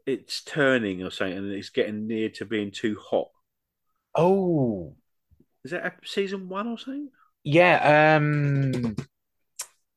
it's 0.06 0.42
turning 0.42 1.02
or 1.02 1.10
something 1.10 1.38
and 1.38 1.52
it's 1.52 1.70
getting 1.70 2.06
near 2.06 2.30
to 2.30 2.44
being 2.44 2.70
too 2.70 2.96
hot. 3.00 3.28
Oh. 4.14 4.96
Is 5.64 5.70
that 5.70 5.94
season 6.04 6.48
one 6.48 6.66
or 6.66 6.78
something? 6.78 7.10
Yeah, 7.42 8.16
um 8.16 8.96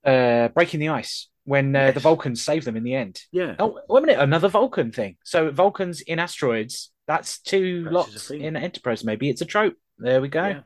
uh 0.05 0.49
Breaking 0.49 0.79
the 0.79 0.89
Ice 0.89 1.29
when 1.45 1.75
uh, 1.75 1.91
the 1.91 1.99
Vulcans 1.99 2.41
save 2.41 2.63
them 2.63 2.77
in 2.77 2.83
the 2.83 2.95
end. 2.95 3.21
Yeah. 3.31 3.55
Oh, 3.59 3.79
wait 3.89 4.03
a 4.03 4.05
minute, 4.05 4.21
another 4.21 4.47
Vulcan 4.47 4.91
thing. 4.93 5.17
So 5.25 5.51
Vulcans 5.51 5.99
in 6.01 6.17
asteroids, 6.17 6.91
that's 7.05 7.39
two 7.41 7.83
That's 7.83 7.93
lots 7.93 8.31
in 8.31 8.55
Enterprise. 8.55 9.03
Maybe 9.03 9.29
it's 9.29 9.41
a 9.41 9.45
trope. 9.45 9.75
There 9.97 10.21
we 10.21 10.29
go. 10.29 10.47
Yeah. 10.47 10.61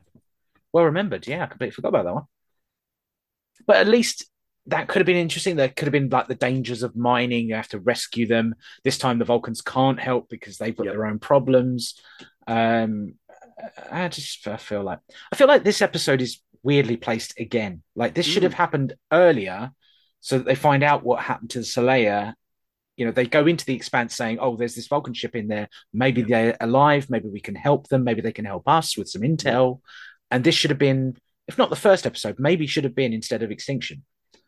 Well 0.72 0.86
remembered. 0.86 1.26
Yeah, 1.28 1.44
I 1.44 1.48
completely 1.48 1.72
forgot 1.72 1.90
about 1.90 2.06
that 2.06 2.14
one. 2.14 2.24
But 3.66 3.78
at 3.78 3.88
least 3.88 4.26
that 4.68 4.88
could 4.88 5.00
have 5.00 5.06
been 5.08 5.16
interesting. 5.18 5.56
There 5.56 5.70
could 5.70 5.88
have 5.88 5.94
been 5.94 6.10
like 6.10 6.28
the 6.28 6.36
dangers 6.36 6.84
of 6.84 6.96
mining. 6.96 7.50
You 7.50 7.56
have 7.56 7.70
to 7.70 7.80
rescue 7.80 8.28
them. 8.28 8.54
This 8.84 8.98
time 8.98 9.18
the 9.18 9.26
Vulcans 9.26 9.62
can't 9.62 10.00
help 10.00 10.30
because 10.30 10.58
they've 10.58 10.76
got 10.76 10.86
Yep. 10.86 10.94
their 10.94 11.06
own 11.06 11.20
problems. 11.20 12.00
Um, 12.46 13.16
I 13.92 14.08
just 14.10 14.48
I 14.48 14.58
feel 14.58 14.84
like 14.84 15.00
I 15.32 15.36
feel 15.36 15.48
like 15.48 15.64
this 15.64 15.82
episode 15.82 16.22
is 16.22 16.42
weirdly 16.68 16.98
placed 16.98 17.32
again. 17.40 17.74
Like 17.96 18.14
this 18.14 18.26
should 18.26 18.44
Mm. 18.44 18.50
have 18.50 18.60
happened 18.64 18.90
earlier, 19.12 19.72
so 20.20 20.38
that 20.38 20.46
they 20.48 20.56
find 20.70 20.84
out 20.84 21.06
what 21.08 21.24
happened 21.30 21.52
to 21.52 21.60
the 21.60 21.66
Seleya, 21.74 22.34
you 22.98 23.06
know, 23.06 23.14
they 23.14 23.28
go 23.38 23.46
into 23.48 23.66
the 23.66 23.76
expanse 23.80 24.16
saying, 24.16 24.38
"Oh, 24.40 24.56
there's 24.58 24.76
this 24.76 24.88
Vulcan 24.94 25.14
ship 25.14 25.36
in 25.36 25.48
there. 25.48 25.68
Maybe 25.94 26.22
they're 26.24 26.58
alive. 26.60 27.04
Maybe 27.10 27.30
we 27.30 27.40
can 27.48 27.56
help 27.56 27.88
them. 27.88 28.04
Maybe 28.04 28.22
they 28.22 28.38
can 28.40 28.46
help 28.54 28.66
us 28.68 28.98
with 28.98 29.08
some 29.10 29.22
intel." 29.22 29.82
And 30.32 30.44
this 30.44 30.56
should 30.56 30.72
have 30.72 30.86
been, 30.90 31.16
if 31.48 31.58
not 31.58 31.70
the 31.70 31.86
first 31.88 32.06
episode, 32.06 32.36
maybe 32.38 32.68
should 32.68 32.84
have 32.84 32.96
been 33.02 33.14
instead 33.14 33.44
of 33.44 33.52
Extinction. 33.52 34.04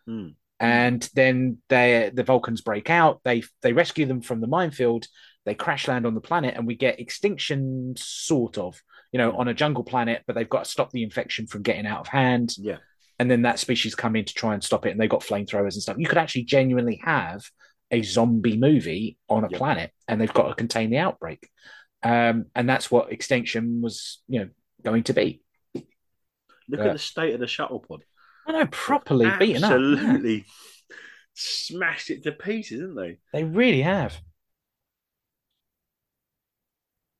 Hmm. 0.05 0.29
And 0.59 1.01
then 1.13 1.59
they 1.69 2.11
the 2.13 2.23
Vulcans 2.31 2.61
break 2.69 2.89
out. 2.89 3.21
They 3.23 3.43
they 3.61 3.73
rescue 3.73 4.05
them 4.07 4.21
from 4.21 4.41
the 4.41 4.53
minefield. 4.57 5.07
They 5.45 5.55
crash 5.55 5.87
land 5.87 6.05
on 6.05 6.15
the 6.15 6.27
planet, 6.29 6.55
and 6.55 6.67
we 6.67 6.75
get 6.75 6.99
Extinction, 6.99 7.95
sort 7.97 8.57
of, 8.57 8.71
you 9.11 9.17
know, 9.17 9.35
on 9.37 9.47
a 9.47 9.53
jungle 9.53 9.83
planet. 9.83 10.23
But 10.27 10.35
they've 10.35 10.49
got 10.49 10.65
to 10.65 10.69
stop 10.69 10.91
the 10.91 11.03
infection 11.03 11.47
from 11.47 11.61
getting 11.63 11.85
out 11.85 12.01
of 12.01 12.07
hand 12.07 12.53
Yeah. 12.57 12.77
and 13.17 13.29
then 13.29 13.41
that 13.43 13.59
species 13.59 13.95
come 13.95 14.15
in 14.15 14.25
to 14.25 14.33
try 14.33 14.53
and 14.53 14.63
stop 14.63 14.85
it, 14.85 14.91
and 14.91 14.99
they've 14.99 15.09
got 15.09 15.21
flamethrowers 15.21 15.73
and 15.73 15.81
stuff. 15.81 15.97
You 15.97 16.07
could 16.07 16.17
actually 16.17 16.43
genuinely 16.43 17.01
have 17.03 17.43
a 17.91 18.01
zombie 18.03 18.57
movie 18.57 19.17
on 19.27 19.43
a 19.43 19.49
Yeah. 19.49 19.57
planet, 19.57 19.91
and 20.07 20.21
they've 20.21 20.33
got 20.33 20.47
to 20.49 20.55
contain 20.55 20.89
the 20.91 20.99
outbreak, 20.99 21.49
um, 22.03 22.45
and 22.55 22.69
that's 22.69 22.91
what 22.91 23.11
Extinction 23.11 23.81
was, 23.81 24.21
you 24.27 24.39
know, 24.41 24.49
going 24.83 25.03
to 25.03 25.13
be. 25.13 25.41
Look 25.73 25.85
Yeah. 26.81 26.85
at 26.85 26.93
the 26.93 26.99
state 26.99 27.33
of 27.33 27.39
the 27.39 27.47
shuttle 27.47 27.79
pod. 27.79 28.03
I 28.45 28.51
know, 28.51 28.67
properly 28.67 29.29
beaten 29.39 29.63
up. 29.63 29.71
Yeah, 29.71 29.91
Absolutely 29.97 30.45
smashed 31.33 32.09
it 32.11 32.23
to 32.23 32.31
pieces, 32.31 32.79
didn't 32.79 32.95
they? 32.95 33.17
they 33.33 33.43
really 33.43 33.81
have. 33.81 34.19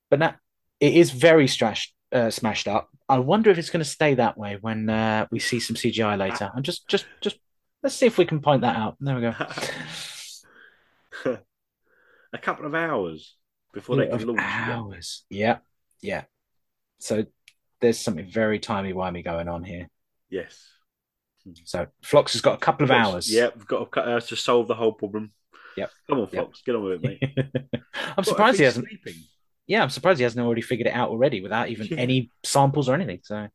But 0.08 0.18
now 0.20 0.34
it 0.80 0.94
is 0.94 1.10
very 1.10 1.46
smashed, 1.46 1.94
uh, 2.12 2.30
smashed 2.30 2.66
up. 2.66 2.88
I 3.08 3.18
wonder 3.18 3.50
if 3.50 3.58
it's 3.58 3.70
going 3.70 3.84
to 3.84 3.88
stay 3.90 4.14
that 4.14 4.36
way 4.38 4.58
when 4.60 4.88
uh, 4.88 5.26
we 5.30 5.38
see 5.38 5.60
some 5.60 5.76
CGI 5.76 6.18
later. 6.18 6.50
I'm 6.54 6.62
just, 6.62 6.88
just, 6.88 7.06
just. 7.20 7.38
Let's 7.82 7.94
see 7.96 8.06
if 8.06 8.18
we 8.18 8.26
can 8.26 8.40
point 8.40 8.60
that 8.62 8.76
out. 8.76 8.96
There 9.00 9.14
we 9.14 9.22
go. 9.22 9.34
a 12.32 12.38
couple 12.38 12.66
of 12.66 12.74
hours 12.74 13.36
before 13.72 13.96
they 13.96 14.06
can 14.06 14.26
launch. 14.26 14.40
hours. 14.42 15.24
Yeah, 15.30 15.58
yeah. 16.02 16.24
So 16.98 17.24
there's 17.80 17.98
something 17.98 18.26
very 18.30 18.58
timey 18.58 18.92
wimey 18.92 19.24
going 19.24 19.48
on 19.48 19.64
here. 19.64 19.88
Yes. 20.28 20.68
So 21.64 21.86
Phlox 22.02 22.34
has 22.34 22.42
got 22.42 22.54
a 22.54 22.58
couple 22.58 22.84
of 22.84 22.88
Phlox, 22.90 23.08
hours. 23.08 23.32
Yeah, 23.32 23.48
we've 23.54 23.66
got 23.66 23.78
to, 23.78 23.86
cut- 23.86 24.08
uh, 24.08 24.20
to 24.20 24.36
solve 24.36 24.68
the 24.68 24.74
whole 24.74 24.92
problem. 24.92 25.32
Yep. 25.76 25.90
Come 26.08 26.18
on, 26.18 26.24
Yep. 26.24 26.30
Phlox, 26.32 26.62
get 26.62 26.76
on 26.76 26.84
with 26.84 27.04
it, 27.04 27.20
mate. 27.22 27.82
I'm 28.16 28.24
surprised 28.24 28.58
he 28.58 28.64
hasn't. 28.64 28.86
Sleeping? 28.88 29.22
Yeah, 29.70 29.84
I'm 29.84 29.90
surprised 29.90 30.18
he 30.18 30.24
hasn't 30.24 30.44
already 30.44 30.62
figured 30.62 30.88
it 30.88 30.94
out 30.94 31.10
already 31.10 31.40
without 31.40 31.68
even 31.68 31.86
Yeah. 31.86 31.98
any 31.98 32.32
samples 32.42 32.88
or 32.88 32.94
anything. 32.96 33.20
So 33.22 33.46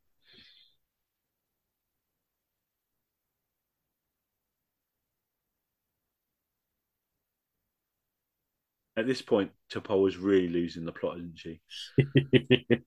At 8.98 9.08
this 9.08 9.22
point, 9.22 9.52
T'Pol 9.70 10.08
is 10.08 10.16
really 10.18 10.48
losing 10.48 10.86
the 10.86 10.92
plot, 10.94 11.18
isn't 11.18 11.38
she? 11.38 11.60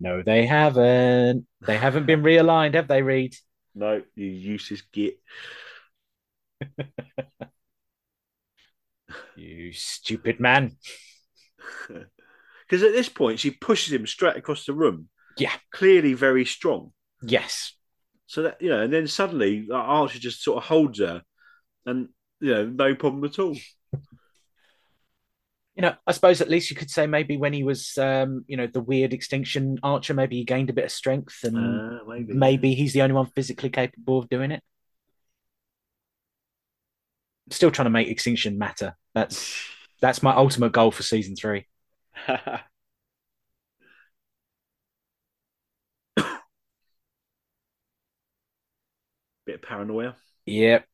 no, 0.00 0.22
they 0.22 0.46
haven't. 0.46 1.46
They 1.66 1.76
haven't 1.76 2.06
been 2.06 2.22
realigned, 2.22 2.74
have 2.74 2.88
they, 2.88 3.02
Reed? 3.02 3.34
No, 3.74 4.02
you 4.14 4.26
useless 4.26 4.82
git. 4.92 5.18
You 9.36 9.72
stupid 9.72 10.40
man. 10.40 10.76
Because 11.88 12.82
at 12.82 12.92
this 12.92 13.08
point, 13.08 13.40
she 13.40 13.50
pushes 13.50 13.92
him 13.92 14.06
straight 14.06 14.36
across 14.36 14.66
the 14.66 14.72
room. 14.72 15.08
Yeah. 15.38 15.52
Clearly 15.72 16.14
very 16.14 16.44
strong. 16.44 16.92
Yes. 17.22 17.74
So 18.26 18.42
that, 18.42 18.60
you 18.60 18.70
know, 18.70 18.82
and 18.82 18.92
then 18.92 19.06
suddenly 19.06 19.68
uh, 19.70 19.74
Archer 19.76 20.18
just 20.18 20.42
sort 20.42 20.58
of 20.58 20.64
holds 20.64 20.98
her 20.98 21.22
and, 21.84 22.08
you 22.40 22.52
know, 22.52 22.66
no 22.66 22.94
problem 22.94 23.24
at 23.24 23.38
all. 23.38 23.56
You 25.76 25.82
know, 25.82 25.94
I 26.06 26.12
suppose 26.12 26.40
at 26.40 26.48
least 26.48 26.70
you 26.70 26.76
could 26.76 26.90
say 26.90 27.06
maybe 27.06 27.36
when 27.36 27.52
he 27.52 27.62
was, 27.62 27.96
um, 27.98 28.44
you 28.48 28.56
know, 28.56 28.66
the 28.66 28.80
weird 28.80 29.12
extinction 29.12 29.78
archer, 29.82 30.14
maybe 30.14 30.36
he 30.36 30.44
gained 30.44 30.70
a 30.70 30.72
bit 30.72 30.86
of 30.86 30.90
strength 30.90 31.44
and 31.44 31.56
Uh, 31.56 32.04
maybe. 32.08 32.32
maybe 32.32 32.74
he's 32.74 32.94
the 32.94 33.02
only 33.02 33.14
one 33.14 33.26
physically 33.26 33.68
capable 33.68 34.18
of 34.18 34.28
doing 34.30 34.52
it. 34.52 34.62
Still 37.50 37.70
trying 37.70 37.86
to 37.86 37.90
make 37.90 38.08
extinction 38.08 38.58
matter. 38.58 38.96
That's 39.14 39.54
that's 40.00 40.22
my 40.22 40.34
ultimate 40.34 40.72
goal 40.72 40.90
for 40.90 41.02
season 41.02 41.36
three. 41.36 41.66
Bit 49.46 49.56
of 49.56 49.62
paranoia. 49.62 50.16
Yep. 50.46 50.86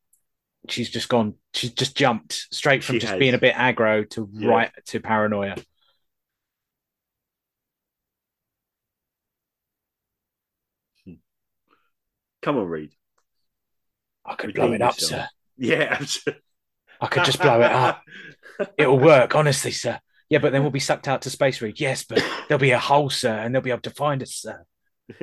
She's 0.68 0.90
just 0.90 1.08
gone. 1.08 1.34
She's 1.54 1.72
just 1.72 1.96
jumped 1.96 2.46
straight 2.52 2.84
from 2.84 2.94
She 2.94 2.98
just 3.00 3.12
has. 3.12 3.18
being 3.18 3.34
a 3.34 3.38
bit 3.38 3.54
aggro 3.54 4.08
to 4.10 4.28
Yeah. 4.32 4.48
right 4.48 4.70
to 4.86 5.00
paranoia. 5.00 5.56
Hmm. 11.04 11.14
Come 12.42 12.58
on, 12.58 12.66
Reed. 12.66 12.92
I 14.24 14.34
could 14.34 14.48
Redeem 14.48 14.62
blow 14.64 14.72
it 14.72 14.82
up, 14.82 14.94
yourself. 14.94 15.10
sir. 15.10 15.28
Yeah, 15.56 15.96
absolutely. 16.00 16.42
I 17.02 17.08
could 17.08 17.24
just 17.24 17.40
blow 17.40 17.60
it 17.60 17.72
up. 17.72 18.02
It'll 18.78 18.98
work, 18.98 19.34
honestly, 19.34 19.72
sir. 19.72 19.98
Yeah, 20.30 20.38
but 20.38 20.52
then 20.52 20.62
we'll 20.62 20.70
be 20.70 20.80
sucked 20.80 21.08
out 21.08 21.22
to 21.22 21.30
space 21.30 21.60
Reed. 21.60 21.80
Yes, 21.80 22.04
but 22.04 22.24
there'll 22.48 22.60
be 22.60 22.70
a 22.70 22.78
hole, 22.78 23.10
sir, 23.10 23.34
and 23.34 23.54
they'll 23.54 23.60
be 23.60 23.70
able 23.70 23.82
to 23.82 23.90
find 23.90 24.22
us, 24.22 24.30
sir. 24.34 24.64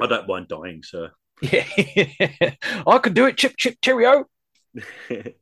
I 0.00 0.06
don't 0.06 0.28
mind 0.28 0.48
dying, 0.48 0.82
sir. 0.82 1.10
Yeah. 1.42 1.66
I 2.86 2.98
could 2.98 3.14
do 3.14 3.26
it, 3.26 3.36
chip 3.36 3.56
chip 3.58 3.78
cheerio. 3.82 4.26
There's 5.08 5.34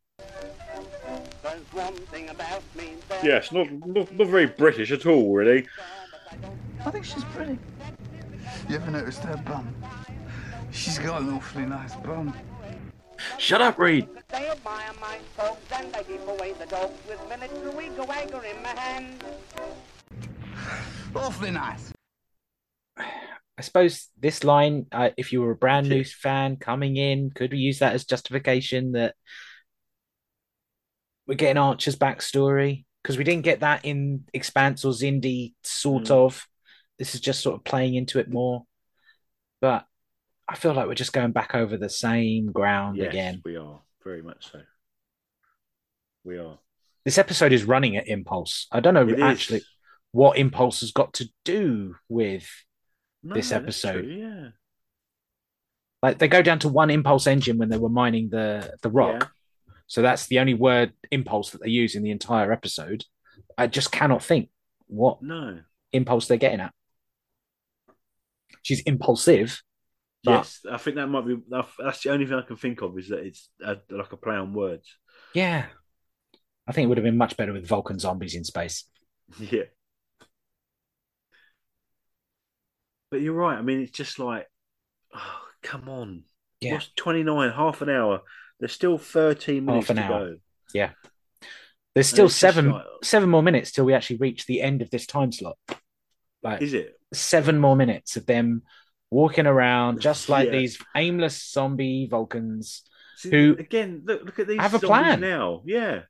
one 1.72 1.94
thing 1.94 2.30
about 2.30 2.62
me 2.74 2.94
that 3.08 3.22
yes, 3.22 3.52
not, 3.52 3.70
not 3.86 4.12
not 4.12 4.26
very 4.28 4.46
British 4.46 4.90
at 4.92 5.06
all, 5.06 5.34
really. 5.34 5.68
I 6.84 6.90
think 6.90 7.04
she's 7.04 7.24
pretty. 7.24 7.58
You 8.68 8.76
ever 8.76 8.90
noticed 8.90 9.22
her 9.24 9.36
bum? 9.36 9.74
She's 10.72 10.98
got 10.98 11.20
an 11.20 11.30
awfully 11.34 11.66
nice 11.66 11.94
bum. 11.96 12.34
Shut 13.38 13.60
up, 13.60 13.78
Reed. 13.78 14.08
they 14.28 14.48
admire 14.48 14.92
my 15.00 15.18
folks 15.36 15.60
and 15.72 15.94
I 15.94 16.02
keep 16.02 16.26
away 16.26 16.52
the 16.54 16.66
dogs 16.66 16.94
with 17.08 17.20
miniature 17.28 17.70
wiggle 17.72 18.06
wagger 18.06 18.42
in 18.44 18.62
my 18.62 18.68
hand. 18.80 19.24
Awfully 21.14 21.50
nice. 21.50 21.92
I 22.96 23.62
suppose 23.62 24.08
this 24.18 24.42
line, 24.44 24.86
uh, 24.92 25.10
if 25.16 25.32
you 25.32 25.42
were 25.42 25.50
a 25.50 25.56
brand 25.56 25.88
new 25.88 26.04
fan 26.04 26.56
coming 26.56 26.96
in, 26.96 27.30
could 27.30 27.52
we 27.52 27.58
use 27.58 27.80
that 27.80 27.92
as 27.94 28.04
justification 28.04 28.92
that 28.92 29.14
we're 31.26 31.34
getting 31.34 31.58
Archer's 31.58 31.96
backstory? 31.96 32.84
Because 33.02 33.18
we 33.18 33.24
didn't 33.24 33.44
get 33.44 33.60
that 33.60 33.84
in 33.84 34.24
Expanse 34.32 34.84
or 34.84 34.92
Xindi, 34.92 35.54
sort 35.62 36.04
Mm. 36.04 36.10
of. 36.10 36.46
This 36.98 37.14
is 37.14 37.20
just 37.20 37.40
sort 37.40 37.56
of 37.56 37.64
playing 37.64 37.94
into 37.94 38.18
it 38.18 38.28
more. 38.30 38.64
But 39.60 39.86
I 40.50 40.56
feel 40.56 40.74
like 40.74 40.88
we're 40.88 40.94
just 40.94 41.12
going 41.12 41.30
back 41.30 41.54
over 41.54 41.76
the 41.76 41.88
same 41.88 42.50
ground 42.50 42.96
Yes, 42.96 43.08
again. 43.08 43.40
we 43.44 43.56
are 43.56 43.80
very 44.02 44.20
much 44.20 44.50
so. 44.50 44.60
We 46.24 46.38
are. 46.38 46.58
This 47.04 47.18
episode 47.18 47.52
is 47.52 47.62
running 47.64 47.96
at 47.96 48.08
Impulse. 48.08 48.66
I 48.72 48.80
don't 48.80 48.94
know 48.94 49.06
It 49.08 49.14
is. 49.18 49.22
actually 49.22 49.62
what 50.10 50.36
Impulse 50.38 50.80
has 50.80 50.90
got 50.90 51.12
to 51.14 51.28
do 51.44 51.94
with 52.08 52.48
No, 53.22 53.34
this 53.36 53.52
episode. 53.52 54.02
true, 54.02 54.12
yeah. 54.12 54.48
like 56.02 56.18
they 56.18 56.26
go 56.26 56.42
down 56.42 56.58
to 56.60 56.68
one 56.68 56.90
impulse 56.90 57.26
engine 57.28 57.56
when 57.58 57.68
they 57.68 57.78
were 57.78 57.88
mining 57.88 58.28
the 58.30 58.76
the 58.82 58.90
rock. 58.90 59.30
Yeah. 59.68 59.74
So 59.86 60.02
that's 60.02 60.26
the 60.26 60.40
only 60.40 60.54
word 60.54 60.92
impulse 61.12 61.50
that 61.50 61.62
they 61.62 61.70
use 61.70 61.94
in 61.94 62.02
the 62.02 62.10
entire 62.10 62.52
episode. 62.52 63.04
I 63.56 63.66
just 63.68 63.92
cannot 63.92 64.22
think 64.22 64.50
what 64.88 65.22
No. 65.22 65.60
impulse 65.92 66.26
they're 66.26 66.38
getting 66.38 66.60
at. 66.60 66.74
She's 68.62 68.80
impulsive. 68.80 69.62
But- 70.24 70.30
Yes, 70.32 70.60
I 70.70 70.76
think 70.76 70.96
that 70.96 71.06
might 71.08 71.26
be. 71.26 71.36
That's 71.48 72.02
the 72.02 72.10
only 72.10 72.26
thing 72.26 72.34
I 72.36 72.42
can 72.42 72.56
think 72.56 72.82
of 72.82 72.98
is 72.98 73.08
that 73.08 73.20
it's 73.24 73.48
a, 73.64 73.78
like 73.90 74.12
a 74.12 74.16
play 74.16 74.36
on 74.36 74.52
words. 74.52 74.88
Yeah. 75.34 75.66
I 76.66 76.72
think 76.72 76.84
it 76.84 76.88
would 76.88 76.98
have 76.98 77.04
been 77.04 77.16
much 77.16 77.36
better 77.36 77.52
with 77.52 77.66
Vulcan 77.66 77.98
zombies 77.98 78.34
in 78.34 78.44
space. 78.44 78.84
Yeah. 79.38 79.62
But 83.10 83.20
you're 83.22 83.34
right. 83.34 83.58
I 83.58 83.62
mean, 83.62 83.80
it's 83.80 83.90
just 83.90 84.18
like, 84.18 84.46
oh, 85.14 85.40
come 85.62 85.88
on. 85.88 86.24
Yeah. 86.60 86.74
What's 86.74 86.90
29, 86.96 87.50
half 87.50 87.82
an 87.82 87.88
hour? 87.90 88.20
There's 88.60 88.72
still 88.72 88.98
13 88.98 89.64
minutes 89.64 89.88
Half 89.88 89.96
an 89.96 90.02
to 90.02 90.12
hour. 90.12 90.28
go. 90.30 90.36
Yeah. 90.74 90.90
There's 91.94 92.08
still 92.08 92.28
seven 92.28 92.70
like- 92.70 92.84
oh. 92.86 92.98
seven 93.02 93.28
more 93.30 93.42
minutes 93.42 93.72
till 93.72 93.84
we 93.84 93.94
actually 93.94 94.18
reach 94.18 94.46
the 94.46 94.60
end 94.62 94.80
of 94.82 94.90
this 94.90 95.06
time 95.06 95.32
slot. 95.32 95.56
Like 96.42 96.62
Is 96.62 96.72
it? 96.74 96.94
seven 97.12 97.58
more 97.58 97.74
minutes 97.74 98.16
of 98.16 98.26
them 98.26 98.62
walking 99.10 99.46
around 99.46 100.00
just 100.00 100.28
like 100.28 100.46
Yeah. 100.46 100.58
these 100.58 100.78
aimless 100.96 101.50
zombie 101.50 102.06
Vulcans. 102.10 102.82
See, 103.16 103.30
Who 103.30 103.56
again? 103.58 104.02
Look, 104.04 104.24
look 104.24 104.38
at 104.38 104.46
these. 104.48 104.60
have 104.60 104.74
a 104.74 104.78
plan. 104.78 105.20
now. 105.20 105.62
Yeah. 105.66 106.02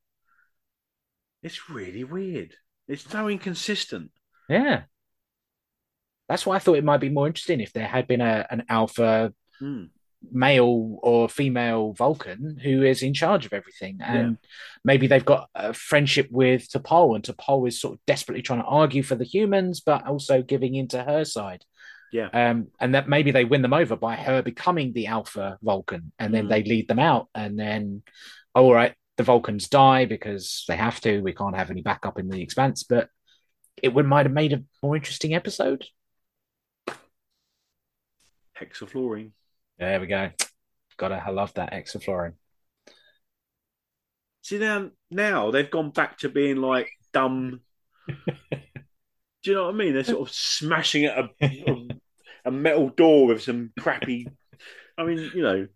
It's 1.43 1.71
really 1.71 2.05
weird. 2.05 2.55
It's 2.87 3.03
so 3.09 3.29
inconsistent. 3.29 4.11
Yeah. 4.49 4.83
That's 6.29 6.45
why 6.47 6.57
I 6.57 6.59
thought 6.59 6.77
it 6.79 6.85
might 6.85 7.01
be 7.01 7.09
more 7.09 7.27
interesting 7.27 7.61
if 7.61 7.73
there 7.73 7.87
had 7.87 8.07
been 8.07 8.21
a 8.21 8.47
an 8.51 8.65
alpha 8.69 9.33
Hmm. 9.59 9.85
male 10.31 10.99
or 11.03 11.29
female 11.29 11.93
Vulcan 11.95 12.59
who 12.63 12.83
is 12.83 13.03
in 13.03 13.15
charge 13.15 13.47
of 13.47 13.53
everything. 13.53 13.99
And 14.03 14.39
maybe 14.85 15.07
they've 15.07 15.25
got 15.25 15.49
a 15.55 15.73
friendship 15.73 16.29
with 16.31 16.69
T'Pol, 16.69 17.15
and 17.15 17.25
T'Pol 17.25 17.67
is 17.69 17.81
sort 17.81 17.95
of 17.95 18.01
desperately 18.07 18.43
trying 18.43 18.61
to 18.61 18.67
argue 18.67 19.03
for 19.03 19.15
the 19.17 19.25
humans, 19.25 19.81
but 19.81 20.07
also 20.07 20.43
giving 20.43 20.75
in 20.75 20.89
to 20.89 21.03
her 21.03 21.25
side. 21.25 21.65
Yeah. 22.13 22.29
Um, 22.33 22.69
and 22.81 22.95
that 22.95 23.09
maybe 23.09 23.31
they 23.31 23.45
win 23.45 23.63
them 23.63 23.73
over 23.73 23.97
by 23.97 24.17
her 24.17 24.43
becoming 24.43 24.93
the 24.93 25.07
alpha 25.07 25.59
Vulcan, 25.63 26.13
and 26.19 26.35
then 26.35 26.47
Mm. 26.47 26.49
they 26.49 26.63
lead 26.65 26.89
them 26.89 26.99
out, 26.99 27.29
and 27.35 27.59
then, 27.59 28.03
oh, 28.55 28.65
all 28.65 28.75
right, 28.75 28.95
the 29.17 29.23
Vulcans 29.23 29.69
die 29.69 30.07
because 30.07 30.65
they 30.67 30.77
have 30.77 31.01
to. 31.03 31.21
We 31.21 31.35
can't 31.35 31.57
have 31.57 31.71
any 31.71 31.83
backup 31.83 32.19
in 32.19 32.29
the 32.29 32.43
expanse, 32.43 32.83
but 32.85 33.09
it 33.83 33.95
would 33.95 34.07
might 34.07 34.27
have 34.27 34.33
made 34.33 34.53
a 34.53 34.65
more 34.83 34.97
interesting 34.97 35.35
episode. 35.35 35.87
Hexafluorine. 38.61 39.33
There 39.79 40.01
we 40.01 40.07
go. 40.07 40.31
Gotta, 40.97 41.23
I 41.25 41.31
love 41.31 41.55
that 41.55 41.73
exaflorin. 41.73 42.35
See 44.43 44.59
now, 44.59 44.91
now 45.11 45.51
they've 45.51 45.71
gone 45.71 45.91
back 45.91 46.19
to 46.19 46.29
being 46.29 46.57
like 46.57 46.91
dumb. 47.13 47.61
Do 48.09 49.51
you 49.51 49.55
know 49.55 49.67
what 49.67 49.75
I 49.75 49.79
mean? 49.79 49.95
They're 49.95 50.05
sort 50.05 50.29
of 50.29 50.35
smashing 50.35 51.07
at 51.07 51.19
a, 51.19 51.31
a, 51.43 51.89
a 52.45 52.51
metal 52.51 52.89
door 52.89 53.27
with 53.27 53.43
some 53.43 53.73
crappy. 53.79 54.27
I 54.99 55.05
mean, 55.05 55.31
you 55.35 55.43
know, 55.43 55.67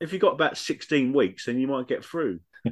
if 0.00 0.12
you've 0.12 0.20
got 0.20 0.34
about 0.34 0.56
sixteen 0.56 1.12
weeks, 1.12 1.46
then 1.46 1.58
you 1.58 1.66
might 1.66 1.88
get 1.88 2.04
through. 2.04 2.40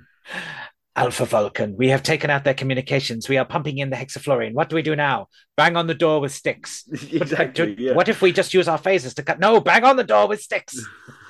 Alpha 0.96 1.26
Vulcan, 1.26 1.76
we 1.76 1.90
have 1.90 2.02
taken 2.02 2.30
out 2.30 2.44
their 2.44 2.54
communications. 2.54 3.28
We 3.28 3.36
are 3.36 3.44
pumping 3.44 3.76
in 3.76 3.90
the 3.90 3.96
hexafluorine. 3.96 4.54
What 4.54 4.70
do 4.70 4.76
we 4.76 4.80
do 4.82 4.96
now? 4.96 5.28
Bang 5.54 5.76
on 5.76 5.86
the 5.86 5.94
door 5.94 6.20
with 6.22 6.32
sticks. 6.32 6.84
But, 6.84 7.02
exactly. 7.12 7.74
do- 7.74 7.82
Yeah. 7.82 7.92
What 7.92 8.08
if 8.08 8.22
we 8.22 8.32
just 8.32 8.54
use 8.54 8.66
our 8.66 8.78
phasers 8.78 9.14
to 9.16 9.22
cut? 9.22 9.38
No, 9.38 9.60
bang 9.60 9.84
on 9.84 9.96
the 9.96 10.04
door 10.04 10.26
with 10.26 10.40
sticks. 10.40 10.80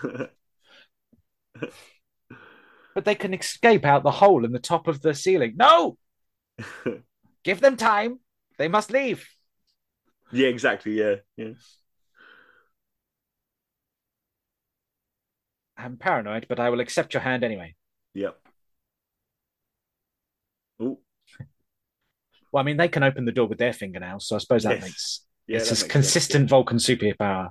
But 2.95 3.05
they 3.05 3.15
can 3.15 3.35
escape 3.35 3.85
out 3.85 4.05
the 4.05 4.11
hole 4.11 4.45
in 4.47 4.53
the 4.53 4.59
top 4.59 4.89
of 4.89 5.03
the 5.03 5.13
ceiling. 5.15 5.55
No! 5.57 5.99
Give 7.45 7.61
them 7.61 7.77
time. 7.77 8.21
They 8.57 8.69
must 8.69 8.91
leave. 8.91 9.29
Yeah. 10.33 10.49
Exactly. 10.49 10.93
Yeah. 10.99 11.17
Yeah. 11.37 11.53
I'm 15.77 15.97
paranoid, 15.97 16.47
but 16.49 16.59
I 16.59 16.71
will 16.71 16.81
accept 16.81 17.13
your 17.15 17.21
hand 17.23 17.45
anyway. 17.45 17.75
Yep. 18.15 18.39
Oh. 20.81 20.99
Well, 22.51 22.63
I 22.63 22.65
mean, 22.65 22.77
they 22.79 22.89
can 22.89 23.03
open 23.03 23.25
the 23.27 23.33
door 23.33 23.47
with 23.47 23.59
their 23.59 23.73
fingernails, 23.75 24.27
so 24.27 24.37
I 24.37 24.39
suppose 24.39 24.63
that 24.63 24.77
Yes. 24.77 24.83
makes 24.83 25.27
Yeah. 25.47 25.57
it's 25.59 25.69
that 25.71 25.81
a 25.81 25.85
makes 25.85 25.93
consistent 25.93 26.49
Vulcan 26.49 26.79
superpower. 26.79 27.51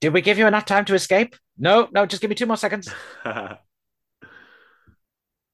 Did 0.00 0.12
we 0.14 0.20
give 0.22 0.38
you 0.38 0.46
enough 0.46 0.64
time 0.66 0.84
to 0.86 0.94
escape? 0.94 1.36
No, 1.58 1.88
no, 1.92 2.06
just 2.06 2.20
give 2.20 2.28
me 2.30 2.34
two 2.36 2.46
more 2.46 2.56
seconds. 2.56 2.88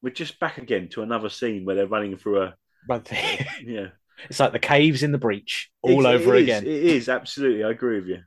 We're 0.02 0.10
just 0.12 0.38
back 0.40 0.58
again 0.58 0.88
to 0.90 1.02
another 1.02 1.28
scene 1.28 1.64
where 1.64 1.76
they're 1.76 1.86
running 1.86 2.16
through 2.16 2.42
a 2.42 2.54
But 2.86 3.10
yeah. 3.64 3.88
It's 4.28 4.40
like 4.40 4.52
the 4.52 4.58
caves 4.58 5.02
in 5.02 5.12
the 5.12 5.18
breach 5.18 5.70
all 5.82 6.06
It- 6.06 6.14
over 6.14 6.34
it 6.34 6.40
is, 6.40 6.42
again. 6.44 6.62
It 6.66 6.72
is 6.84 7.08
absolutely. 7.08 7.64
I 7.64 7.70
agree 7.70 7.96
with 7.98 8.08
you. 8.08 8.18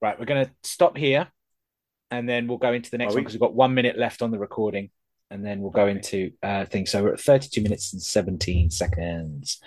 Right, 0.00 0.18
we're 0.18 0.26
going 0.26 0.46
to 0.46 0.52
stop 0.62 0.96
here 0.96 1.28
and 2.10 2.28
then 2.28 2.46
we'll 2.46 2.58
go 2.58 2.72
into 2.72 2.90
the 2.90 2.98
next 2.98 3.12
Are 3.12 3.16
one 3.16 3.22
because 3.24 3.34
we've 3.34 3.40
got 3.40 3.54
one 3.54 3.74
minute 3.74 3.98
left 3.98 4.22
on 4.22 4.30
the 4.30 4.38
recording 4.38 4.90
and 5.30 5.44
then 5.44 5.60
we'll 5.60 5.70
go 5.72 5.82
Okay. 5.82 5.90
into 5.92 6.30
uh, 6.42 6.64
things. 6.64 6.90
So 6.90 7.02
we're 7.02 7.14
at 7.14 7.20
32 7.20 7.60
minutes 7.60 7.92
and 7.92 8.00
17 8.02 8.70
seconds. 8.70 9.60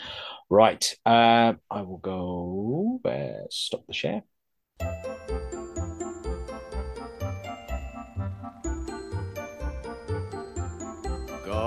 Right, 0.49 0.93
uh, 1.05 1.53
I 1.69 1.81
will 1.81 1.97
go 1.97 2.99
uh, 3.05 3.45
stop 3.49 3.85
the 3.87 3.93
share. 3.93 4.23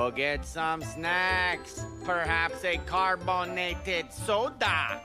Go 0.04 0.10
get 0.10 0.44
some 0.44 0.82
snacks. 0.82 1.82
Perhaps 2.04 2.62
a 2.62 2.76
carbonated 2.84 4.12
soda. 4.12 5.00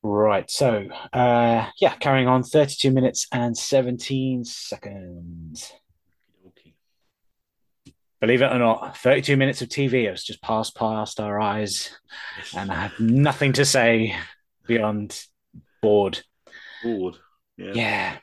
Right, 0.00 0.48
so 0.48 0.86
uh, 1.12 1.66
yeah, 1.80 1.94
carrying 1.96 2.28
on 2.28 2.44
32 2.44 2.92
minutes 2.92 3.26
and 3.32 3.58
17 3.58 4.44
seconds. 4.44 5.72
Okay. 6.46 6.72
Believe 8.20 8.42
it 8.42 8.52
or 8.52 8.60
not, 8.60 8.96
32 8.96 9.36
minutes 9.36 9.60
of 9.60 9.70
TV 9.70 10.08
has 10.08 10.22
just 10.22 10.40
passed 10.40 10.76
past 10.76 11.18
our 11.18 11.40
eyes, 11.40 11.90
and 12.56 12.70
I 12.70 12.82
have 12.82 13.00
nothing 13.00 13.54
to 13.54 13.64
say 13.64 14.14
beyond 14.68 15.20
bored. 15.82 16.22
Bored. 16.84 17.16
Yeah. 17.56 17.72
Yeah. 17.74 18.16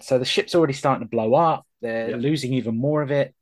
So 0.00 0.20
the 0.20 0.24
ship's 0.24 0.54
already 0.54 0.74
starting 0.74 1.04
to 1.04 1.10
blow 1.10 1.34
up. 1.34 1.66
They're 1.82 2.10
Yep. 2.10 2.20
losing 2.20 2.52
even 2.54 2.76
more 2.76 3.02
of 3.02 3.10
it. 3.10 3.34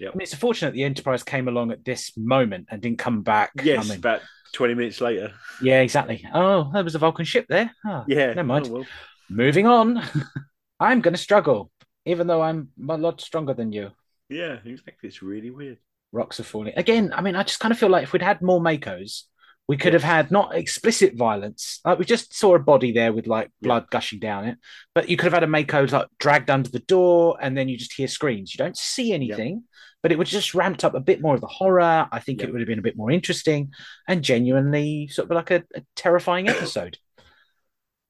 Yep. 0.00 0.12
I 0.12 0.16
mean, 0.16 0.22
it's 0.22 0.34
fortunate 0.34 0.74
the 0.74 0.84
Enterprise 0.84 1.22
came 1.22 1.48
along 1.48 1.72
at 1.72 1.84
this 1.84 2.16
moment 2.16 2.68
and 2.70 2.80
didn't 2.80 2.98
come 2.98 3.22
back. 3.22 3.50
Yes, 3.62 3.84
I 3.86 3.88
mean, 3.90 3.98
about 3.98 4.20
twenty 4.52 4.74
minutes 4.74 5.00
later. 5.00 5.32
yeah, 5.62 5.80
exactly. 5.80 6.24
Oh, 6.32 6.70
there 6.72 6.84
was 6.84 6.94
a 6.94 6.98
Vulcan 6.98 7.24
ship 7.24 7.46
there. 7.48 7.70
Oh, 7.86 8.04
Yeah. 8.06 8.26
Never 8.28 8.44
mind. 8.44 8.66
Oh, 8.68 8.72
well. 8.72 8.86
Moving 9.28 9.66
on. 9.66 10.02
I'm 10.80 11.00
going 11.00 11.14
to 11.14 11.18
struggle, 11.20 11.70
even 12.06 12.26
though 12.28 12.40
I'm 12.42 12.68
a 12.88 12.96
lot 12.96 13.20
stronger 13.20 13.52
than 13.54 13.72
you. 13.72 13.90
Yeah, 14.28 14.58
exactly. 14.64 15.08
It's 15.08 15.22
really 15.22 15.50
weird. 15.50 15.78
Rocks 16.12 16.38
are 16.40 16.44
falling. 16.44 16.72
Again, 16.76 17.12
I 17.14 17.20
mean, 17.20 17.34
I 17.36 17.42
just 17.42 17.60
kind 17.60 17.72
of 17.72 17.78
feel 17.78 17.88
like 17.90 18.04
if 18.04 18.12
we'd 18.12 18.22
had 18.22 18.40
more 18.40 18.60
MACOs, 18.60 19.24
we 19.66 19.76
could 19.76 19.92
have 19.92 20.02
had 20.04 20.30
not 20.30 20.54
explicit 20.54 21.14
violence. 21.16 21.80
Like 21.84 21.98
we 21.98 22.06
just 22.06 22.34
saw 22.34 22.54
a 22.54 22.58
body 22.58 22.92
there 22.92 23.12
with 23.12 23.26
like 23.26 23.50
Yeah. 23.60 23.66
blood 23.68 23.90
gushing 23.90 24.18
down 24.18 24.46
it, 24.46 24.56
but 24.94 25.10
you 25.10 25.16
could 25.18 25.24
have 25.26 25.34
had 25.34 25.42
a 25.42 25.46
MACO 25.48 25.86
like 25.88 26.06
dragged 26.18 26.48
under 26.48 26.70
the 26.70 26.78
door 26.78 27.36
and 27.40 27.54
then 27.56 27.68
you 27.68 27.76
just 27.76 27.92
hear 27.92 28.08
screams. 28.08 28.54
You 28.54 28.58
don't 28.58 28.76
see 28.78 29.12
anything, 29.12 29.64
but 30.02 30.12
it 30.12 30.18
would 30.18 30.26
just 30.26 30.54
ramped 30.54 30.84
up 30.84 30.94
a 30.94 31.00
bit 31.00 31.20
more 31.20 31.34
of 31.34 31.40
the 31.40 31.46
horror. 31.46 32.08
I 32.12 32.20
think 32.20 32.40
Yeah. 32.40 32.46
it 32.48 32.52
would 32.52 32.60
have 32.60 32.68
been 32.68 32.78
a 32.78 32.82
bit 32.82 32.96
more 32.96 33.10
interesting 33.10 33.72
and 34.06 34.22
genuinely 34.22 35.08
sort 35.08 35.30
of 35.30 35.34
like 35.34 35.50
a, 35.50 35.64
a 35.74 35.82
terrifying 35.96 36.48
episode. 36.54 36.98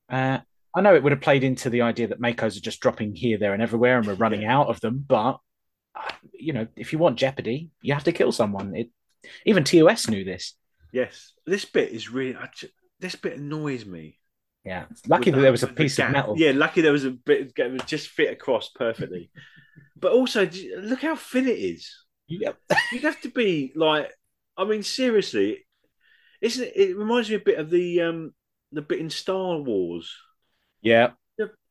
Uh, 0.08 0.38
I 0.74 0.80
know 0.80 0.94
it 0.94 1.02
would 1.02 1.12
have 1.12 1.20
played 1.20 1.44
into 1.44 1.70
the 1.70 1.82
idea 1.82 2.08
that 2.08 2.20
MACOs 2.20 2.56
are 2.56 2.60
just 2.60 2.80
dropping 2.80 3.14
here, 3.14 3.38
there, 3.38 3.52
and 3.52 3.62
everywhere, 3.62 3.98
and 3.98 4.06
we're 4.06 4.14
running 4.14 4.42
Yeah. 4.42 4.58
out 4.58 4.68
of 4.68 4.80
them. 4.80 5.04
But 5.06 5.38
uh, 5.94 6.12
you 6.32 6.52
know, 6.52 6.66
if 6.76 6.92
you 6.92 6.98
want 6.98 7.18
jeopardy, 7.18 7.70
you 7.82 7.94
have 7.94 8.04
to 8.04 8.12
kill 8.12 8.32
someone. 8.32 8.74
It 8.76 8.90
even 9.44 9.64
TOS 9.64 10.08
knew 10.08 10.24
this. 10.24 10.54
Yes, 10.92 11.32
this 11.46 11.64
bit 11.64 11.90
is 11.90 12.08
really. 12.10 12.36
This 13.00 13.16
bit 13.16 13.38
annoys 13.38 13.84
me. 13.84 14.18
Yeah, 14.64 14.84
lucky 15.06 15.30
With 15.30 15.36
that 15.36 15.40
there 15.42 15.52
was 15.52 15.62
a 15.62 15.68
piece 15.68 15.98
of 15.98 16.10
metal. 16.10 16.34
Yeah, 16.36 16.52
lucky 16.54 16.80
there 16.82 16.92
was 16.92 17.04
a 17.04 17.10
bit. 17.10 17.52
It 17.56 17.86
just 17.86 18.08
fit 18.08 18.30
across 18.32 18.68
perfectly. 18.70 19.30
but 19.96 20.12
also, 20.12 20.48
look 20.78 21.02
how 21.02 21.16
thin 21.16 21.46
it 21.48 21.58
is. 21.58 21.92
Yep. 22.28 22.56
You'd 22.92 23.02
have 23.02 23.20
to 23.22 23.30
be 23.30 23.72
like. 23.74 24.10
I 24.56 24.64
mean, 24.64 24.82
seriously, 24.82 25.64
isn't 26.40 26.64
it? 26.64 26.76
It 26.76 26.96
reminds 26.96 27.28
me 27.30 27.36
a 27.36 27.40
bit 27.40 27.58
of 27.58 27.70
the 27.70 28.02
um 28.02 28.34
the 28.72 28.82
bit 28.82 28.98
in 28.98 29.08
Star 29.10 29.56
Wars. 29.58 30.12
Yeah, 30.82 31.10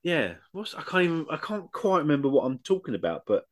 Yeah, 0.04 0.36
what's 0.54 0.74
I 0.74 0.82
can't 0.84 1.04
even 1.04 1.26
I 1.30 1.38
can't 1.38 1.72
quite 1.72 2.00
remember 2.00 2.30
what 2.30 2.44
I'm 2.46 2.60
talking 2.60 2.96
about, 2.96 3.24
but 3.28 3.44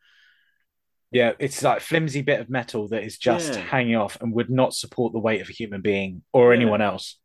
yeah. 1.12 1.34
It's 1.40 1.62
like 1.64 1.82
flimsy 1.82 2.22
bit 2.22 2.40
of 2.40 2.50
metal 2.50 2.88
that 2.90 3.04
is 3.04 3.18
just 3.18 3.54
Yeah. 3.54 3.60
hanging 3.60 3.96
off 3.98 4.18
and 4.22 4.34
would 4.34 4.50
not 4.50 4.74
support 4.74 5.12
the 5.14 5.20
weight 5.20 5.42
of 5.42 5.50
a 5.50 5.54
human 5.54 5.82
being 5.82 6.24
or 6.34 6.54
Yeah. 6.54 6.58
anyone 6.62 6.82
else. 6.82 7.20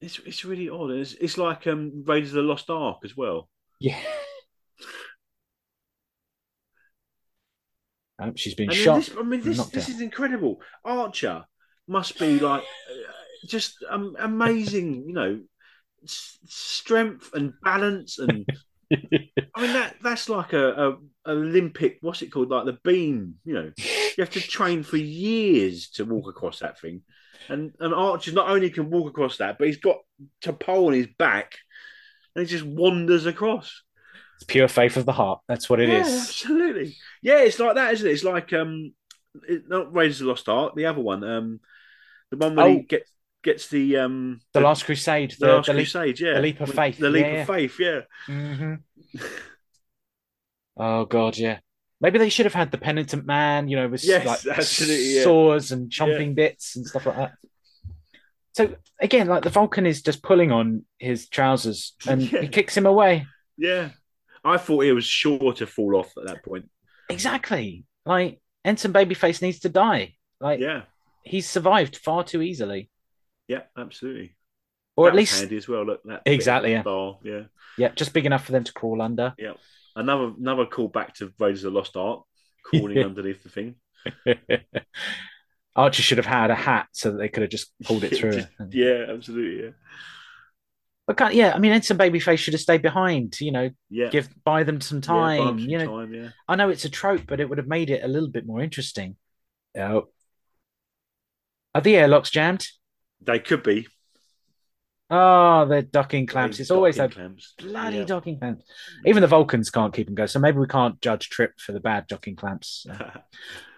it's 0.00 0.18
it's 0.20 0.44
really 0.44 0.68
odd. 0.68 0.90
It's, 0.90 1.14
it's 1.14 1.38
like 1.38 1.66
um 1.66 2.04
Raiders 2.06 2.30
of 2.30 2.36
the 2.36 2.42
Lost 2.42 2.70
Ark 2.70 2.98
as 3.04 3.16
well. 3.16 3.48
Yeah. 3.80 4.00
Um, 8.18 8.34
she's 8.34 8.54
been 8.54 8.68
And 8.68 8.76
shot. 8.78 8.96
this, 8.96 9.10
I 9.16 9.22
mean, 9.22 9.42
this 9.42 9.64
this 9.66 9.88
is 9.88 10.00
incredible. 10.00 10.60
Archer 10.84 11.44
must 11.86 12.18
be 12.18 12.40
like 12.40 12.62
uh, 12.62 13.46
just 13.46 13.76
um, 13.90 14.16
amazing, 14.18 15.04
you 15.06 15.12
know, 15.12 15.40
s- 16.02 16.38
strength 16.46 17.30
and 17.34 17.52
balance, 17.62 18.18
and 18.18 18.46
I 18.90 19.60
mean 19.60 19.72
that 19.74 19.96
that's 20.02 20.28
like 20.30 20.54
a, 20.54 20.72
a 20.88 20.96
Olympic. 21.30 21.98
What's 22.00 22.22
it 22.22 22.32
called? 22.32 22.48
Like 22.48 22.64
the 22.64 22.78
beam. 22.84 23.34
You 23.44 23.54
know, 23.54 23.72
you 23.76 24.14
have 24.18 24.30
to 24.30 24.40
train 24.40 24.82
for 24.82 24.96
years 24.96 25.90
to 25.90 26.04
walk 26.06 26.28
across 26.28 26.60
that 26.60 26.80
thing. 26.80 27.02
And 27.50 27.72
and 27.80 27.92
Archer 27.92 28.32
not 28.32 28.48
only 28.48 28.70
can 28.70 28.90
walk 28.90 29.08
across 29.10 29.36
that, 29.36 29.58
but 29.58 29.66
he's 29.66 29.76
got 29.76 29.98
to 30.42 30.54
pole 30.54 30.86
on 30.86 30.94
his 30.94 31.08
back, 31.18 31.52
and 32.34 32.46
he 32.46 32.50
just 32.50 32.64
wanders 32.64 33.26
across. 33.26 33.82
It's 34.36 34.44
pure 34.44 34.68
faith 34.68 34.96
of 34.96 35.04
the 35.06 35.12
heart. 35.12 35.40
That's 35.48 35.68
what 35.68 35.80
it 35.80 35.88
yeah, 35.88 36.00
is. 36.00 36.28
absolutely. 36.28 36.96
Yeah, 37.22 37.40
it's 37.40 37.58
like 37.58 37.74
that, 37.76 37.92
isn't 37.94 38.06
it? 38.06 38.12
It's 38.12 38.24
like 38.24 38.52
um, 38.52 38.92
it, 39.48 39.68
not 39.68 39.94
Raiders 39.94 40.20
of 40.20 40.24
the 40.26 40.30
Lost 40.30 40.48
Ark, 40.48 40.74
the 40.76 40.86
other 40.86 41.00
one, 41.00 41.24
um, 41.24 41.60
the 42.30 42.36
one 42.36 42.54
where 42.56 42.66
Oh. 42.66 42.70
he 42.74 42.80
gets 42.80 43.10
gets 43.42 43.68
the 43.68 43.96
um, 43.98 44.40
The 44.52 44.60
Last 44.60 44.84
Crusade. 44.84 45.32
the, 45.38 45.46
The, 45.46 45.52
Last 45.52 45.66
the 45.66 45.72
leap- 45.74 45.84
Crusade, 45.84 46.20
yeah, 46.20 46.34
the 46.34 46.40
leap 46.40 46.60
of 46.60 46.70
faith. 46.74 46.98
the 46.98 47.10
leap 47.10 47.24
Yeah, 47.26 47.32
of 47.42 47.46
faith, 47.46 47.78
yeah. 47.80 48.00
Mhm. 48.28 48.80
Oh 50.76 51.04
god, 51.06 51.38
yeah. 51.38 51.58
Maybe 52.00 52.18
they 52.18 52.28
should 52.28 52.44
have 52.46 52.54
had 52.54 52.70
the 52.70 52.78
penitent 52.78 53.24
man, 53.24 53.68
you 53.68 53.76
know, 53.76 53.88
with 53.88 54.04
Yes, 54.04 54.26
like 54.26 54.46
absolutely, 54.58 55.16
yeah. 55.16 55.22
saws 55.24 55.72
and 55.72 55.90
chomping 55.90 56.34
bits 56.34 56.76
and 56.76 56.86
stuff 56.86 57.06
like 57.06 57.16
that. 57.16 57.32
So 58.54 58.74
again, 59.00 59.26
like 59.28 59.42
the 59.44 59.50
Vulcan 59.50 59.86
is 59.86 60.02
just 60.02 60.22
pulling 60.22 60.52
on 60.52 60.84
his 60.98 61.28
trousers 61.28 61.94
and 62.06 62.20
Yeah. 62.32 62.42
he 62.42 62.48
kicks 62.48 62.76
him 62.76 62.84
away. 62.86 63.26
Yeah, 63.56 63.90
I 64.46 64.56
thought 64.58 64.84
he 64.84 64.92
was 64.92 65.04
sure 65.04 65.52
to 65.54 65.66
fall 65.66 65.96
off 65.96 66.12
at 66.16 66.26
that 66.26 66.44
point. 66.44 66.68
Exactly. 67.08 67.84
Like 68.04 68.40
Ensign 68.64 68.92
Babyface 68.92 69.42
needs 69.42 69.60
to 69.60 69.68
die. 69.68 70.14
Like 70.40 70.60
Yeah, 70.60 70.82
he's 71.22 71.48
survived 71.48 71.96
far 71.96 72.24
too 72.24 72.42
easily. 72.42 72.90
yeah, 73.48 73.62
absolutely. 73.76 74.36
Or 74.96 75.06
That 75.06 75.10
at 75.10 75.16
least 75.16 75.40
handy 75.40 75.56
as 75.56 75.68
well. 75.68 75.84
Look, 75.84 76.02
that 76.04 76.22
Exactly, 76.24 76.70
yeah. 76.72 76.82
bar, 76.82 77.18
yeah. 77.22 77.42
yeah, 77.76 77.88
just 77.94 78.12
big 78.14 78.24
enough 78.26 78.44
for 78.46 78.52
them 78.52 78.64
to 78.64 78.72
crawl 78.72 79.02
under. 79.02 79.34
Yeah. 79.38 79.54
Another 79.94 80.32
another 80.38 80.66
call 80.66 80.88
back 80.88 81.14
to 81.16 81.32
Raiders 81.38 81.64
of 81.64 81.72
the 81.72 81.78
Lost 81.78 81.96
Ark, 81.96 82.22
crawling 82.64 82.98
underneath 83.04 83.42
the 83.42 83.48
thing. 83.50 83.74
Archer 85.76 86.02
should 86.02 86.18
have 86.18 86.26
had 86.26 86.50
a 86.50 86.54
hat 86.54 86.88
so 86.92 87.10
that 87.10 87.18
they 87.18 87.28
could 87.28 87.42
have 87.42 87.50
just 87.50 87.72
pulled 87.84 88.04
it 88.04 88.16
through. 88.16 88.42
Yeah, 88.70 89.06
absolutely. 89.10 89.64
Yeah. 89.64 89.70
But 91.06 91.16
can't, 91.16 91.34
yeah, 91.34 91.52
I 91.54 91.58
mean, 91.58 91.70
Ensign 91.72 91.98
Babyface 91.98 92.38
should 92.38 92.54
have 92.54 92.60
stayed 92.60 92.82
behind. 92.82 93.40
You 93.40 93.52
know, 93.52 93.70
Yeah. 93.90 94.08
give 94.10 94.28
buy 94.44 94.64
them 94.64 94.80
some 94.80 95.00
time. 95.00 95.38
them 95.46 95.58
some 95.60 95.68
you 95.68 95.78
know, 95.78 95.86
time, 95.86 96.14
yeah. 96.14 96.28
I 96.48 96.56
know 96.56 96.68
it's 96.68 96.84
a 96.84 96.90
trope, 96.90 97.22
but 97.26 97.38
it 97.40 97.48
would 97.48 97.58
have 97.58 97.68
made 97.68 97.90
it 97.90 98.02
a 98.02 98.08
little 98.08 98.28
bit 98.30 98.44
more 98.46 98.60
interesting. 98.60 99.16
Oh, 99.78 100.08
are 101.74 101.80
the 101.80 101.96
airlocks 101.96 102.30
jammed? 102.30 102.66
They 103.20 103.38
could 103.38 103.62
be. 103.62 103.86
Oh, 105.08 105.66
they're 105.66 105.82
docking 105.82 106.26
clamps. 106.26 106.58
They 106.58 106.62
It's 106.62 106.70
always 106.72 106.96
docking 106.96 107.10
that 107.10 107.14
clamps. 107.14 107.54
bloody 107.58 107.98
Yeah. 107.98 108.04
docking 108.04 108.38
clamps. 108.40 108.64
Even 109.04 109.20
the 109.20 109.28
Vulcans 109.28 109.70
can't 109.70 109.94
keep 109.94 110.06
them 110.06 110.16
going, 110.16 110.26
so 110.26 110.40
maybe 110.40 110.58
we 110.58 110.66
can't 110.66 111.00
judge 111.00 111.28
Trip 111.28 111.52
for 111.60 111.70
the 111.72 111.80
bad 111.80 112.06
docking 112.08 112.34
clamps. 112.36 112.86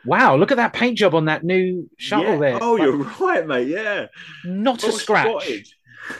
Wow, 0.05 0.37
look 0.37 0.53
at 0.53 0.57
that 0.57 0.73
paint 0.73 0.97
job 0.97 1.15
on 1.15 1.25
that 1.27 1.43
new 1.45 1.91
shuttle 1.99 2.35
Yeah. 2.35 2.39
there. 2.39 2.59
Oh, 2.63 2.75
Like, 2.75 2.83
you're 2.83 2.97
right, 3.21 3.47
mate. 3.47 3.69
Yeah. 3.69 4.07
not 4.45 4.83
a 4.85 4.87
Well 4.87 4.97
scratch. 4.97 5.27
spotted. 5.43 5.67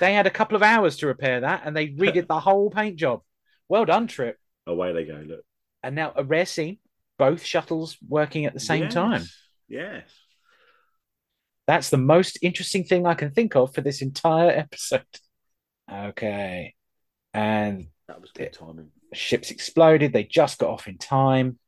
They 0.01 0.15
had 0.15 0.27
a 0.27 0.31
couple 0.31 0.57
of 0.57 0.63
hours 0.63 0.97
to 0.99 1.07
repair 1.07 1.41
that, 1.41 1.63
and 1.65 1.77
they 1.77 1.89
redid 1.89 2.27
the 2.29 2.41
whole 2.41 2.71
paint 2.71 2.97
job. 2.97 3.23
Well 3.69 3.85
done, 3.85 4.07
Trip. 4.07 4.39
Away 4.67 4.93
they 4.93 5.05
go. 5.05 5.23
Look. 5.27 5.41
And 5.83 5.95
now 5.95 6.13
a 6.15 6.25
rare 6.25 6.47
scene: 6.47 6.79
both 7.19 7.43
shuttles 7.45 7.97
working 8.07 8.45
at 8.47 8.55
the 8.55 8.61
same 8.61 8.85
Yes. 8.85 8.95
time. 8.95 9.23
Yes. 9.69 10.11
That's 11.67 11.91
the 11.91 11.99
most 11.99 12.39
interesting 12.41 12.85
thing 12.85 13.07
I 13.07 13.15
can 13.15 13.31
think 13.33 13.55
of 13.57 13.75
for 13.75 13.81
this 13.83 14.01
entire 14.03 14.51
episode. 14.51 15.05
Okay. 15.93 16.75
And 17.35 17.89
That 18.09 18.21
was 18.21 18.31
good 18.33 18.53
timing. 18.53 18.91
ships 19.13 19.51
exploded. 19.51 20.13
They 20.13 20.25
just 20.25 20.59
got 20.59 20.71
off 20.71 20.89
in 20.89 20.97
time. 20.99 21.59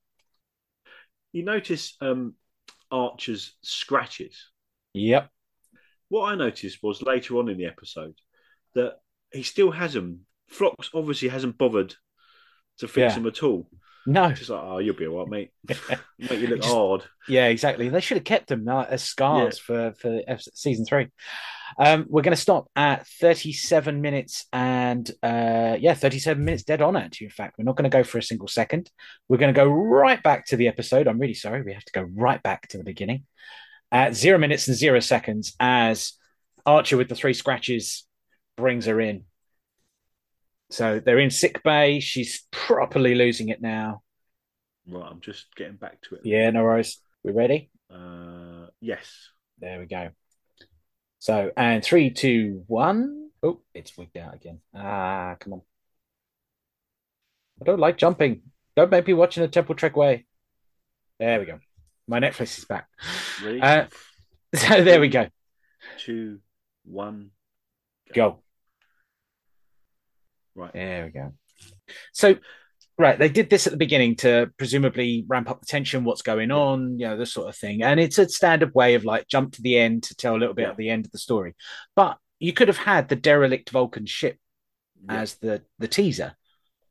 You 1.33 1.43
notice 1.45 1.97
um, 2.01 2.35
Archer's 2.91 3.55
scratches. 3.63 4.51
Yep. 4.95 5.31
What 6.11 6.31
I 6.31 6.35
noticed 6.35 6.83
was 6.83 7.01
later 7.03 7.39
on 7.39 7.49
in 7.49 7.57
the 7.57 7.67
episode 7.67 8.15
that 8.75 8.97
he 9.33 9.43
still 9.43 9.71
has 9.71 9.95
them. 9.95 10.27
Phlox 10.49 10.91
obviously 10.93 11.29
hasn't 11.29 11.57
bothered 11.57 11.95
to 12.79 12.89
fix 12.89 13.13
Yeah. 13.13 13.15
them 13.15 13.27
at 13.27 13.43
all. 13.43 13.69
No. 14.07 14.33
Just 14.33 14.51
like, 14.51 14.63
oh, 14.63 14.79
you'll 14.79 14.97
be 14.97 15.07
all 15.07 15.19
right, 15.21 15.29
mate. 15.29 15.51
Make 16.19 16.41
you 16.41 16.49
look 16.49 16.63
Just- 16.63 16.75
hard. 16.75 17.05
Yeah, 17.29 17.47
exactly. 17.47 17.89
They 17.89 18.01
should 18.01 18.17
have 18.17 18.25
kept 18.25 18.49
them 18.49 18.69
as 18.69 19.03
scars 19.05 19.59
for 19.59 19.93
for 19.99 20.21
season 20.55 20.85
three. 20.85 21.09
Um, 21.79 22.07
we're 22.09 22.23
going 22.23 22.35
to 22.35 22.41
stop 22.41 22.69
at 22.75 23.07
thirty-seven 23.07 24.01
minutes 24.01 24.47
and 24.53 25.09
uh, 25.23 25.77
yeah, 25.79 25.95
thirty-seven 25.95 26.45
minutes 26.45 26.65
dead 26.65 26.83
on 26.83 26.97
actually. 26.97 27.27
In 27.27 27.31
fact, 27.31 27.55
we're 27.59 27.65
not 27.65 27.77
going 27.77 27.89
to 27.89 27.97
go 27.97 28.03
for 28.03 28.19
a 28.19 28.23
single 28.23 28.49
second. 28.49 28.91
We're 29.29 29.37
going 29.39 29.55
to 29.55 29.59
go 29.61 29.69
right 29.69 30.21
back 30.21 30.47
to 30.47 30.57
the 30.57 30.67
episode. 30.67 31.07
I'm 31.07 31.21
really 31.21 31.35
sorry, 31.35 31.63
we 31.63 31.75
have 31.75 31.85
to 31.85 31.93
go 31.93 32.03
right 32.03 32.43
back 32.43 32.67
to 32.69 32.79
the 32.79 32.85
beginning 32.85 33.27
at 33.93 34.15
zero 34.15 34.39
minutes 34.39 34.69
and 34.69 34.77
zero 34.77 35.01
seconds 35.01 35.55
as 35.59 36.13
Archer 36.65 36.97
with 36.97 37.09
the 37.09 37.15
three 37.15 37.35
scratches 37.35 38.07
brings 38.57 38.87
her 38.87 39.01
in. 39.01 39.25
So 40.71 41.01
they're 41.01 41.19
in 41.19 41.31
sick 41.31 41.63
bay. 41.63 42.01
She's 42.01 42.47
properly 42.51 43.15
losing 43.15 43.49
it 43.49 43.61
now. 43.61 44.03
Right, 44.89 45.07
I'm 45.11 45.21
just 45.21 45.47
getting 45.57 45.77
back 45.77 46.01
to 46.03 46.17
it. 46.17 46.21
Yeah, 46.25 46.51
no 46.51 46.63
worries. 46.63 46.99
We 47.25 47.33
ready? 47.33 47.71
Uh, 47.93 48.67
yes. 48.81 49.31
There 49.59 49.79
we 49.79 49.87
go. 49.87 50.11
So, 51.19 51.51
and 51.57 51.85
three, 51.85 52.11
two, 52.11 52.65
one. 52.67 53.31
Oh, 53.43 53.61
it's 53.75 53.97
wigged 53.97 54.19
out 54.19 54.35
again. 54.35 54.61
Ah, 54.75 55.37
come 55.39 55.55
on. 55.55 55.63
I 57.61 57.65
don't 57.65 57.81
like 57.81 57.99
jumping. 57.99 58.43
Don't 58.77 58.91
make 58.91 59.07
me 59.07 59.13
watch 59.13 59.37
in 59.37 59.43
a 59.43 59.49
Temporal 59.49 59.77
Trek 59.77 59.97
way. 59.97 60.27
There 61.19 61.39
we 61.41 61.47
go. 61.47 61.59
My 62.11 62.19
Netflix 62.19 62.59
is 62.59 62.65
back. 62.65 62.89
Ready? 63.45 63.61
Uh, 63.61 63.87
so 64.57 64.83
there 64.83 65.01
we 65.01 65.07
go. 65.09 65.29
Two, 65.99 66.41
one. 66.85 67.31
Go. 68.13 68.41
Right. 70.57 70.73
There 70.73 71.05
we 71.07 71.13
go. 71.13 71.33
So, 72.13 72.35
right, 72.99 73.17
they 73.17 73.29
did 73.29 73.49
this 73.49 73.69
at 73.69 73.73
the 73.73 73.77
beginning 73.77 74.17
to 74.17 74.51
presumably 74.59 75.25
ramp 75.29 75.49
up 75.49 75.61
the 75.61 75.67
tension, 75.67 76.03
what's 76.03 76.23
going 76.23 76.51
on, 76.51 76.99
you 76.99 77.07
know, 77.07 77.17
this 77.17 77.33
sort 77.33 77.49
of 77.49 77.55
thing. 77.57 77.85
And 77.85 78.01
it's 78.01 78.19
a 78.19 78.29
standard 78.29 78.75
way 78.75 78.95
of 78.95 79.05
like 79.05 79.29
jump 79.29 79.53
to 79.55 79.63
the 79.63 79.79
end 79.79 80.03
to 80.05 80.17
tell 80.17 80.35
a 80.35 80.39
little 80.39 80.55
bit 80.55 80.63
Yeah. 80.63 80.71
at 80.71 80.77
the 80.77 80.91
end 80.91 81.05
of 81.07 81.13
the 81.13 81.19
story. 81.19 81.55
But 81.95 82.19
you 82.41 82.53
could 82.53 82.67
have 82.67 82.77
had 82.77 83.09
the 83.09 83.17
derelict 83.17 83.71
Vulcan 83.71 84.07
ship 84.07 84.37
Yeah. 85.05 85.21
as 85.21 85.37
the 85.37 85.63
the 85.79 85.87
teaser. 85.89 86.35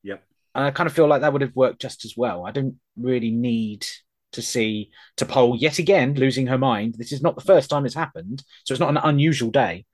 Yep. 0.03 0.24
And 0.55 0.63
I 0.63 0.72
kind 0.72 0.88
of 0.88 0.93
feel 0.93 1.07
like 1.07 1.22
that 1.22 1.34
would 1.34 1.41
have 1.41 1.55
worked 1.57 1.82
just 1.82 2.05
as 2.05 2.13
well. 2.15 2.45
I 2.45 2.51
don't 2.51 2.80
really 2.95 3.32
need 3.32 3.86
to 4.34 4.42
see 4.42 4.92
T'Pol 5.18 5.60
yet 5.60 5.80
again 5.80 6.14
losing 6.16 6.48
her 6.48 6.58
mind. 6.58 6.96
This 6.98 7.12
is 7.12 7.22
not 7.22 7.36
the 7.36 7.42
first 7.44 7.70
time 7.70 7.86
it's 7.86 7.96
happened, 7.96 8.44
so 8.64 8.74
it's 8.74 8.80
not 8.80 8.90
an 8.90 8.98
unusual 8.98 9.50
day. 9.52 9.86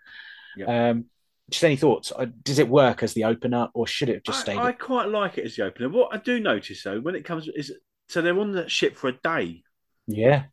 Yeah. 0.57 0.89
Um, 0.89 1.05
just 1.49 1.63
any 1.63 1.75
thoughts? 1.75 2.11
Uh, 2.15 2.25
Does 2.43 2.59
it 2.59 2.67
work 2.67 3.03
as 3.03 3.13
the 3.13 3.25
opener, 3.25 3.69
or 3.73 3.85
should 3.85 4.09
it 4.09 4.15
have 4.15 4.23
just 4.23 4.41
stayed? 4.41 4.57
I, 4.57 4.67
I 4.67 4.71
quite 4.71 5.09
like 5.09 5.37
it 5.37 5.45
as 5.45 5.55
the 5.55 5.63
opener. 5.65 5.89
What 5.89 6.13
I 6.13 6.17
do 6.17 6.39
notice 6.39 6.81
though, 6.83 6.99
when 6.99 7.15
it 7.15 7.23
comes, 7.23 7.47
is 7.47 7.71
so 8.09 8.21
they're 8.21 8.39
on 8.39 8.53
that 8.53 8.71
ship 8.71 8.95
for 8.97 9.07
a 9.09 9.13
day, 9.23 9.63
Yeah, 10.07 10.45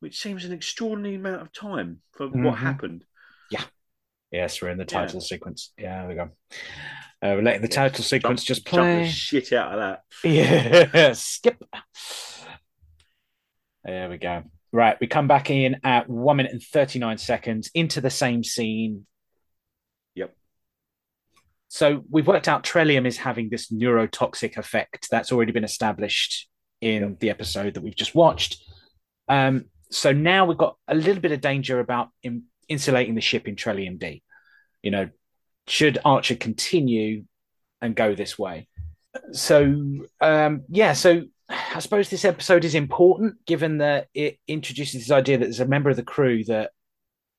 which 0.00 0.18
seems 0.18 0.44
an 0.44 0.52
extraordinary 0.52 1.16
amount 1.16 1.42
of 1.42 1.52
time 1.52 2.00
for 2.12 2.28
Mhm. 2.28 2.44
what 2.44 2.58
happened. 2.58 3.04
Yeah. 3.50 3.64
Yes, 4.32 4.62
we're 4.62 4.70
in 4.70 4.78
the 4.78 4.84
Yeah. 4.84 5.00
title 5.00 5.20
sequence. 5.20 5.72
Yeah, 5.76 5.98
there 6.00 6.08
we 6.08 6.14
go. 6.14 6.30
Uh, 7.22 7.34
we're 7.36 7.42
letting 7.42 7.60
the 7.62 7.68
title 7.68 8.02
sequence 8.02 8.42
just 8.44 8.64
Jump 8.64 8.70
the 8.76 9.00
play. 9.02 9.08
shit 9.10 9.52
out 9.52 9.72
of 9.72 9.78
that. 9.80 10.02
Yeah, 10.24 11.12
skip. 11.12 11.62
There 13.84 14.08
we 14.08 14.18
go. 14.18 14.42
Right, 14.72 14.96
we 15.00 15.08
come 15.08 15.26
back 15.26 15.50
in 15.50 15.80
at 15.82 16.08
one 16.08 16.36
minute 16.36 16.52
and 16.52 16.62
39 16.62 17.18
seconds 17.18 17.70
into 17.74 18.00
the 18.00 18.10
same 18.10 18.44
scene. 18.44 19.06
Yep. 20.14 20.34
So 21.68 22.04
we've 22.08 22.26
worked 22.26 22.46
out 22.46 22.62
Trellium 22.62 23.04
is 23.04 23.16
having 23.16 23.50
this 23.50 23.72
neurotoxic 23.72 24.56
effect 24.56 25.08
that's 25.10 25.32
already 25.32 25.50
been 25.50 25.64
established 25.64 26.48
in 26.80 27.16
the 27.18 27.30
episode 27.30 27.74
that 27.74 27.82
we've 27.82 27.96
just 27.96 28.14
watched. 28.14 28.62
Um, 29.28 29.66
so 29.90 30.12
now 30.12 30.44
we've 30.44 30.56
got 30.56 30.76
a 30.86 30.94
little 30.94 31.20
bit 31.20 31.32
of 31.32 31.40
danger 31.40 31.80
about 31.80 32.10
in, 32.22 32.44
insulating 32.68 33.16
the 33.16 33.20
ship 33.20 33.48
in 33.48 33.56
Trellium 33.56 33.98
D. 33.98 34.22
You 34.82 34.92
know, 34.92 35.08
should 35.66 35.98
Archer 36.04 36.36
continue 36.36 37.24
and 37.82 37.96
go 37.96 38.14
this 38.14 38.38
way? 38.38 38.68
So 39.32 40.06
um, 40.20 40.62
yeah, 40.68 40.92
so 40.92 41.24
I 41.50 41.80
suppose 41.80 42.08
this 42.08 42.24
episode 42.24 42.64
is 42.64 42.74
important 42.74 43.44
given 43.44 43.78
that 43.78 44.08
it 44.14 44.38
introduces 44.46 45.02
this 45.02 45.10
idea 45.10 45.38
that 45.38 45.44
there's 45.44 45.60
a 45.60 45.66
member 45.66 45.90
of 45.90 45.96
the 45.96 46.02
crew 46.02 46.44
that 46.44 46.70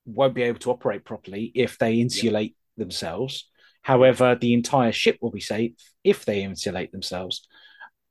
won't 0.05 0.35
be 0.35 0.43
able 0.43 0.59
to 0.59 0.71
operate 0.71 1.05
properly 1.05 1.51
if 1.55 1.77
they 1.77 1.95
insulate 1.95 2.55
themselves. 2.77 3.49
However, 3.83 4.35
the 4.35 4.53
entire 4.53 4.91
ship 4.91 5.17
will 5.21 5.31
be 5.31 5.39
safe 5.39 5.71
if 6.03 6.25
they 6.25 6.43
insulate 6.43 6.91
themselves. 6.91 7.47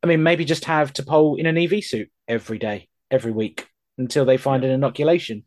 I 0.02 0.06
mean, 0.06 0.22
maybe 0.22 0.44
just 0.44 0.64
have 0.64 0.92
T'Pol 0.92 1.38
in 1.38 1.46
an 1.46 1.58
EV 1.58 1.84
suit 1.84 2.10
every 2.26 2.58
day, 2.58 2.88
every 3.10 3.32
week 3.32 3.68
until 3.98 4.24
they 4.24 4.38
find 4.38 4.64
an 4.64 4.70
inoculation. 4.70 5.44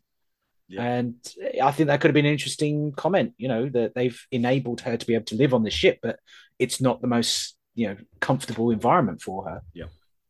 Yeah. 0.68 0.82
And 0.82 1.14
I 1.62 1.72
think 1.72 1.88
that 1.88 2.00
could 2.00 2.08
have 2.08 2.14
been 2.14 2.26
an 2.26 2.32
interesting 2.32 2.92
comment, 2.92 3.34
you 3.36 3.48
know, 3.48 3.68
that 3.70 3.94
they've 3.94 4.18
enabled 4.30 4.82
her 4.82 4.96
to 4.96 5.06
be 5.06 5.14
able 5.14 5.26
to 5.26 5.36
live 5.36 5.52
on 5.52 5.64
the 5.64 5.70
ship, 5.70 5.98
but 6.02 6.18
it's 6.58 6.80
not 6.80 7.00
the 7.00 7.08
most, 7.08 7.56
you 7.74 7.88
know, 7.88 7.96
comfortable 8.20 8.70
environment 8.70 9.20
for 9.20 9.48
her. 9.48 9.62
Yeah. 9.74 9.86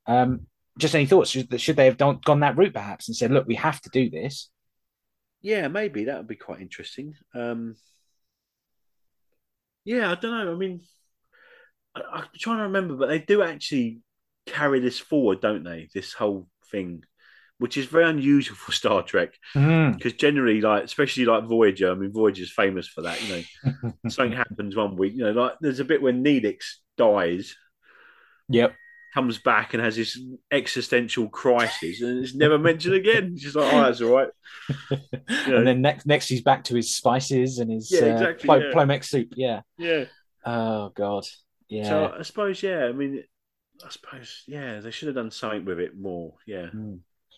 Um, 0.06 0.46
just 0.78 0.94
any 0.94 1.06
thoughts? 1.06 1.30
Should, 1.30 1.60
should 1.60 1.76
they 1.76 1.86
have 1.86 1.96
done, 1.96 2.20
gone 2.24 2.40
that 2.40 2.56
route 2.56 2.74
perhaps 2.74 3.08
and 3.08 3.16
said, 3.16 3.30
look, 3.30 3.46
we 3.46 3.54
have 3.54 3.80
to 3.82 3.90
do 3.90 4.10
this? 4.10 4.50
Yeah, 5.42 5.68
maybe 5.68 6.04
that 6.04 6.16
would 6.18 6.28
be 6.28 6.36
quite 6.36 6.60
interesting. 6.60 7.14
Um, 7.34 7.76
yeah, 9.84 10.10
I 10.10 10.14
don't 10.14 10.30
know. 10.32 10.52
I 10.52 10.56
mean, 10.56 10.80
I, 11.94 12.00
I'm 12.12 12.24
trying 12.38 12.58
to 12.58 12.62
remember, 12.64 12.96
but 12.96 13.08
they 13.08 13.18
do 13.18 13.42
actually 13.42 14.00
carry 14.46 14.80
this 14.80 14.98
forward, 14.98 15.40
don't 15.40 15.64
they? 15.64 15.88
This 15.94 16.12
whole 16.12 16.48
thing, 16.70 17.04
which 17.58 17.76
is 17.76 17.86
very 17.86 18.08
unusual 18.08 18.56
for 18.56 18.72
Star 18.72 19.02
Trek, 19.02 19.34
because 19.52 20.14
generally, 20.14 20.60
like 20.60 20.84
especially 20.84 21.26
like 21.26 21.44
Voyager, 21.44 21.90
I 21.90 21.94
mean, 21.94 22.12
Voyager's 22.12 22.52
famous 22.52 22.88
for 22.88 23.02
that. 23.02 23.22
You 23.22 23.44
know, 23.62 23.92
something 24.08 24.36
happens 24.36 24.74
one 24.74 24.96
week. 24.96 25.12
You 25.14 25.24
know, 25.24 25.32
like 25.32 25.52
there's 25.60 25.80
a 25.80 25.84
bit 25.84 26.02
when 26.02 26.24
Neelix 26.24 26.76
dies, 26.96 27.54
Yep. 28.48 28.74
Comes 29.14 29.38
back 29.38 29.74
and 29.74 29.82
has 29.82 29.94
this 29.94 30.20
existential 30.50 31.28
crisis, 31.28 32.02
and 32.02 32.24
it's 32.24 32.34
never 32.34 32.58
mentioned 32.58 32.94
again. 32.94 33.36
She's 33.38 33.54
like, 33.54 33.72
"Oh, 33.72 33.82
that's 33.82 34.00
all 34.00 34.16
right." 34.16 34.28
know. 34.90 35.56
and 35.56 35.66
then 35.66 35.80
next, 35.80 36.04
next 36.04 36.28
he's 36.28 36.42
back 36.42 36.64
to 36.64 36.74
his 36.74 36.96
spices 36.96 37.60
and 37.60 37.70
his 37.70 37.92
Yeah, 37.92 38.00
uh, 38.00 38.12
exactly, 38.14 38.48
Plo- 38.48 38.62
yeah. 38.62 38.72
Plomeek 38.72 39.04
soup. 39.04 39.28
Yeah. 39.36 39.60
Yeah. 39.78 40.06
Oh 40.44 40.90
God. 40.96 41.24
Yeah. 41.68 41.88
So 41.88 42.14
I 42.18 42.22
suppose, 42.22 42.60
yeah. 42.62 42.86
I 42.86 42.92
mean, 42.92 43.22
I 43.84 43.90
suppose, 43.90 44.42
yeah, 44.48 44.80
they 44.80 44.90
should 44.90 45.06
have 45.06 45.16
done 45.16 45.30
something 45.30 45.64
with 45.64 45.78
it 45.78 45.96
more. 45.96 46.34
Yeah. 46.46 46.70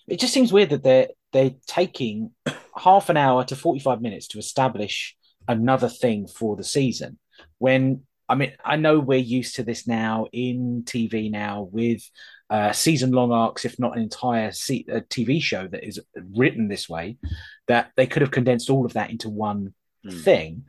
it 0.09 0.19
just 0.19 0.33
seems 0.33 0.53
weird 0.53 0.71
that 0.71 0.83
they're 0.83 1.09
they're 1.33 1.55
taking 1.67 2.31
half 2.77 3.11
an 3.11 3.17
hour 3.17 3.45
to 3.45 3.57
45 3.57 4.01
minutes 4.01 4.29
to 4.29 4.39
establish 4.39 5.15
another 5.49 5.89
thing 5.89 6.27
for 6.27 6.57
the 6.57 6.65
season 6.65 7.19
when 7.59 8.03
i 8.29 8.35
mean 8.35 8.53
i 8.65 8.77
know 8.77 8.99
we're 8.99 9.19
used 9.19 9.57
to 9.57 9.63
this 9.63 9.87
now 9.87 10.27
in 10.33 10.83
tv 10.85 11.31
now 11.31 11.69
with 11.73 12.03
uh, 12.49 12.71
season 12.73 13.11
long 13.11 13.33
arcs 13.33 13.65
if 13.65 13.79
not 13.79 13.97
an 13.97 14.03
entire 14.03 14.53
se- 14.53 14.85
a 14.89 15.01
tv 15.01 15.43
show 15.43 15.67
that 15.67 15.85
is 15.87 16.01
written 16.37 16.69
this 16.69 16.89
way 16.89 17.17
that 17.67 17.91
they 17.97 18.07
could 18.07 18.23
have 18.23 18.31
condensed 18.31 18.71
all 18.71 18.85
of 18.87 18.93
that 18.95 19.11
into 19.11 19.29
one 19.29 19.73
Hmm. 20.05 20.19
thing 20.19 20.65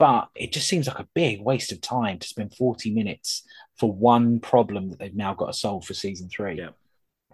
but 0.00 0.28
it 0.34 0.50
just 0.52 0.66
seems 0.66 0.88
like 0.88 0.98
a 0.98 1.06
big 1.14 1.40
waste 1.40 1.70
of 1.70 1.80
time 1.80 2.18
to 2.18 2.26
spend 2.26 2.52
40 2.56 2.92
minutes 2.92 3.44
for 3.78 3.92
one 3.92 4.40
problem 4.40 4.88
that 4.90 4.98
they've 4.98 5.14
now 5.14 5.34
got 5.34 5.46
to 5.46 5.52
solve 5.52 5.84
for 5.84 5.94
season 5.94 6.28
three 6.28 6.56
Yeah. 6.58 6.70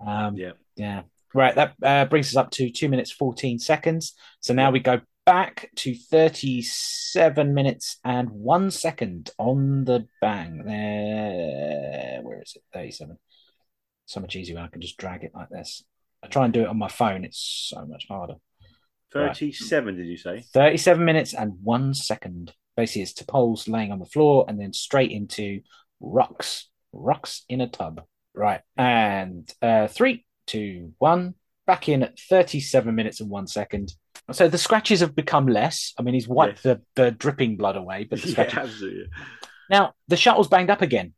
um, 0.06 0.36
Yeah. 0.36 0.52
yeah. 0.76 1.02
Right. 1.32 1.54
That 1.54 1.74
uh, 1.82 2.04
brings 2.06 2.28
us 2.28 2.36
up 2.36 2.50
to 2.52 2.68
two 2.70 2.88
minutes, 2.90 3.10
14 3.10 3.58
seconds. 3.58 4.14
So 4.40 4.52
now 4.52 4.70
we 4.70 4.80
go 4.80 5.00
back 5.28 5.70
to 5.76 5.94
37 5.94 7.52
minutes 7.52 7.98
and 8.02 8.30
one 8.30 8.70
second 8.70 9.30
on 9.36 9.84
the 9.84 10.06
bang. 10.22 10.62
There. 10.64 12.20
Where 12.22 12.40
is 12.40 12.56
it? 12.56 12.62
37. 12.72 13.18
So 14.06 14.20
much 14.20 14.36
easier 14.36 14.54
when 14.54 14.64
I 14.64 14.68
can 14.68 14.80
just 14.80 14.96
drag 14.96 15.24
it 15.24 15.32
like 15.34 15.50
this. 15.50 15.84
I 16.22 16.28
try 16.28 16.46
and 16.46 16.54
do 16.54 16.62
it 16.62 16.68
on 16.68 16.78
my 16.78 16.88
phone. 16.88 17.26
It's 17.26 17.68
so 17.68 17.84
much 17.84 18.06
harder. 18.08 18.36
Right. 19.14 19.36
37, 19.36 19.96
did 19.96 20.06
you 20.06 20.16
say? 20.16 20.44
37 20.54 21.04
minutes 21.04 21.34
and 21.34 21.58
one 21.62 21.92
second. 21.92 22.54
Basically, 22.74 23.02
it's 23.02 23.12
T'Pol's 23.12 23.68
laying 23.68 23.92
on 23.92 23.98
the 23.98 24.06
floor 24.06 24.46
and 24.48 24.58
then 24.58 24.72
straight 24.72 25.10
into 25.10 25.60
rocks, 26.00 26.70
rocks 26.94 27.44
in 27.50 27.60
a 27.60 27.68
tub. 27.68 28.00
Right. 28.34 28.62
And 28.78 29.52
uh, 29.60 29.88
three, 29.88 30.24
two, 30.46 30.94
one. 30.96 31.34
Back 31.66 31.90
in 31.90 32.02
at 32.02 32.18
37 32.18 32.94
minutes 32.94 33.20
and 33.20 33.28
one 33.28 33.46
second. 33.46 33.92
So 34.32 34.46
the 34.48 34.58
scratches 34.58 35.00
have 35.00 35.14
become 35.16 35.46
less. 35.46 35.94
I 35.98 36.02
mean, 36.02 36.14
he's 36.14 36.28
wiped 36.28 36.62
the, 36.62 36.82
the 36.94 37.10
dripping 37.10 37.56
blood 37.56 37.76
away, 37.76 38.04
but 38.04 38.20
the 38.20 38.28
Yeah, 38.32 38.42
absolutely. 38.60 39.06
Now, 39.70 39.94
the 40.08 40.16
shuttle's 40.16 40.48
banged 40.48 40.70
up 40.70 40.82
again. 40.82 41.14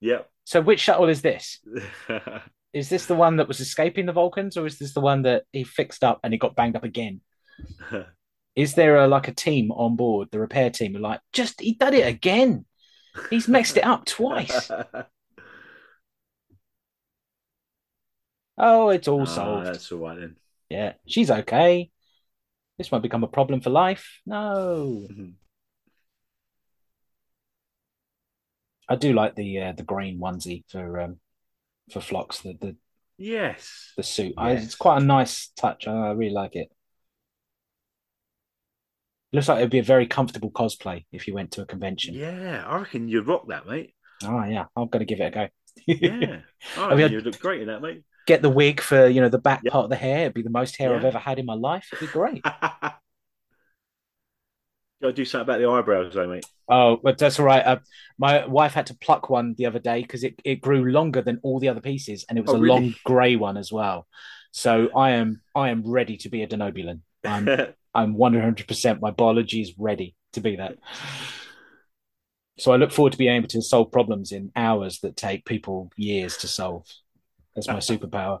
Yep. 0.00 0.28
So 0.44 0.60
which 0.60 0.80
shuttle 0.80 1.08
is 1.08 1.22
this? 1.22 1.60
Is 2.72 2.88
this 2.88 3.06
the 3.06 3.16
one 3.16 3.38
that 3.38 3.48
was 3.48 3.58
escaping 3.58 4.06
the 4.06 4.12
Vulcans, 4.12 4.56
or 4.56 4.64
is 4.64 4.78
this 4.78 4.94
the 4.94 5.00
one 5.00 5.22
that 5.22 5.42
he 5.52 5.64
fixed 5.64 6.04
up 6.04 6.20
and 6.22 6.32
it 6.32 6.36
got 6.38 6.54
banged 6.54 6.76
up 6.76 6.84
again? 6.84 7.20
Is 8.54 8.74
there 8.74 8.98
a 8.98 9.08
like 9.08 9.26
a 9.26 9.34
team 9.34 9.72
on 9.72 9.96
board, 9.96 10.28
the 10.30 10.38
repair 10.38 10.70
team, 10.70 10.94
are 10.94 11.00
like, 11.00 11.20
just 11.32 11.60
he 11.60 11.72
did 11.74 11.94
it 11.94 12.06
again. 12.06 12.64
He's 13.28 13.48
mixed 13.48 13.76
it 13.76 13.84
up 13.84 14.04
twice. 14.04 14.70
Oh, 18.56 18.90
it's 18.90 19.08
all 19.08 19.22
Ah, 19.22 19.24
solved. 19.24 19.66
that's 19.66 19.90
all 19.90 19.98
right 19.98 20.18
then. 20.20 20.36
Yeah, 20.68 20.92
she's 21.06 21.30
okay. 21.30 21.90
This 22.80 22.90
won't 22.90 23.02
become 23.02 23.22
a 23.24 23.28
problem 23.28 23.60
for 23.60 23.68
life. 23.68 24.22
No. 24.24 25.06
I 28.88 28.96
do 28.96 29.12
like 29.12 29.34
the 29.34 29.60
uh, 29.60 29.72
the 29.72 29.82
green 29.82 30.18
onesie 30.18 30.64
for 30.66 30.98
um 30.98 31.18
for 31.92 32.00
Phlox. 32.00 32.40
the 32.40 32.54
the, 32.58 32.76
Yes. 33.18 33.92
the 33.98 34.02
suit. 34.02 34.32
I, 34.38 34.52
it's 34.52 34.76
quite 34.76 35.02
a 35.02 35.04
nice 35.04 35.48
touch. 35.58 35.86
I, 35.86 35.92
I 35.92 36.10
really 36.12 36.32
like 36.32 36.56
it. 36.56 36.72
Looks 39.34 39.48
like 39.48 39.58
it'd 39.58 39.70
be 39.70 39.80
a 39.80 39.82
very 39.82 40.06
comfortable 40.06 40.50
cosplay 40.50 41.04
if 41.12 41.28
you 41.28 41.34
went 41.34 41.50
to 41.52 41.60
a 41.60 41.66
convention. 41.66 42.14
Yeah, 42.14 42.64
I 42.66 42.78
reckon 42.78 43.08
you'd 43.08 43.28
rock 43.28 43.46
that, 43.48 43.66
mate. 43.66 43.94
Oh 44.24 44.42
yeah, 44.44 44.64
I'm 44.74 44.88
gonna 44.88 45.04
give 45.04 45.20
it 45.20 45.24
a 45.24 45.30
go. 45.30 45.48
Yeah. 45.86 46.40
I 46.78 46.86
I 46.86 46.94
mean, 46.94 47.12
you'd 47.12 47.26
look 47.26 47.38
great 47.40 47.60
in 47.60 47.66
that, 47.68 47.82
mate. 47.82 48.04
Get 48.26 48.42
the 48.42 48.50
wig 48.50 48.80
for 48.80 49.06
you 49.08 49.20
know 49.20 49.28
the 49.28 49.38
back 49.38 49.62
Yeah. 49.64 49.72
part 49.72 49.84
of 49.84 49.90
the 49.90 49.96
hair. 49.96 50.20
It'd 50.22 50.34
be 50.34 50.42
the 50.42 50.50
most 50.50 50.76
hair 50.76 50.94
I've 50.94 51.04
ever 51.04 51.18
had 51.18 51.38
in 51.38 51.46
my 51.46 51.54
life. 51.54 51.88
It'd 51.92 52.00
be 52.00 52.12
great. 52.12 52.42
Gotta 55.02 55.14
do 55.14 55.24
something 55.24 55.44
about 55.48 55.60
the 55.60 55.68
eyebrows, 55.68 56.12
though, 56.12 56.28
mate. 56.28 56.44
Oh, 56.68 56.98
but 57.02 57.16
that's 57.16 57.40
all 57.40 57.46
right. 57.46 57.64
Uh, 57.64 57.78
my 58.18 58.46
wife 58.46 58.74
had 58.74 58.86
to 58.86 58.94
pluck 58.98 59.30
one 59.30 59.54
the 59.56 59.64
other 59.66 59.78
day 59.78 60.02
because 60.02 60.22
it, 60.24 60.34
it 60.44 60.60
grew 60.60 60.84
longer 60.92 61.22
than 61.22 61.40
all 61.42 61.58
the 61.58 61.68
other 61.70 61.80
pieces, 61.80 62.26
and 62.28 62.38
it 62.38 62.42
was 62.42 62.52
Oh, 62.52 62.56
a 62.56 62.60
really? 62.60 62.80
long 62.80 62.94
grey 63.04 63.36
one 63.36 63.56
as 63.56 63.72
well. 63.72 64.06
So 64.52 64.88
I 64.94 65.12
am 65.12 65.40
I 65.54 65.70
am 65.70 65.82
ready 65.86 66.16
to 66.18 66.28
be 66.28 66.42
a 66.42 66.46
Denobulan. 66.46 67.00
I'm 67.24 67.48
I'm 67.94 68.14
one 68.14 68.34
hundred 68.34 68.68
percent. 68.68 69.00
My 69.00 69.10
biology 69.10 69.62
is 69.62 69.72
ready 69.78 70.14
to 70.34 70.40
be 70.40 70.56
that. 70.56 70.76
So 72.58 72.72
I 72.72 72.76
look 72.76 72.92
forward 72.92 73.12
to 73.12 73.18
being 73.18 73.34
able 73.34 73.48
to 73.48 73.62
solve 73.62 73.90
problems 73.90 74.32
in 74.32 74.52
hours 74.54 75.00
that 75.00 75.16
take 75.16 75.46
people 75.46 75.90
years 75.96 76.36
to 76.38 76.46
solve. 76.48 76.86
That's 77.54 77.68
my 77.68 77.76
superpower. 77.76 78.40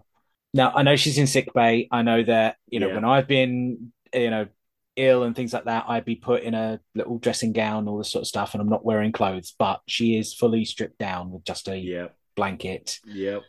Now 0.54 0.72
I 0.74 0.82
know 0.82 0.96
she's 0.96 1.18
in 1.18 1.26
sick 1.26 1.52
bay. 1.54 1.88
I 1.90 2.02
know 2.02 2.22
that 2.22 2.56
you 2.68 2.80
know 2.80 2.88
Yeah. 2.88 2.94
when 2.94 3.04
I've 3.04 3.28
been 3.28 3.92
you 4.14 4.30
know 4.30 4.46
ill 4.96 5.22
and 5.22 5.34
things 5.36 5.52
like 5.52 5.64
that, 5.64 5.84
I'd 5.88 6.04
be 6.04 6.16
put 6.16 6.42
in 6.42 6.54
a 6.54 6.80
little 6.94 7.18
dressing 7.18 7.52
gown, 7.52 7.88
all 7.88 7.98
this 7.98 8.10
sort 8.10 8.22
of 8.22 8.28
stuff, 8.28 8.54
and 8.54 8.60
I'm 8.60 8.68
not 8.68 8.84
wearing 8.84 9.12
clothes. 9.12 9.54
But 9.58 9.80
she 9.86 10.16
is 10.16 10.34
fully 10.34 10.64
stripped 10.64 10.98
down 10.98 11.30
with 11.30 11.44
just 11.44 11.68
a 11.68 11.78
Yep. 11.78 12.16
blanket. 12.36 12.98
Yep. 13.06 13.42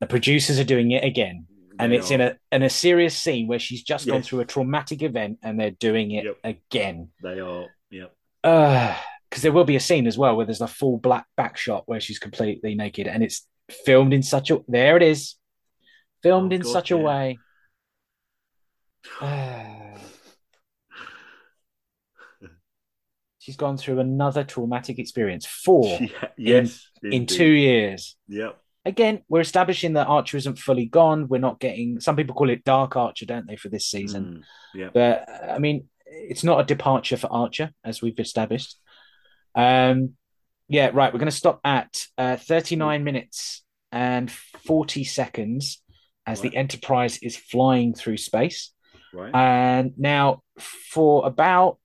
The 0.00 0.06
producers 0.06 0.58
are 0.58 0.64
doing 0.64 0.90
it 0.90 1.04
again, 1.04 1.46
and 1.78 1.92
They 1.92 1.98
it's 1.98 2.10
in 2.10 2.20
a 2.20 2.36
in 2.50 2.62
a 2.62 2.70
serious 2.70 3.16
scene 3.16 3.46
where 3.46 3.58
she's 3.58 3.82
just 3.82 4.08
gone 4.08 4.22
through 4.22 4.40
a 4.40 4.44
traumatic 4.44 5.02
event, 5.02 5.38
and 5.42 5.58
they're 5.60 5.70
doing 5.70 6.10
it 6.12 6.24
Yep. 6.24 6.36
again. 6.44 7.10
They 7.22 7.38
are. 7.40 7.66
Yep. 7.90 8.14
Because 8.42 9.42
there 9.42 9.52
will 9.52 9.64
be 9.64 9.76
a 9.76 9.80
scene 9.80 10.06
as 10.08 10.18
well 10.18 10.36
where 10.36 10.46
there's 10.46 10.60
a 10.60 10.66
full 10.66 10.98
black 10.98 11.26
back 11.36 11.56
shot 11.56 11.84
where 11.86 12.00
she's 12.00 12.18
completely 12.18 12.74
naked, 12.74 13.06
and 13.06 13.22
it's 13.22 13.46
filmed 13.72 14.12
in 14.12 14.22
such 14.22 14.50
a 14.50 14.60
there 14.68 14.96
it 14.96 15.02
is, 15.02 15.36
filmed 16.22 16.52
Oh, 16.52 16.56
in 16.56 16.62
God, 16.62 16.72
such 16.72 16.90
a 16.90 16.96
yeah. 16.96 17.02
way. 17.02 17.38
She's 23.40 23.56
gone 23.56 23.78
through 23.78 24.00
another 24.00 24.44
traumatic 24.44 24.98
experience. 24.98 25.46
Four 25.46 25.98
Yeah, 26.00 26.28
yes. 26.36 26.86
in 27.02 27.12
indeed. 27.12 27.28
two 27.36 27.48
years. 27.50 28.16
Yep. 28.28 28.56
Again, 28.84 29.22
we're 29.28 29.40
establishing 29.40 29.94
that 29.94 30.06
Archer 30.06 30.36
isn't 30.36 30.58
fully 30.58 30.86
gone. 30.86 31.26
We're 31.26 31.38
not 31.40 31.58
getting. 31.58 32.00
Some 32.00 32.16
people 32.16 32.34
call 32.34 32.50
it 32.50 32.64
Dark 32.64 32.96
Archer, 32.96 33.26
don't 33.26 33.46
they, 33.46 33.56
for 33.56 33.68
this 33.68 33.86
season? 33.86 34.24
Mm, 34.24 34.78
yep. 34.78 34.92
But 34.94 35.28
I 35.50 35.58
mean, 35.58 35.88
it's 36.06 36.44
not 36.44 36.60
a 36.60 36.64
departure 36.64 37.16
for 37.16 37.32
Archer, 37.32 37.72
as 37.84 38.00
we've 38.00 38.18
established. 38.18 38.76
Um, 39.54 40.14
yeah, 40.70 40.90
right. 40.94 41.12
We're 41.12 41.18
going 41.18 41.30
to 41.30 41.36
stop 41.36 41.60
at 41.64 42.06
uh, 42.16 42.36
39 42.36 43.04
minutes 43.04 43.62
and 43.92 44.30
40 44.30 45.04
seconds 45.04 45.82
as 46.26 46.40
Right. 46.40 46.50
the 46.52 46.56
Enterprise 46.56 47.18
is 47.22 47.36
flying 47.36 47.92
through 47.94 48.16
space. 48.18 48.72
Right. 49.12 49.34
And 49.34 49.92
now, 49.98 50.42
for 50.58 51.26
about 51.26 51.78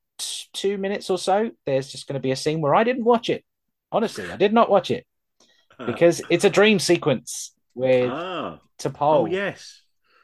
two 0.53 0.77
minutes 0.77 1.09
or 1.09 1.17
so, 1.17 1.51
there's 1.65 1.91
just 1.91 2.07
going 2.07 2.13
to 2.13 2.19
be 2.19 2.31
a 2.31 2.35
scene 2.35 2.61
where 2.61 2.75
I 2.75 2.83
didn't 2.83 3.03
watch 3.03 3.29
it. 3.29 3.43
Honestly, 3.91 4.29
I 4.29 4.37
did 4.37 4.53
not 4.53 4.69
watch 4.69 4.91
it 4.91 5.05
because 5.85 6.21
it's 6.29 6.45
a 6.45 6.49
dream 6.49 6.79
sequence 6.79 7.53
with 7.73 8.09
ah. 8.11 8.59
T'Pol. 8.79 8.95
Oh, 9.01 9.25
yes. 9.25 9.81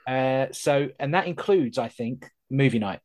Uh, 0.08 0.48
so, 0.52 0.90
and 1.00 1.14
that 1.16 1.28
includes, 1.28 1.78
I 1.78 1.88
think, 1.90 2.30
movie 2.50 2.80
night. 2.80 3.00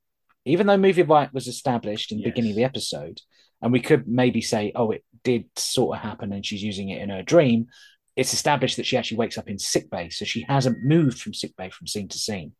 Even 0.44 0.66
though 0.66 0.76
movie 0.76 1.02
night 1.02 1.32
was 1.32 1.48
established 1.48 2.12
in 2.12 2.18
the 2.18 2.24
Yes. 2.24 2.32
beginning 2.32 2.50
of 2.52 2.56
the 2.56 2.64
episode, 2.64 3.20
and 3.62 3.72
we 3.72 3.80
could 3.80 4.06
maybe 4.06 4.40
say, 4.40 4.72
oh, 4.74 4.90
it 4.90 5.04
did 5.24 5.46
sort 5.56 5.96
of 5.96 6.02
happen, 6.02 6.32
and 6.32 6.44
she's 6.44 6.62
using 6.62 6.90
it 6.90 7.00
in 7.00 7.10
her 7.10 7.22
dream. 7.22 7.66
It's 8.14 8.32
established 8.32 8.76
that 8.76 8.86
she 8.86 8.96
actually 8.96 9.18
wakes 9.18 9.38
up 9.38 9.48
in 9.48 9.58
sick 9.58 9.90
bay, 9.90 10.08
so 10.10 10.24
she 10.24 10.42
hasn't 10.48 10.84
moved 10.84 11.20
from 11.20 11.34
sick 11.34 11.56
bay 11.56 11.70
from 11.70 11.86
scene 11.86 12.08
to 12.08 12.18
scene. 12.18 12.52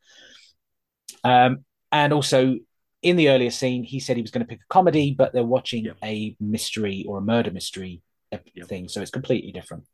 Um, 1.25 1.65
and 1.93 2.13
also 2.13 2.57
in 3.03 3.17
the 3.17 3.29
earlier 3.31 3.51
scene, 3.51 3.85
he 3.85 4.01
said 4.01 4.17
he 4.17 4.23
was 4.23 4.31
going 4.31 4.45
to 4.45 4.49
pick 4.49 4.61
a 4.61 4.73
comedy, 4.73 5.15
but 5.17 5.33
they're 5.33 5.45
watching 5.45 5.85
Yep. 5.85 5.97
a 6.03 6.37
mystery 6.41 7.05
or 7.09 7.19
a 7.19 7.23
murder 7.23 7.51
mystery 7.51 8.03
Yep. 8.33 8.69
thing, 8.69 8.89
so 8.89 9.01
it's 9.01 9.11
completely 9.11 9.53
different. 9.53 9.85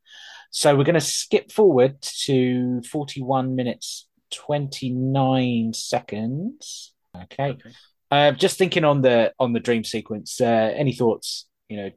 So 0.50 0.76
we're 0.76 0.84
going 0.84 0.94
to 0.94 1.00
skip 1.00 1.52
forward 1.52 2.00
to 2.24 2.82
41 2.90 3.54
minutes 3.54 4.08
29 4.30 5.72
seconds. 5.74 6.92
Okay. 7.14 7.50
Okay. 7.50 7.70
Uh, 8.12 8.30
just 8.32 8.58
thinking 8.58 8.84
on 8.84 9.00
the 9.00 9.32
on 9.38 9.52
the 9.54 9.60
dream 9.60 9.84
sequence. 9.84 10.38
Uh, 10.40 10.70
any 10.76 10.92
thoughts? 10.92 11.46
You 11.68 11.76
know, 11.78 11.90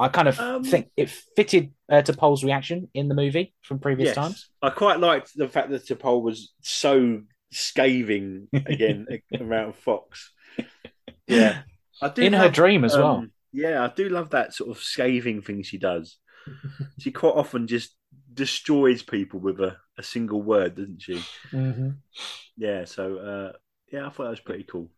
I 0.00 0.08
kind 0.08 0.26
of 0.26 0.38
Um, 0.40 0.64
think 0.64 0.90
it 0.96 1.08
fitted 1.36 1.72
uh, 1.88 2.02
T'Pol's 2.02 2.42
reaction 2.42 2.88
in 2.94 3.08
the 3.08 3.14
movie 3.14 3.54
from 3.62 3.78
previous 3.78 4.08
Yes. 4.08 4.14
times. 4.16 4.48
I 4.60 4.70
quite 4.70 4.98
liked 4.98 5.30
the 5.36 5.48
fact 5.48 5.70
that 5.70 5.86
T'Pol 5.86 6.20
was 6.22 6.52
so 6.62 7.22
scathing 7.52 8.48
again 8.52 9.06
around 9.40 9.76
Phlox. 9.76 10.32
Yeah. 11.28 11.62
I 12.00 12.08
do 12.08 12.22
In 12.22 12.32
her 12.32 12.48
dream 12.50 12.84
as 12.84 12.96
well. 12.96 13.18
um, 13.18 13.32
Yeah, 13.52 13.84
I 13.84 13.88
do 13.94 14.08
love 14.08 14.30
that 14.30 14.54
sort 14.54 14.70
of 14.70 14.82
scathing 14.82 15.42
thing 15.42 15.62
she 15.62 15.78
does. 15.78 16.16
she 16.98 17.12
quite 17.12 17.34
often 17.36 17.68
just 17.68 17.94
destroys 18.34 19.02
people 19.04 19.38
with 19.38 19.60
a, 19.60 19.76
a 19.96 20.02
single 20.02 20.42
word, 20.42 20.74
doesn't 20.74 21.02
she? 21.02 21.22
Mm-hmm. 21.52 21.90
Yeah. 22.56 22.84
So 22.86 23.18
uh, 23.18 23.52
yeah, 23.92 24.06
I 24.06 24.10
thought 24.10 24.24
that 24.24 24.30
was 24.30 24.40
pretty 24.40 24.64
cool. 24.64 24.90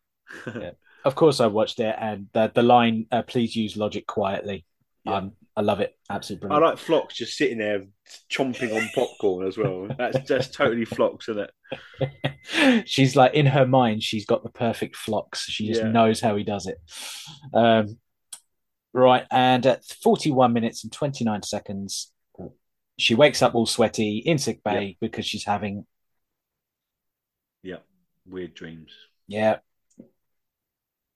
Yeah. 0.46 0.70
Of 1.04 1.14
course, 1.16 1.38
I 1.38 1.48
watched 1.48 1.80
it, 1.80 1.94
and 1.98 2.28
the 2.32 2.50
the 2.54 2.62
line 2.62 3.06
uh, 3.12 3.20
"Please 3.20 3.54
use 3.54 3.76
logic 3.76 4.06
quietly." 4.06 4.64
Yeah. 5.04 5.16
Um, 5.16 5.32
I 5.54 5.60
love 5.60 5.80
it. 5.80 5.94
Absolutely 6.08 6.48
I 6.48 6.56
like 6.56 6.78
Phlox 6.78 7.12
just 7.14 7.36
sitting 7.36 7.58
there 7.58 7.84
chomping 8.32 8.74
on 8.74 8.88
popcorn 8.94 9.46
as 9.46 9.58
well. 9.58 9.86
That's 9.98 10.26
just 10.26 10.54
totally 10.54 10.86
Phlox, 10.86 11.28
isn't 11.28 11.50
it? 12.00 12.82
she's 12.88 13.14
like 13.16 13.34
in 13.34 13.44
her 13.44 13.66
mind, 13.66 14.02
she's 14.02 14.24
got 14.24 14.42
the 14.42 14.48
perfect 14.48 14.96
Phlox. 14.96 15.42
She 15.44 15.68
just 15.68 15.82
Yeah. 15.82 15.90
knows 15.90 16.20
how 16.22 16.36
he 16.36 16.42
does 16.42 16.66
it. 16.66 16.78
Um, 17.52 17.98
right, 18.94 19.26
and 19.30 19.66
at 19.66 19.84
41 19.84 20.54
minutes 20.54 20.84
and 20.84 20.90
29 20.92 21.42
seconds, 21.42 22.12
she 22.98 23.14
wakes 23.14 23.42
up 23.42 23.54
all 23.54 23.66
sweaty 23.66 24.22
in 24.24 24.38
sick 24.38 24.64
bay 24.64 24.96
because 25.02 25.26
she's 25.26 25.44
having 25.44 25.84
Yeah. 27.62 27.80
Weird 28.26 28.54
dreams. 28.54 28.90
yeah. 29.28 29.58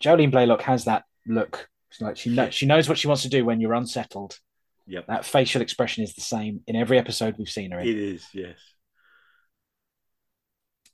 Jolene 0.03 0.33
Blalock 0.33 0.63
has 0.63 0.85
that 0.85 1.05
look. 1.27 1.69
It's 1.91 2.01
like 2.01 2.17
she 2.17 2.31
knows 2.31 2.55
she 2.55 2.67
knows 2.67 2.89
what 2.89 2.99
she 2.99 3.09
wants 3.09 3.23
to 3.23 3.29
do 3.29 3.45
when 3.45 3.61
you're 3.61 3.75
unsettled. 3.75 4.39
Yep. 4.87 5.07
That 5.07 5.25
facial 5.25 5.61
expression 5.63 6.03
is 6.05 6.15
the 6.15 6.21
same 6.23 6.61
in 6.67 6.77
every 6.77 6.99
episode 6.99 7.37
we've 7.39 7.49
seen 7.49 7.73
her 7.73 7.81
in. 7.81 7.89
It 7.89 7.97
is, 7.97 8.27
yes. 8.33 8.57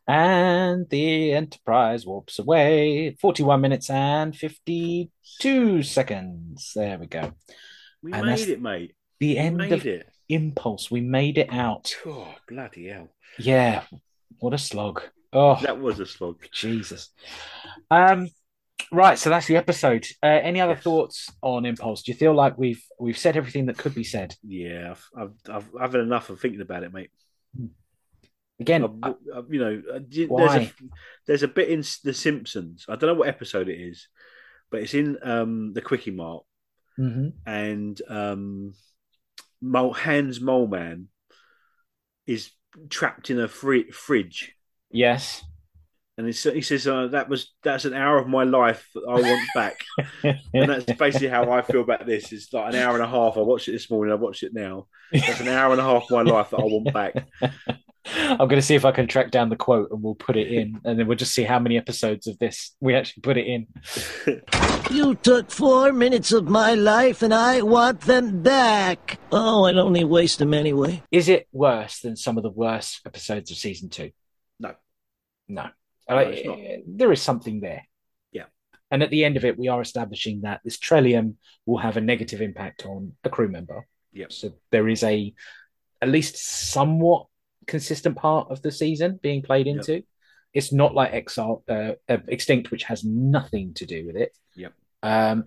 And 0.07 0.89
the 0.91 1.33
Enterprise 1.33 2.05
warps 2.07 2.39
away. 2.39 3.17
41 3.21 3.61
minutes 3.61 3.89
and 3.91 4.37
52 4.37 5.83
seconds. 5.83 6.73
There 6.75 6.99
we 6.99 7.07
go. 7.07 7.33
We 8.03 8.13
And 8.13 8.27
made 8.27 8.49
it, 8.49 8.61
mate. 8.61 8.95
The 9.21 9.39
end 9.39 9.61
of 9.73 9.87
it. 9.87 10.09
Impulse. 10.29 10.91
We 10.91 11.01
made 11.01 11.39
it 11.39 11.51
out. 11.53 11.95
Oh, 12.05 12.35
bloody 12.49 12.89
hell. 12.89 13.09
Yeah. 13.39 13.85
What 14.41 14.53
a 14.53 14.59
slog. 14.59 15.03
Oh, 15.33 15.59
That 15.63 15.81
was 15.81 16.01
a 16.01 16.07
slog. 16.07 16.45
Jesus. 16.53 17.11
Um, 17.91 18.29
right. 18.93 19.19
So 19.19 19.31
that's 19.31 19.47
the 19.47 19.57
episode. 19.57 20.07
Uh, 20.23 20.27
any 20.27 20.61
other 20.61 20.75
Yes. 20.75 20.83
thoughts 20.83 21.31
on 21.43 21.65
Impulse? 21.67 22.03
Do 22.03 22.13
you 22.13 22.19
feel 22.19 22.35
like 22.35 22.57
we've 22.59 22.83
we've 22.99 23.19
said 23.19 23.37
everything 23.37 23.67
that 23.67 23.79
could 23.79 23.95
be 23.95 24.05
said? 24.05 24.35
Yeah, 24.43 24.95
I've, 25.17 25.33
I've, 25.49 25.71
I've, 25.81 25.93
had 25.93 26.01
enough 26.01 26.31
of 26.31 26.41
thinking 26.41 26.61
about 26.61 26.83
it, 26.85 26.93
mate. 26.93 27.11
Again, 28.61 28.85
I've- 28.85 28.99
I- 29.03 29.39
I've- 29.39 29.49
you 29.55 29.61
know, 29.61 29.83
uh, 29.95 29.99
do 29.99 30.21
you- 30.21 30.29
there's 30.29 30.51
Why? 30.51 30.57
a 30.59 30.71
there's 31.27 31.43
a 31.43 31.49
bit 31.49 31.69
in 31.69 31.81
The 32.05 32.15
Simpsons. 32.15 32.87
I 32.89 32.97
don't 32.97 33.09
know 33.09 33.15
what 33.15 33.29
episode 33.29 33.69
it 33.69 33.81
is, 33.81 34.09
but 34.71 34.81
it's 34.83 34.95
in 34.95 35.19
um, 35.23 35.73
the 35.73 35.83
Kwik-E-Mart, 35.83 36.45
Mhm. 36.99 37.33
and 37.47 38.01
um, 38.09 38.75
Mole, 39.61 39.93
Hans 39.95 40.39
Moleman 40.39 41.07
is 42.27 42.53
trapped 42.91 43.31
in 43.31 43.41
a 43.41 43.49
fri- 43.49 43.91
fridge, 43.91 44.55
yes. 44.91 45.45
And 46.17 46.27
he 46.27 46.33
says 46.33 46.87
uh, 46.87 47.09
that 47.09 47.29
was 47.29 47.53
that's 47.63 47.85
an 47.85 47.95
hour 47.95 48.19
of 48.19 48.29
my 48.29 48.45
life 48.45 48.89
that 48.95 49.05
I 49.09 49.21
want 49.21 49.49
back, 49.55 49.81
and 50.23 50.71
that's 50.71 50.85
basically 50.93 51.29
how 51.29 51.51
I 51.51 51.63
feel 51.63 51.81
about 51.81 52.07
this. 52.07 52.33
It's 52.33 52.53
like 52.53 52.73
an 52.73 52.81
hour 52.81 52.95
and 52.95 53.03
a 53.03 53.09
half. 53.09 53.37
I 53.37 53.41
watched 53.41 53.69
it 53.69 53.73
this 53.73 53.91
morning. 53.91 54.13
I 54.13 54.17
watched 54.17 54.45
it 54.45 54.55
now. 54.55 54.87
That's 55.13 55.41
an 55.41 55.49
hour 55.49 55.73
and 55.73 55.81
a 55.81 55.85
half 55.85 56.05
of 56.05 56.11
my 56.11 56.23
life 56.23 56.51
that 56.51 56.59
I 56.59 56.65
want 56.65 56.93
back. 56.93 57.27
I'm 58.07 58.37
going 58.37 58.51
to 58.51 58.63
see 58.63 58.75
if 58.75 58.85
I 58.85 58.93
can 58.93 59.07
track 59.07 59.31
down 59.31 59.49
the 59.49 59.57
quote 59.57 59.91
and 59.91 60.03
we'll 60.03 60.15
put 60.15 60.37
it 60.37 60.49
in, 60.49 60.81
and 60.85 60.99
then 60.99 61.07
we'll 61.07 61.17
just 61.17 61.35
see 61.35 61.43
how 61.43 61.59
many 61.59 61.77
episodes 61.77 62.27
of 62.27 62.39
this 62.39 62.77
we 62.81 62.95
actually 62.95 63.23
put 63.23 63.37
it 63.37 63.47
in. 63.47 63.67
You 64.91 65.15
took 65.15 65.51
four 65.51 65.93
minutes 65.93 66.31
of 66.31 66.47
my 66.47 66.75
life 66.75 67.23
and 67.23 67.33
I 67.33 67.63
want 67.63 68.03
them 68.03 68.43
back. 68.43 69.19
Oh, 69.33 69.65
I'd 69.65 69.77
only 69.77 70.05
waste 70.05 70.39
them 70.39 70.53
anyway. 70.53 71.03
Is 71.11 71.29
it 71.31 71.49
worse 71.53 72.01
than 72.01 72.17
some 72.17 72.37
of 72.37 72.43
the 72.43 72.51
worst 72.51 73.01
episodes 73.07 73.51
of 73.51 73.57
season 73.57 73.89
two? 73.89 74.11
No. 74.61 74.75
No. 75.49 75.71
No, 76.09 76.19
Uh. 76.19 76.77
There 76.87 77.13
is 77.13 77.23
something 77.23 77.61
there. 77.61 77.87
Yeah. 78.33 78.45
And 78.91 79.03
at 79.03 79.11
the 79.11 79.25
end 79.25 79.37
of 79.37 79.45
it, 79.45 79.59
we 79.59 79.69
are 79.69 79.81
establishing 79.81 80.43
that 80.43 80.61
this 80.65 80.79
Trellium 80.79 81.35
will 81.67 81.79
have 81.79 81.97
a 81.97 82.01
negative 82.01 82.43
impact 82.43 82.85
on 82.87 83.13
a 83.25 83.31
crew 83.31 83.49
member. 83.49 83.87
Yep. 84.13 84.33
So 84.33 84.53
there 84.71 84.89
is 84.89 85.03
a 85.03 85.35
at 86.03 86.09
least 86.09 86.37
somewhat 86.37 87.27
consistent 87.67 88.17
part 88.17 88.51
of 88.51 88.61
the 88.63 88.71
season 88.71 89.19
being 89.23 89.43
played 89.43 89.67
Yep. 89.67 89.77
into. 89.77 90.03
It's 90.53 90.73
not 90.73 90.95
like 90.95 91.13
Exile, 91.13 91.65
uh, 91.69 91.93
uh, 92.09 92.19
Extinct, 92.29 92.71
which 92.71 92.85
has 92.85 93.03
nothing 93.05 93.75
to 93.75 93.87
do 93.87 94.07
with 94.07 94.17
it. 94.17 94.37
Yep. 94.55 94.73
Um, 95.03 95.45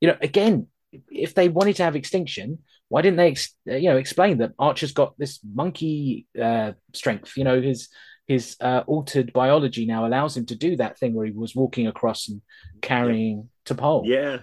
you 0.00 0.08
know, 0.08 0.16
again, 0.22 0.68
if 1.10 1.34
they 1.34 1.48
wanted 1.48 1.76
to 1.76 1.82
have 1.84 1.96
extinction, 1.96 2.58
why 2.88 3.02
didn't 3.02 3.16
they, 3.16 3.30
ex- 3.30 3.54
uh, 3.68 3.74
you 3.76 3.88
know, 3.90 3.96
explain 3.96 4.38
that 4.38 4.52
Archer's 4.58 4.92
got 4.92 5.18
this 5.18 5.40
monkey 5.44 6.26
uh, 6.40 6.72
strength? 6.94 7.36
You 7.36 7.44
know, 7.44 7.60
his 7.60 7.88
his 8.28 8.56
uh, 8.60 8.82
altered 8.86 9.32
biology 9.32 9.86
now 9.86 10.06
allows 10.06 10.36
him 10.36 10.46
to 10.46 10.56
do 10.56 10.76
that 10.76 10.98
thing 10.98 11.14
where 11.14 11.26
he 11.26 11.32
was 11.32 11.54
walking 11.54 11.86
across 11.86 12.28
and 12.28 12.40
carrying 12.80 13.48
to 13.66 13.74
pole. 13.74 14.04
Yeah, 14.06 14.38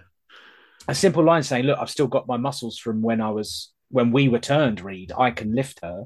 A 0.87 0.95
simple 0.95 1.23
line 1.23 1.43
saying, 1.43 1.65
"Look, 1.65 1.79
I've 1.79 1.89
still 1.89 2.07
got 2.07 2.27
my 2.27 2.37
muscles 2.37 2.77
from 2.77 3.01
when 3.01 3.21
I 3.21 3.31
was 3.31 3.71
when 3.89 4.11
we 4.11 4.27
were 4.27 4.39
turned. 4.39 4.81
Reed, 4.81 5.11
I 5.17 5.31
can 5.31 5.55
lift 5.55 5.79
her." 5.83 6.05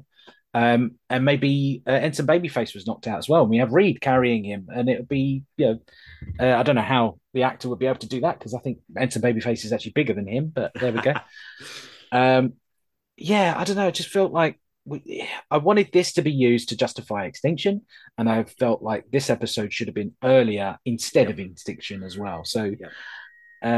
Um, 0.54 0.92
and 1.10 1.24
maybe 1.24 1.82
uh, 1.84 1.90
Ensign 1.90 2.28
Babyface 2.28 2.74
was 2.74 2.86
knocked 2.86 3.08
out 3.08 3.18
as 3.18 3.28
well. 3.28 3.42
And 3.42 3.50
we 3.50 3.58
have 3.58 3.72
Reed 3.72 4.00
carrying 4.00 4.44
him, 4.44 4.68
and 4.72 4.88
it 4.88 4.98
would 5.00 5.08
be, 5.08 5.42
you 5.56 5.66
know, 5.66 5.78
uh, 6.38 6.56
I 6.56 6.62
don't 6.62 6.76
know 6.76 6.82
how 6.82 7.18
the 7.32 7.42
actor 7.42 7.68
would 7.68 7.80
be 7.80 7.86
able 7.86 7.98
to 7.98 8.08
do 8.08 8.20
that 8.20 8.38
because 8.38 8.54
I 8.54 8.60
think 8.60 8.78
Ensign 8.96 9.22
Babyface 9.22 9.64
is 9.64 9.72
actually 9.72 9.92
bigger 9.92 10.14
than 10.14 10.28
him. 10.28 10.52
But 10.54 10.70
there 10.76 10.92
we 10.92 11.00
go. 11.00 11.14
um, 12.12 12.52
yeah, 13.16 13.54
I 13.56 13.64
don't 13.64 13.76
know. 13.76 13.88
It 13.88 13.94
just 13.96 14.10
felt 14.10 14.32
like 14.32 14.60
we, 14.84 15.28
I 15.50 15.58
wanted 15.58 15.90
this 15.92 16.12
to 16.14 16.22
be 16.22 16.32
used 16.32 16.68
to 16.68 16.76
justify 16.76 17.24
extinction, 17.24 17.82
and 18.18 18.28
I 18.28 18.44
felt 18.44 18.82
like 18.82 19.04
this 19.10 19.30
episode 19.30 19.72
should 19.72 19.88
have 19.88 19.94
been 19.94 20.14
earlier 20.22 20.76
instead 20.84 21.30
of 21.30 21.38
extinction 21.40 22.02
as 22.02 22.18
well. 22.18 22.44
So, 22.44 22.74
Yeah. 22.78 22.88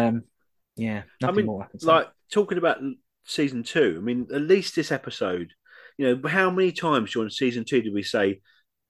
um, 0.09 0.25
yeah, 0.77 1.03
I 1.23 1.27
nothing 1.27 1.37
mean, 1.37 1.47
more 1.47 1.65
I 1.65 1.69
like 1.87 2.09
talking 2.33 2.59
about 2.59 2.79
season 3.25 3.63
two. 3.63 3.97
I 3.99 4.01
mean, 4.01 4.27
at 4.35 4.43
least 4.43 4.75
this 4.75 4.93
episode. 4.93 5.53
You 5.99 6.15
know, 6.17 6.29
how 6.29 6.51
many 6.51 6.73
times 6.73 7.13
during 7.13 7.31
season 7.31 7.65
two 7.65 7.81
did 7.81 7.95
we 7.95 8.03
say 8.03 8.41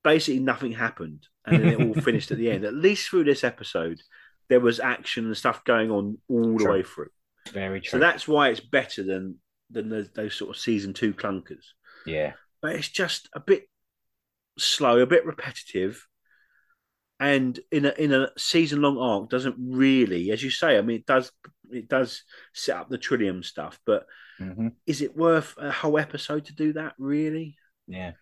basically 0.02 0.40
nothing 0.40 0.72
happened 0.72 1.26
and 1.46 1.62
then 1.62 1.68
it 1.68 1.80
all 1.80 1.94
finished 2.02 2.32
at 2.32 2.38
the 2.38 2.50
end? 2.50 2.64
At 2.64 2.74
least 2.74 3.08
through 3.08 3.24
this 3.24 3.44
episode, 3.44 4.00
there 4.48 4.58
was 4.58 4.80
action 4.80 5.26
and 5.26 5.36
stuff 5.36 5.62
going 5.64 5.92
on 5.92 6.18
all 6.28 6.58
the 6.58 6.68
way 6.68 6.82
through. 6.82 7.10
Very 7.52 7.80
true. 7.80 7.90
So 7.90 7.98
that's 8.00 8.26
why 8.26 8.48
it's 8.48 8.58
better 8.58 9.04
than 9.04 9.36
than 9.70 9.88
those, 9.88 10.08
those 10.14 10.34
sort 10.34 10.50
of 10.50 10.60
season 10.60 10.94
two 10.94 11.12
clunkers. 11.14 11.64
Yeah, 12.06 12.32
But 12.62 12.76
it's 12.76 12.88
just 12.88 13.28
a 13.34 13.40
bit 13.40 13.64
slow, 14.58 14.98
a 15.00 15.06
bit 15.06 15.26
repetitive, 15.26 16.06
and 17.18 17.58
in 17.72 17.86
a 17.86 17.90
in 17.98 18.12
a 18.12 18.28
season 18.36 18.82
long 18.82 18.98
arc 18.98 19.30
doesn't 19.30 19.56
really, 19.58 20.30
as 20.30 20.42
you 20.42 20.50
say. 20.50 20.76
I 20.76 20.82
mean, 20.82 20.98
it 20.98 21.06
does 21.06 21.32
it 21.70 21.88
does 21.88 22.22
set 22.54 22.76
up 22.76 22.88
the 22.90 22.98
Trellium 22.98 23.44
stuff, 23.44 23.78
but 23.86 24.06
Mhm. 24.40 24.72
is 24.86 25.00
it 25.00 25.16
worth 25.16 25.54
a 25.58 25.70
whole 25.70 25.98
episode 25.98 26.44
to 26.46 26.54
do 26.54 26.74
that? 26.74 26.94
Really? 26.98 27.56
yeah. 27.86 28.12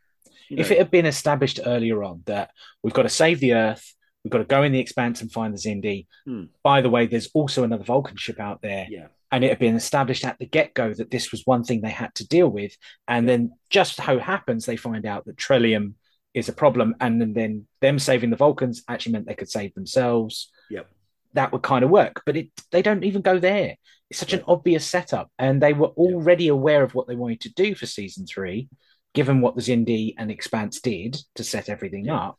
You 0.49 0.59
If 0.59 0.69
know, 0.71 0.77
it 0.77 0.79
had 0.79 0.91
been 0.91 1.07
established 1.07 1.59
earlier 1.65 2.03
on 2.05 2.23
that 2.27 2.51
we've 2.83 2.93
got 2.95 3.03
to 3.03 3.09
save 3.09 3.41
the 3.41 3.55
Earth, 3.55 3.95
we've 4.23 4.31
got 4.31 4.39
to 4.39 4.45
go 4.45 4.63
in 4.63 4.73
the 4.73 4.79
expanse 4.79 5.21
and 5.23 5.33
find 5.33 5.53
the 5.55 5.59
Xindi. 5.59 6.07
Hmm. 6.25 6.45
By 6.63 6.81
the 6.83 6.91
way, 6.91 7.07
there's 7.07 7.31
also 7.35 7.65
another 7.65 7.85
Vulcan 7.85 8.17
ship 8.17 8.39
out 8.41 8.61
there. 8.63 8.87
yeah, 8.91 9.09
and 9.35 9.43
it 9.43 9.49
had 9.49 9.59
been 9.59 9.75
established 9.75 10.25
at 10.25 10.39
the 10.39 10.47
get-go 10.47 10.95
that 10.95 11.11
this 11.11 11.33
was 11.33 11.43
one 11.45 11.65
thing 11.65 11.81
they 11.81 11.91
had 11.91 12.15
to 12.15 12.29
deal 12.29 12.49
with. 12.49 12.77
And 13.09 13.29
then 13.29 13.51
just 13.69 13.99
how 13.99 14.21
happens 14.21 14.65
they 14.65 14.77
find 14.77 15.05
out 15.05 15.25
that 15.25 15.37
Trellium 15.37 15.95
is 16.35 16.49
a 16.49 16.53
problem 16.53 16.95
and 17.01 17.21
then, 17.21 17.33
then 17.33 17.67
them 17.81 17.99
saving 17.99 18.31
the 18.31 18.37
vulcans 18.37 18.85
actually 18.89 19.11
meant 19.11 19.27
they 19.27 19.35
could 19.35 19.51
save 19.51 19.75
themselves. 19.75 20.53
Yep, 20.71 20.89
that 21.33 21.51
would 21.51 21.63
kind 21.63 21.85
of 21.85 21.91
work 21.91 22.23
but 22.25 22.37
it 22.37 22.51
they 22.71 22.81
don't 22.81 23.03
even 23.03 23.23
go 23.23 23.41
there. 23.41 23.75
It's 24.09 24.21
such 24.21 24.35
an 24.35 24.45
obvious 24.47 24.87
setup 24.87 25.33
and 25.37 25.61
they 25.61 25.73
were 25.73 25.89
already 25.89 26.47
aware 26.47 26.85
of 26.85 26.95
what 26.95 27.09
they 27.09 27.17
wanted 27.17 27.41
to 27.41 27.53
do 27.55 27.75
for 27.75 27.87
season 27.87 28.27
three 28.27 28.69
given 29.15 29.41
what 29.41 29.57
the 29.57 29.63
Xindi 29.63 30.15
and 30.17 30.31
expanse 30.31 30.81
did 30.81 31.17
to 31.35 31.43
set 31.43 31.69
everything 31.69 32.05
Yeah. 32.05 32.19
up 32.19 32.39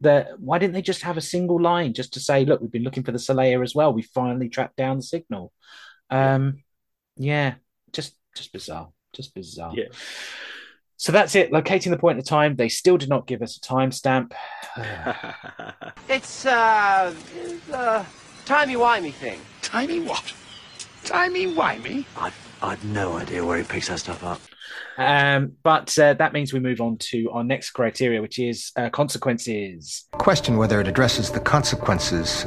that 0.00 0.40
why 0.40 0.58
didn't 0.58 0.72
they 0.72 0.82
just 0.82 1.02
have 1.02 1.18
a 1.18 1.20
single 1.34 1.60
line 1.60 1.92
just 1.92 2.14
to 2.14 2.20
say 2.20 2.46
look 2.46 2.62
we've 2.62 2.72
been 2.72 2.82
looking 2.82 3.02
for 3.04 3.12
the 3.12 3.18
Seleya 3.18 3.62
as 3.62 3.74
well. 3.74 3.92
We 3.92 4.02
finally 4.02 4.48
tracked 4.48 4.76
down 4.76 4.96
the 4.96 5.02
signal 5.02 5.52
um 6.14 6.62
yeah 7.16 7.54
just 7.92 8.14
just 8.36 8.52
bizarre 8.52 8.88
just 9.12 9.34
bizarre 9.34 9.72
yeah. 9.74 9.86
so 10.96 11.12
that's 11.12 11.34
it 11.34 11.52
locating 11.52 11.92
the 11.92 11.98
point 11.98 12.18
in 12.18 12.24
time 12.24 12.56
they 12.56 12.68
still 12.68 12.96
did 12.96 13.08
not 13.08 13.26
give 13.26 13.42
us 13.42 13.56
a 13.56 13.60
timestamp 13.60 14.32
It's, 16.08 16.46
uh, 16.46 17.14
uh, 17.72 18.04
timey-wimey 18.44 19.12
thing. 19.12 19.40
Timey 19.62 20.00
what? 20.00 20.32
Timey 21.04 21.46
wimey? 21.46 22.04
I've, 22.16 22.36
I've 22.62 22.84
no 22.84 23.16
idea 23.16 23.44
where 23.44 23.58
he 23.58 23.64
picks 23.64 23.88
that 23.88 24.00
stuff 24.00 24.22
up. 24.24 24.40
um 24.98 25.52
but 25.62 25.96
uh, 25.98 26.14
that 26.14 26.32
means 26.32 26.52
we 26.52 26.60
move 26.60 26.80
on 26.80 26.96
to 26.98 27.30
our 27.30 27.44
next 27.44 27.70
criteria 27.70 28.20
which 28.22 28.38
is 28.38 28.72
uh, 28.76 28.88
consequences 28.88 30.06
Question 30.12 30.56
whether 30.56 30.80
it 30.80 30.88
addresses 30.88 31.30
the 31.30 31.40
consequences. 31.40 32.46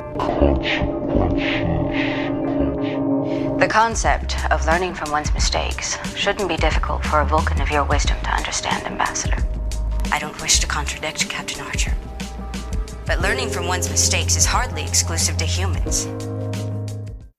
The 3.77 3.83
The 3.83 3.89
concept 3.89 4.51
of 4.51 4.65
learning 4.65 4.95
from 4.95 5.11
one's 5.11 5.31
mistakes 5.35 5.97
shouldn't 6.15 6.49
be 6.49 6.57
difficult 6.57 7.05
for 7.05 7.19
a 7.19 7.25
Vulcan 7.25 7.61
of 7.61 7.69
your 7.69 7.83
wisdom 7.83 8.19
to 8.23 8.29
understand, 8.31 8.87
Ambassador. 8.87 9.37
I 10.11 10.17
don't 10.17 10.41
wish 10.41 10.59
to 10.61 10.65
contradict 10.65 11.29
Captain 11.29 11.63
Archer. 11.63 11.95
But 13.05 13.21
learning 13.21 13.51
from 13.51 13.67
one's 13.67 13.87
mistakes 13.87 14.35
is 14.35 14.47
hardly 14.47 14.81
exclusive 14.81 15.37
to 15.37 15.45
humans. 15.45 16.07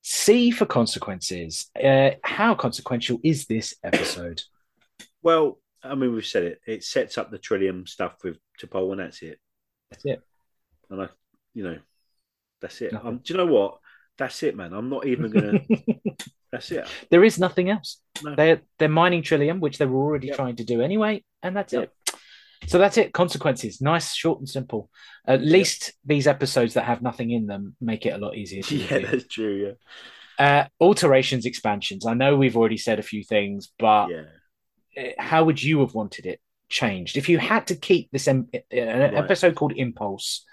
C 0.04 0.52
for 0.52 0.64
consequences. 0.64 1.72
Uh, 1.74 2.10
how 2.22 2.54
consequential 2.54 3.18
is 3.24 3.46
this 3.46 3.74
episode? 3.82 4.40
Well, 5.22 5.58
I 5.82 5.96
mean, 5.96 6.14
we've 6.14 6.24
said 6.24 6.44
it. 6.44 6.60
It 6.68 6.84
sets 6.84 7.18
up 7.18 7.32
the 7.32 7.40
Trellium 7.40 7.88
stuff 7.88 8.14
with 8.22 8.38
T'Pol, 8.62 8.92
and 8.92 9.00
that's 9.00 9.22
it. 9.22 9.40
That's 9.90 10.04
it. 10.04 10.22
And 10.88 11.02
I, 11.02 11.08
you 11.52 11.64
know, 11.64 11.78
that's 12.60 12.80
it. 12.80 12.94
Um, 12.94 13.22
do 13.24 13.32
you 13.32 13.36
know 13.36 13.46
what? 13.46 13.80
That's 14.18 14.42
it, 14.42 14.56
man. 14.56 14.72
I'm 14.72 14.88
not 14.90 15.06
even 15.06 15.30
gonna. 15.30 15.60
that's 16.52 16.70
it. 16.72 16.86
There 17.10 17.22
is 17.24 17.38
nothing 17.38 17.70
else. 17.70 18.00
No. 18.22 18.34
They're 18.34 18.60
they're 18.78 18.88
mining 18.88 19.22
Trellium, 19.22 19.60
which 19.60 19.78
they 19.78 19.86
were 19.86 20.00
already 20.02 20.28
Yep. 20.28 20.36
trying 20.36 20.56
to 20.56 20.64
do 20.64 20.80
anyway, 20.82 21.24
and 21.42 21.56
that's 21.56 21.72
Yep. 21.72 21.84
it. 21.84 22.14
So 22.68 22.78
that's 22.78 22.96
it. 22.98 23.12
Consequences. 23.12 23.80
Nice, 23.80 24.12
short, 24.14 24.40
and 24.40 24.48
simple. 24.48 24.90
At 25.26 25.40
least 25.42 25.92
these 26.04 26.26
episodes 26.26 26.74
that 26.74 26.84
have 26.84 27.00
nothing 27.02 27.30
in 27.30 27.46
them 27.46 27.76
make 27.80 28.04
it 28.04 28.10
a 28.10 28.18
lot 28.18 28.36
easier 28.36 28.62
to 28.64 28.76
Yeah, 28.76 28.98
that's 28.98 29.28
true. 29.28 29.76
Yeah. 30.38 30.44
Uh, 30.44 30.66
alterations, 30.80 31.46
expansions. 31.46 32.04
I 32.04 32.14
know 32.14 32.36
we've 32.36 32.56
already 32.56 32.76
said 32.76 32.98
a 32.98 33.02
few 33.04 33.22
things, 33.22 33.70
but 33.78 34.08
Yeah, 34.08 34.24
uh, 35.00 35.10
how 35.22 35.44
would 35.44 35.62
you 35.62 35.80
have 35.80 35.94
wanted 35.94 36.26
it 36.26 36.40
changed 36.68 37.16
if 37.16 37.28
you 37.28 37.38
had 37.38 37.68
to 37.68 37.76
keep 37.76 38.10
this 38.10 38.26
em- 38.26 38.48
uh, 38.52 38.58
an 38.76 39.14
episode 39.14 39.54
called 39.54 39.72
Impulse, 39.76 40.44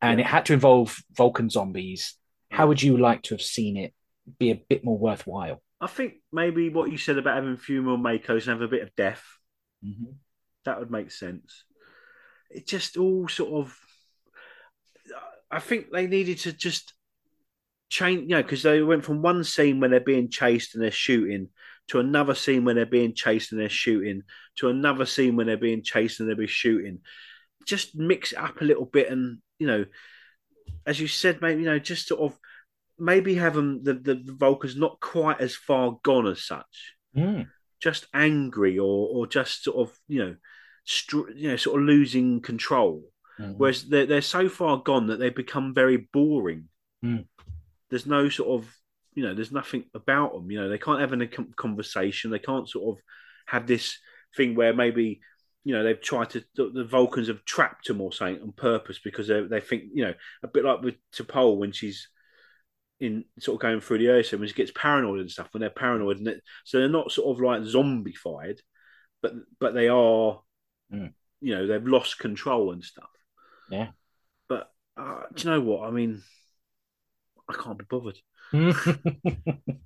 and 0.00 0.20
Yeah. 0.20 0.26
it 0.26 0.28
had 0.28 0.46
to 0.46 0.52
involve 0.54 0.96
Vulcan 1.16 1.50
zombies? 1.50 2.14
How 2.50 2.66
would 2.68 2.82
you 2.82 2.96
like 2.96 3.22
to 3.24 3.34
have 3.34 3.42
seen 3.42 3.76
it 3.76 3.94
be 4.38 4.50
a 4.50 4.60
bit 4.68 4.84
more 4.84 4.98
worthwhile? 4.98 5.62
I 5.80 5.86
think 5.86 6.14
maybe 6.32 6.68
what 6.70 6.90
you 6.90 6.98
said 6.98 7.18
about 7.18 7.36
having 7.36 7.54
a 7.54 7.58
few 7.58 7.82
more 7.82 7.96
MACOs 7.96 8.48
and 8.48 8.60
have 8.60 8.62
a 8.62 8.68
bit 8.68 8.82
of 8.82 8.94
death 8.96 9.22
mm-hmm. 9.84 10.12
that 10.64 10.78
would 10.78 10.90
make 10.90 11.10
sense. 11.10 11.64
It 12.50 12.66
just 12.66 12.96
all 12.96 13.28
sort 13.28 13.52
of. 13.52 13.78
I 15.50 15.60
think 15.60 15.86
they 15.90 16.06
needed 16.06 16.38
to 16.40 16.52
just 16.52 16.92
change, 17.88 18.22
you 18.22 18.28
know, 18.36 18.42
because 18.42 18.62
they 18.62 18.82
went 18.82 19.04
from 19.04 19.22
one 19.22 19.44
scene 19.44 19.80
when 19.80 19.90
they're 19.90 20.00
being 20.00 20.28
chased 20.28 20.74
and 20.74 20.82
they're 20.82 20.90
shooting 20.90 21.48
to 21.88 22.00
another 22.00 22.34
scene 22.34 22.64
when 22.64 22.76
they're 22.76 22.86
being 22.86 23.14
chased 23.14 23.52
and 23.52 23.60
they're 23.60 23.68
shooting 23.70 24.22
to 24.56 24.68
another 24.68 25.06
scene 25.06 25.36
when 25.36 25.46
they're 25.46 25.56
being 25.56 25.82
chased 25.82 26.20
and 26.20 26.28
they'll 26.28 26.36
be 26.36 26.46
shooting. 26.46 26.98
Just 27.66 27.96
mix 27.96 28.32
it 28.32 28.38
up 28.38 28.60
a 28.60 28.64
little 28.64 28.84
bit, 28.84 29.10
and 29.10 29.38
you 29.58 29.66
know, 29.66 29.84
as 30.86 31.00
you 31.00 31.08
said, 31.08 31.40
maybe 31.42 31.62
you 31.62 31.66
know, 31.66 31.78
just 31.78 32.08
sort 32.08 32.20
of 32.20 32.38
maybe 32.98 33.34
have 33.36 33.54
them 33.54 33.82
the 33.84 33.94
the, 33.94 34.14
the 34.14 34.32
Vulcans 34.32 34.76
not 34.76 35.00
quite 35.00 35.40
as 35.40 35.54
far 35.54 35.98
gone 36.02 36.26
as 36.26 36.42
such 36.44 36.94
Mm. 37.16 37.48
just 37.80 38.06
angry 38.12 38.78
or 38.78 39.08
or 39.14 39.26
just 39.26 39.64
sort 39.64 39.88
of 39.88 39.98
you 40.08 40.18
know 40.24 40.36
str- 40.84 41.30
you 41.34 41.48
know 41.48 41.56
sort 41.56 41.80
of 41.80 41.86
losing 41.86 42.40
control 42.40 43.02
Mhm. 43.38 43.54
whereas 43.56 43.84
they're, 43.88 44.04
they're 44.06 44.20
so 44.20 44.48
far 44.48 44.82
gone 44.82 45.06
that 45.06 45.18
they 45.18 45.30
become 45.30 45.72
very 45.74 45.96
boring 45.96 46.68
Mm. 47.04 47.26
there's 47.88 48.06
no 48.06 48.28
sort 48.28 48.60
of 48.60 48.68
you 49.14 49.22
know 49.22 49.32
there's 49.34 49.52
nothing 49.52 49.84
about 49.94 50.32
them 50.32 50.50
you 50.50 50.60
know 50.60 50.68
they 50.68 50.78
can't 50.78 51.00
have 51.00 51.12
a 51.12 51.26
conversation 51.26 52.30
they 52.30 52.38
can't 52.38 52.68
sort 52.68 52.98
of 52.98 53.02
have 53.46 53.66
this 53.66 53.98
thing 54.36 54.54
where 54.54 54.74
maybe 54.74 55.20
you 55.64 55.74
know 55.74 55.82
they've 55.82 56.00
tried 56.00 56.30
to 56.30 56.44
the, 56.54 56.70
the 56.70 56.84
vulcans 56.84 57.28
have 57.28 57.44
trapped 57.44 57.88
them 57.88 58.00
or 58.00 58.12
something 58.12 58.40
on 58.42 58.52
purpose 58.52 58.98
because 59.02 59.28
they, 59.28 59.40
they 59.42 59.60
think 59.60 59.84
you 59.92 60.04
know 60.04 60.14
a 60.42 60.48
bit 60.48 60.64
like 60.64 60.82
with 60.82 60.94
T'Pol 61.12 61.58
when 61.58 61.72
she's 61.72 62.08
in 63.00 63.24
sort 63.38 63.56
of 63.56 63.60
going 63.62 63.80
through 63.80 63.98
the 63.98 64.08
earth 64.08 64.32
when 64.32 64.48
she 64.48 64.54
gets 64.54 64.72
paranoid 64.74 65.20
and 65.20 65.30
stuff 65.30 65.48
when 65.52 65.60
they're 65.60 65.70
paranoid 65.70 66.18
and 66.18 66.28
it, 66.28 66.42
so 66.64 66.78
they're 66.78 66.88
not 66.88 67.12
sort 67.12 67.36
of 67.36 67.40
like 67.42 67.62
zombified 67.62 68.58
but 69.22 69.34
but 69.60 69.74
they 69.74 69.88
are 69.88 70.40
Mm. 70.90 71.12
you 71.42 71.54
know 71.54 71.66
they've 71.66 71.86
lost 71.86 72.18
control 72.18 72.72
and 72.72 72.82
stuff 72.82 73.10
Yeah. 73.70 73.88
but 74.48 74.72
uh, 74.96 75.24
do 75.34 75.46
you 75.46 75.50
know 75.54 75.60
what 75.60 75.86
i 75.86 75.90
mean 75.90 76.22
i 77.46 77.52
can't 77.52 77.76
be 77.78 77.84
bothered 77.90 78.18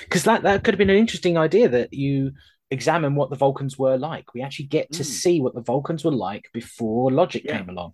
Because 0.00 0.24
that, 0.24 0.42
that 0.42 0.62
could 0.64 0.74
have 0.74 0.78
been 0.78 0.90
an 0.90 0.96
interesting 0.96 1.38
idea 1.38 1.68
that 1.68 1.92
you 1.92 2.32
examine 2.72 3.14
what 3.14 3.30
the 3.30 3.36
Vulcans 3.36 3.78
were 3.78 3.98
like. 3.98 4.34
We 4.34 4.42
actually 4.42 4.66
get 4.66 4.86
to 4.92 5.02
Mm. 5.02 5.06
see 5.22 5.40
what 5.40 5.54
the 5.54 5.60
Vulcans 5.72 6.04
were 6.04 6.18
like 6.30 6.44
before 6.52 7.10
Logic 7.12 7.42
Yeah. 7.44 7.58
came 7.58 7.68
along. 7.68 7.92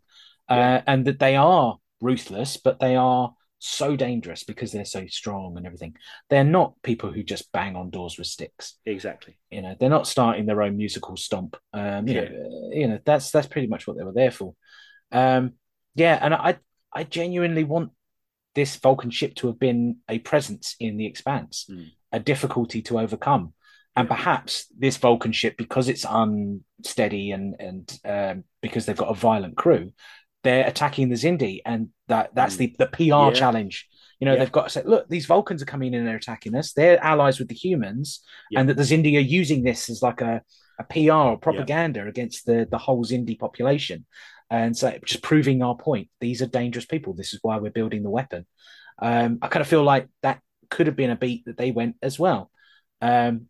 Yeah. 0.50 0.76
Uh, 0.76 0.82
and 0.86 1.04
that 1.06 1.18
they 1.18 1.36
are 1.36 1.78
ruthless, 2.00 2.56
but 2.56 2.78
they 2.78 2.96
are 2.96 3.34
so 3.60 3.96
dangerous 3.96 4.44
because 4.44 4.70
they're 4.70 4.84
so 4.98 5.04
strong 5.08 5.56
and 5.56 5.66
everything. 5.66 5.96
They're 6.30 6.44
not 6.58 6.80
people 6.82 7.10
who 7.12 7.22
just 7.24 7.50
bang 7.52 7.74
on 7.76 7.90
doors 7.90 8.16
with 8.16 8.28
sticks. 8.28 8.78
exactly 8.86 9.34
You 9.50 9.62
know, 9.62 9.74
they're 9.78 9.90
not 9.98 10.06
starting 10.06 10.46
their 10.46 10.62
own 10.62 10.76
musical 10.76 11.16
stomp. 11.16 11.56
Um, 11.72 12.06
you 12.08 12.14
Yeah. 12.14 12.28
know, 12.28 12.36
uh, 12.44 12.68
you 12.80 12.86
know 12.88 12.98
that's 13.04 13.30
that's 13.32 13.48
pretty 13.48 13.66
much 13.66 13.86
what 13.86 13.96
they 13.96 14.04
were 14.04 14.12
there 14.22 14.30
for. 14.30 14.54
Um, 15.10 15.54
yeah, 15.94 16.18
and 16.22 16.32
I 16.34 16.58
I 16.92 17.02
genuinely 17.04 17.64
want 17.64 17.90
this 18.54 18.76
Vulcan 18.76 19.10
ship 19.10 19.34
to 19.36 19.46
have 19.48 19.58
been 19.58 19.98
a 20.08 20.18
presence 20.20 20.76
in 20.80 20.96
the 20.96 21.06
Expanse, 21.06 21.66
Mm. 21.68 21.90
a 22.12 22.20
difficulty 22.20 22.80
to 22.82 22.98
overcome, 22.98 23.54
and 24.00 24.08
perhaps 24.08 24.66
this 24.76 24.96
Vulcan 24.96 25.32
ship, 25.32 25.56
because 25.56 25.88
it's 25.88 26.04
unsteady 26.08 27.30
and 27.32 27.54
and 27.60 27.98
um, 28.04 28.44
because 28.62 28.86
they've 28.86 28.96
got 28.96 29.10
a 29.10 29.14
violent 29.14 29.56
crew, 29.56 29.92
they're 30.44 30.66
attacking 30.66 31.08
the 31.08 31.16
Xindi, 31.16 31.60
and 31.64 31.88
that 32.08 32.34
that's 32.34 32.56
Mm. 32.56 32.58
the 32.58 32.76
the 32.78 32.86
PR 32.86 33.02
Yeah. 33.04 33.32
challenge. 33.32 33.88
You 34.20 34.24
know, 34.26 34.32
Yeah. 34.32 34.40
they've 34.40 34.52
got 34.52 34.64
to 34.64 34.70
say, 34.70 34.82
look, 34.84 35.08
these 35.08 35.26
Vulcans 35.26 35.62
are 35.62 35.66
coming 35.66 35.92
in 35.94 36.00
and 36.00 36.08
they're 36.08 36.16
attacking 36.16 36.54
us. 36.56 36.72
They're 36.72 37.02
allies 37.02 37.38
with 37.38 37.48
the 37.48 37.54
humans, 37.54 38.20
Yeah. 38.50 38.60
and 38.60 38.68
that 38.68 38.76
the 38.76 38.82
Xindi 38.82 39.16
are 39.16 39.20
using 39.20 39.62
this 39.62 39.88
as 39.88 40.02
like 40.02 40.20
a, 40.20 40.42
a 40.80 40.84
PR 40.84 41.12
or 41.32 41.38
propaganda 41.38 42.06
against 42.06 42.44
the, 42.46 42.66
the 42.70 42.78
whole 42.78 43.04
Xindi 43.04 43.38
population. 43.38 44.06
And 44.50 44.76
so 44.76 44.96
just 45.04 45.22
proving 45.22 45.62
our 45.62 45.76
point. 45.76 46.08
These 46.20 46.40
are 46.42 46.46
dangerous 46.46 46.86
people. 46.86 47.12
This 47.14 47.32
is 47.34 47.38
why 47.42 47.58
we're 47.58 47.70
building 47.70 48.02
the 48.02 48.10
weapon. 48.10 48.46
Um, 49.00 49.38
I 49.42 49.48
kind 49.48 49.60
of 49.60 49.68
feel 49.68 49.84
like 49.84 50.08
that 50.22 50.40
could 50.70 50.86
have 50.88 50.96
been 50.96 51.10
a 51.10 51.16
beat 51.16 51.44
that 51.44 51.56
they 51.56 51.70
went 51.70 51.96
as 52.02 52.18
well. 52.18 52.50
Um, 53.00 53.46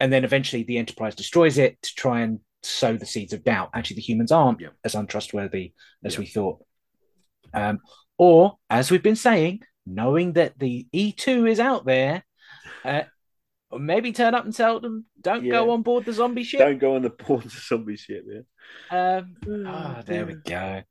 and 0.00 0.12
then 0.12 0.24
eventually 0.24 0.62
the 0.62 0.78
Enterprise 0.78 1.14
destroys 1.14 1.58
it 1.58 1.80
to 1.82 1.94
try 1.94 2.20
and 2.20 2.40
sow 2.62 2.96
the 2.96 3.06
seeds 3.06 3.32
of 3.32 3.44
doubt. 3.44 3.70
Actually, 3.74 3.96
the 3.96 4.02
humans 4.02 4.32
aren't 4.32 4.60
Yeah. 4.60 4.68
as 4.84 4.94
untrustworthy 4.94 5.72
as 6.04 6.14
Yeah. 6.14 6.20
we 6.20 6.26
thought. 6.26 6.64
Um, 7.54 7.80
or, 8.18 8.58
as 8.68 8.90
we've 8.90 9.02
been 9.02 9.16
saying, 9.16 9.60
knowing 9.86 10.32
that 10.34 10.58
the 10.58 10.86
E2 10.92 11.46
is 11.46 11.60
out 11.60 11.84
there, 11.86 12.24
uh, 12.84 13.02
maybe 13.78 14.12
turn 14.12 14.34
up 14.34 14.44
and 14.44 14.54
tell 14.54 14.80
them, 14.80 15.06
don't 15.20 15.48
go 15.48 15.70
on 15.70 15.82
board 15.82 16.04
the 16.04 16.12
zombie 16.12 16.42
ship. 16.44 16.60
don't 16.60 16.78
go 16.78 16.96
on 16.96 17.02
the 17.02 17.10
board 17.10 17.44
of 17.44 17.52
zombie 17.52 17.96
ship 17.96 18.24
yeah 18.26 19.16
Um, 19.18 19.36
oh, 19.46 20.02
there 20.04 20.26
we 20.26 20.34
go. 20.34 20.82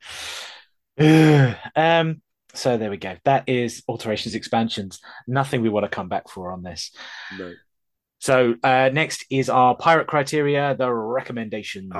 um, 1.75 2.21
so 2.53 2.77
there 2.77 2.89
we 2.89 2.97
go. 2.97 3.17
That 3.25 3.49
is 3.49 3.83
alterations, 3.89 4.33
expansions. 4.35 4.99
Nothing 5.27 5.61
we 5.61 5.69
want 5.69 5.83
to 5.83 5.89
come 5.89 6.07
back 6.07 6.29
for 6.29 6.51
on 6.51 6.63
this. 6.63 6.91
no 7.37 7.53
So 8.25 8.55
uh, 8.63 8.89
next 8.91 9.23
is 9.29 9.51
our 9.51 9.75
pirate 9.75 10.07
criteria, 10.07 10.75
the 10.75 10.91
recommendations. 10.91 11.91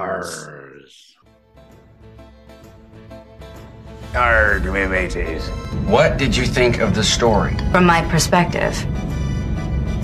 Arg, 4.16 4.66
me 4.66 4.88
mateys. 4.88 5.48
What 5.86 6.18
did 6.18 6.36
you 6.36 6.46
think 6.48 6.80
of 6.80 6.96
the 6.96 7.04
story? 7.04 7.56
From 7.72 7.86
my 7.86 8.02
perspective, 8.10 8.74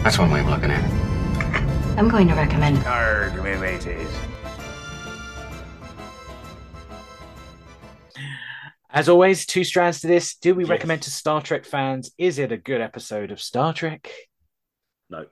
That's 0.04 0.20
one 0.20 0.30
way 0.30 0.42
of 0.42 0.46
looking 0.46 0.70
at 0.70 0.84
it. 0.86 1.98
I'm 1.98 2.08
going 2.08 2.28
to 2.28 2.36
recommend 2.36 2.78
Arg, 2.86 3.34
me 3.44 3.56
mateys. 3.56 4.08
As 8.92 9.10
always, 9.10 9.48
two 9.48 9.64
strands 9.64 10.02
to 10.02 10.08
this. 10.08 10.36
Do 10.36 10.54
we 10.54 10.66
Yes. 10.66 10.70
recommend 10.70 11.02
to 11.02 11.10
Star 11.10 11.42
Trek 11.42 11.66
fans? 11.66 12.12
Is 12.20 12.38
it 12.38 12.52
a 12.52 12.58
good 12.58 12.80
episode 12.80 13.32
of 13.32 13.42
Star 13.42 13.74
Trek? 13.74 14.08
no 15.10 15.26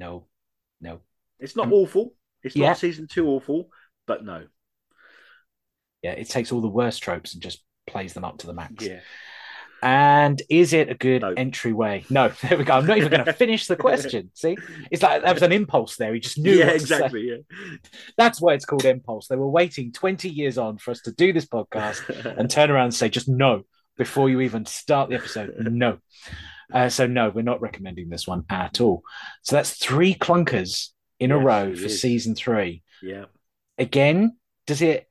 No, 0.00 0.26
no. 0.80 1.00
it's 1.38 1.54
not 1.56 1.66
Um, 1.66 1.72
awful 1.74 2.14
it's 2.42 2.56
not 2.56 2.78
season 2.78 3.06
two 3.06 3.28
awful 3.28 3.68
but 4.06 4.24
no 4.24 4.46
Yeah, 6.02 6.12
it 6.12 6.28
takes 6.28 6.50
all 6.52 6.60
the 6.62 6.68
worst 6.68 7.02
tropes 7.02 7.34
and 7.34 7.42
just 7.42 7.62
plays 7.86 8.14
them 8.14 8.24
up 8.24 8.38
to 8.38 8.46
the 8.46 8.54
max. 8.54 8.84
yeah 8.86 9.00
And 9.82 10.40
is 10.48 10.72
it 10.72 10.88
a 10.90 10.94
good 10.94 11.22
No. 11.22 11.32
entryway? 11.36 12.04
No, 12.10 12.28
there 12.42 12.56
we 12.58 12.64
go. 12.64 12.74
I'm 12.74 12.86
not 12.86 12.96
even 12.98 13.10
going 13.10 13.24
to 13.32 13.32
finish 13.32 13.66
the 13.66 13.76
question. 13.76 14.30
See, 14.34 14.56
it's 14.90 15.02
like 15.02 15.22
that 15.22 15.34
was 15.34 15.42
an 15.42 15.52
impulse 15.52 15.96
there. 15.96 16.12
He 16.14 16.20
just 16.20 16.38
knew. 16.38 16.52
yeah 16.52 16.66
what 16.66 16.72
to 16.72 16.78
say. 16.80 16.94
exactly 16.96 17.22
yeah 17.30 17.76
That's 18.16 18.40
why 18.40 18.54
it's 18.54 18.64
called 18.66 18.84
impulse. 18.84 19.28
They 19.28 19.36
were 19.36 19.48
waiting 19.60 19.92
20 19.92 20.28
years 20.28 20.56
on 20.58 20.78
for 20.78 20.90
us 20.92 21.00
to 21.02 21.12
do 21.12 21.32
this 21.32 21.46
podcast 21.46 22.00
and 22.38 22.50
turn 22.50 22.70
around 22.70 22.84
and 22.90 22.94
say, 22.94 23.08
just 23.10 23.28
no, 23.28 23.62
before 23.96 24.30
you 24.30 24.40
even 24.40 24.64
start 24.66 25.08
the 25.10 25.16
episode. 25.16 25.54
No. 25.58 25.98
Uh, 26.72 26.88
so, 26.88 27.06
no, 27.06 27.30
we're 27.30 27.42
not 27.42 27.60
recommending 27.60 28.08
this 28.08 28.26
one 28.26 28.44
at 28.50 28.80
all. 28.80 29.02
So, 29.42 29.56
that's 29.56 29.76
three 29.76 30.14
clunkers 30.14 30.88
in 31.18 31.30
a 31.30 31.38
row 31.38 31.74
for 31.74 31.86
is. 31.86 32.00
season 32.00 32.34
three. 32.34 32.82
yeah 33.02 33.26
Again, 33.78 34.36
does 34.66 34.82
it 34.82 35.08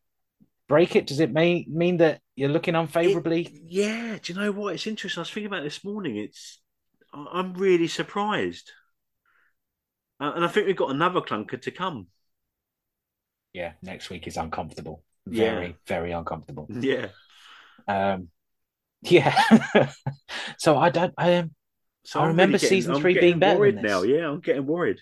break 0.68 0.96
it? 0.96 1.08
Does 1.08 1.20
it 1.20 1.32
may, 1.32 1.66
mean 1.68 1.98
that 1.98 2.22
you're 2.36 2.50
looking 2.50 2.76
unfavorably? 2.76 3.42
It- 3.44 3.62
yeah, 3.68 4.18
do 4.22 4.34
you 4.34 4.40
know 4.40 4.52
what? 4.52 4.76
It's 4.76 4.88
interesting. 4.88 5.20
I 5.20 5.24
was 5.24 5.32
thinking 5.32 5.48
about 5.48 5.64
this 5.64 5.84
morning. 5.84 6.18
It's 6.18 6.62
I'm 7.14 7.54
really 7.56 7.88
surprised. 7.88 8.72
Uh, 10.20 10.34
and 10.36 10.46
I 10.46 10.48
think 10.48 10.68
we've 10.68 10.76
got 10.76 10.92
another 10.92 11.22
clunker 11.22 11.60
to 11.62 11.72
come. 11.72 12.08
Yeah, 13.54 13.74
next 13.82 14.10
week 14.10 14.28
is 14.28 14.38
uncomfortable. 14.38 15.04
Yeah. 15.26 15.56
Very, 15.56 15.76
very 15.88 16.12
uncomfortable. 16.12 16.68
Yeah. 16.80 17.08
Um, 17.88 18.30
yeah. 19.02 19.40
so 20.58 20.78
I 20.78 20.90
don't. 20.90 21.14
I 21.18 21.32
am. 21.32 21.56
So 22.06 22.20
I 22.20 22.28
remember 22.28 22.54
really 22.54 22.62
getting- 22.62 22.70
season 22.70 22.96
I'm 22.96 23.02
three 23.02 23.20
being 23.20 23.40
better 23.40 23.60
worried 23.60 23.82
now. 23.82 24.04
Yeah, 24.04 24.30
I'm 24.30 24.40
getting 24.40 24.66
worried. 24.66 25.00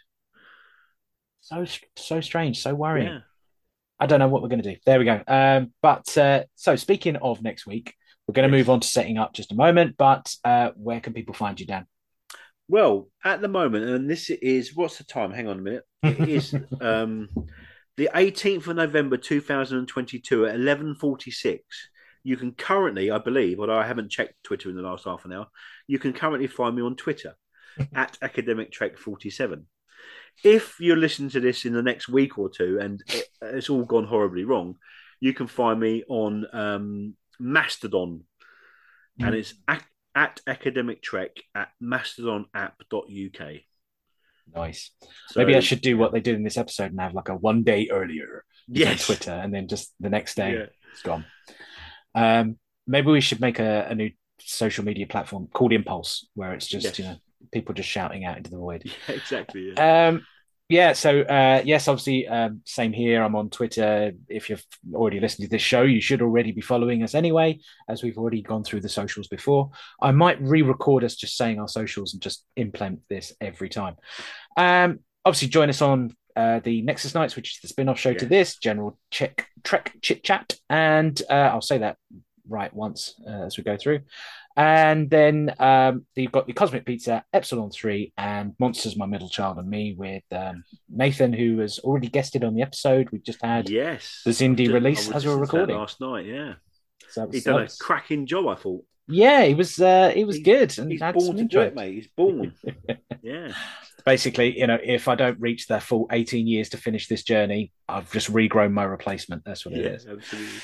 So 1.42 1.66
so 1.96 2.22
strange, 2.22 2.62
so 2.62 2.76
worrying. 2.76 3.08
Yeah. 3.08 3.20
I 4.00 4.06
don't 4.06 4.20
know 4.20 4.28
what 4.28 4.42
we're 4.42 4.50
going 4.50 4.62
to 4.62 4.74
do. 4.74 4.80
There 4.86 5.00
we 5.00 5.06
go. 5.06 5.22
Um, 5.28 5.74
but 5.82 6.16
uh, 6.18 6.44
so 6.56 6.76
speaking 6.76 7.16
of 7.16 7.42
next 7.42 7.66
week, 7.66 7.96
we're 8.28 8.34
going 8.34 8.50
to 8.50 8.56
move 8.56 8.70
on 8.70 8.80
to 8.80 8.88
setting 8.88 9.18
up 9.18 9.34
just 9.34 9.52
a 9.52 9.56
moment. 9.56 9.96
But 9.98 10.36
uh, 10.44 10.72
where 10.76 11.00
can 11.00 11.14
people 11.14 11.34
find 11.34 11.60
you, 11.60 11.66
Dan? 11.66 11.88
Well, 12.68 13.08
at 13.24 13.42
the 13.42 13.48
moment, 13.48 13.86
and 13.86 14.10
this 14.10 14.30
is 14.30 14.76
what's 14.76 14.98
the 14.98 15.06
time? 15.06 15.32
Hang 15.32 15.48
on 15.48 15.60
a 15.60 15.62
minute. 15.62 15.84
It 16.04 16.30
is 16.30 16.54
um, 16.82 17.30
the 17.96 18.10
18th 18.14 18.68
of 18.68 18.76
November 18.76 19.18
2022 19.18 20.46
at 20.46 20.56
11:46. 20.56 21.60
You 22.28 22.36
can 22.36 22.52
currently, 22.52 23.10
I 23.10 23.20
believe, 23.20 23.58
although 23.62 23.78
I 23.78 23.88
haven't 23.88 24.12
checked 24.12 24.44
Twitter 24.44 24.70
in 24.70 24.76
the 24.76 24.82
last 24.82 25.06
half 25.06 25.24
an 25.24 25.32
hour, 25.32 25.48
you 25.88 25.98
can 25.98 26.12
currently 26.12 26.48
find 26.48 26.76
me 26.76 26.82
on 26.82 26.98
Twitter 26.98 27.36
at 27.96 28.18
Academic 28.22 28.70
Trek 28.70 28.98
47. 28.98 29.66
If 30.44 30.76
you're 30.82 30.98
listening 30.98 31.30
to 31.30 31.40
this 31.40 31.64
in 31.64 31.72
the 31.72 31.82
next 31.82 32.10
week 32.10 32.38
or 32.38 32.50
two 32.50 32.80
and 32.82 33.02
it, 33.08 33.24
it's 33.42 33.70
all 33.70 33.86
gone 33.86 34.04
horribly 34.04 34.44
wrong, 34.44 34.76
you 35.22 35.34
can 35.34 35.48
find 35.48 35.80
me 35.80 36.04
on 36.10 36.46
um, 36.52 37.16
Mastodon, 37.40 38.26
and 39.22 39.34
it's 39.34 39.54
at, 39.66 39.86
at 40.14 40.42
Academic 40.46 41.02
Trek 41.02 41.32
at 41.56 41.70
mastodonapp.uk. 41.82 43.52
Nice. 44.54 44.92
So- 45.30 45.40
Maybe 45.40 45.56
I 45.56 45.62
should 45.62 45.82
do 45.82 45.98
what 45.98 46.12
they 46.12 46.20
did 46.20 46.36
in 46.36 46.44
this 46.44 46.58
episode 46.58 46.92
and 46.92 47.00
have 47.00 47.14
like 47.14 47.30
a 47.30 47.36
one 47.36 47.64
day 47.64 47.88
earlier 47.90 48.44
Yes. 48.68 49.10
on 49.10 49.16
Twitter, 49.16 49.32
and 49.32 49.54
then 49.54 49.70
just 49.70 49.94
the 50.02 50.10
next 50.10 50.36
day 50.36 50.54
Yeah. 50.56 50.66
it's 50.92 51.02
gone. 51.04 51.24
Um, 52.18 52.58
maybe 52.88 53.12
we 53.12 53.22
should 53.22 53.42
make 53.42 53.60
a, 53.60 53.88
a 53.90 53.96
new 53.96 54.12
social 54.40 54.84
media 54.84 55.08
platform 55.08 55.48
called 55.54 55.74
Impulse, 55.74 56.28
where 56.34 56.54
it's 56.54 56.68
just 56.68 56.86
Yes. 56.86 57.00
you 57.00 57.06
know 57.06 57.16
people 57.52 57.74
just 57.76 57.90
shouting 57.90 58.26
out 58.26 58.38
into 58.38 58.50
the 58.52 58.58
void. 58.58 58.84
Yeah, 59.08 59.16
exactly. 59.16 59.72
Yeah. 59.76 60.08
Um, 60.08 60.26
yeah, 60.70 60.92
so 60.92 61.22
uh, 61.22 61.62
yes, 61.64 61.88
obviously, 61.88 62.28
um, 62.28 62.62
same 62.66 62.92
here. 62.92 63.24
I'm 63.24 63.38
on 63.38 63.50
Twitter. 63.50 64.12
If 64.28 64.50
you've 64.50 64.66
already 64.94 65.22
listened 65.22 65.46
to 65.46 65.50
this 65.50 65.62
show, 65.62 65.84
you 65.84 66.02
should 66.02 66.22
already 66.22 66.52
be 66.52 66.60
following 66.60 67.04
us 67.04 67.16
anyway, 67.16 67.60
as 67.88 68.04
we've 68.04 68.18
already 68.18 68.42
gone 68.42 68.66
through 68.66 68.82
the 68.82 68.90
socials 68.90 69.30
before. 69.30 69.70
I 70.02 70.12
might 70.12 70.42
re-record 70.42 71.06
us 71.06 71.16
just 71.16 71.38
saying 71.38 71.58
our 71.62 71.70
socials 71.70 72.14
and 72.14 72.22
just 72.22 72.44
implement 72.58 73.00
this 73.10 73.32
every 73.40 73.70
time. 73.70 73.96
Um, 74.58 75.00
obviously, 75.24 75.48
join 75.48 75.70
us 75.70 75.82
on 75.82 76.14
uh, 76.38 76.60
the 76.64 76.82
Nexus 76.84 77.14
Nights, 77.16 77.36
which 77.36 77.56
is 77.56 77.60
the 77.62 77.68
spin-off 77.68 78.00
show 78.00 78.14
to 78.14 78.26
this 78.26 78.58
General 78.58 78.98
Check 79.12 79.48
Trek 79.64 79.94
Chit 80.02 80.24
Chat, 80.24 80.54
and 80.70 81.20
uh, 81.30 81.34
I'll 81.34 81.62
say 81.62 81.80
that 81.80 81.98
right 82.48 82.74
once 82.74 83.16
uh, 83.28 83.44
as 83.48 83.58
we 83.58 83.64
go 83.64 83.76
through. 83.76 84.02
And 84.56 85.08
then 85.10 85.54
um, 85.60 86.06
you've 86.16 86.32
got 86.32 86.48
the 86.48 86.54
Cosmic 86.54 86.84
Pizza, 86.86 87.24
Epsilon 87.32 87.70
3, 87.70 88.14
and 88.18 88.56
Monsters, 88.60 88.96
My 88.98 89.06
Middle 89.06 89.30
Child, 89.30 89.60
and 89.60 89.70
Me 89.70 89.94
with 89.96 90.24
um, 90.32 90.64
Nathan, 90.90 91.32
who 91.34 91.60
has 91.60 91.78
already 91.80 92.08
guested 92.08 92.44
on 92.44 92.56
the 92.56 92.64
episode. 92.64 93.10
We've 93.12 93.22
just 93.24 93.44
had 93.44 93.70
Yes. 93.70 94.22
the 94.26 94.32
Xindi 94.32 94.72
release 94.74 95.12
as 95.12 95.26
we 95.26 95.32
were 95.32 95.42
listened 95.42 95.52
to 95.52 95.66
that 95.68 95.74
recording. 95.74 95.78
last 95.78 96.02
night. 96.02 96.26
Yeah, 96.26 96.54
So 97.10 97.26
was- 97.26 97.36
he's 97.36 97.44
done 97.44 97.62
a 97.64 97.68
cracking 97.80 98.26
job. 98.26 98.48
I 98.48 98.56
thought 98.56 98.84
yeah, 99.08 99.46
he 99.46 99.54
was 99.54 99.80
uh, 99.80 100.10
he 100.10 100.26
was 100.26 100.40
good 100.40 100.78
and 100.78 100.92
he's 100.92 101.00
born 101.00 101.38
to 101.38 101.44
do 101.46 101.62
it, 101.62 101.76
mate. 101.76 101.94
He's 101.94 102.08
born. 102.08 102.54
yeah, 103.22 103.54
Basically, 104.06 104.58
you 104.58 104.68
know, 104.68 104.78
if 104.82 105.10
I 105.10 105.16
don't 105.16 105.38
reach 105.40 105.68
their 105.68 105.82
full 105.82 106.08
18 106.14 106.48
years 106.48 106.70
to 106.70 106.78
finish 106.78 107.08
this 107.08 107.24
journey, 107.24 107.74
I've 107.90 108.10
just 108.14 108.32
regrown 108.32 108.72
my 108.72 108.84
replacement. 108.84 109.44
That's 109.44 109.66
what 109.66 109.76
it 109.76 109.84
yeah, 109.84 109.92
is. 109.92 110.08
absolutely. 110.08 110.60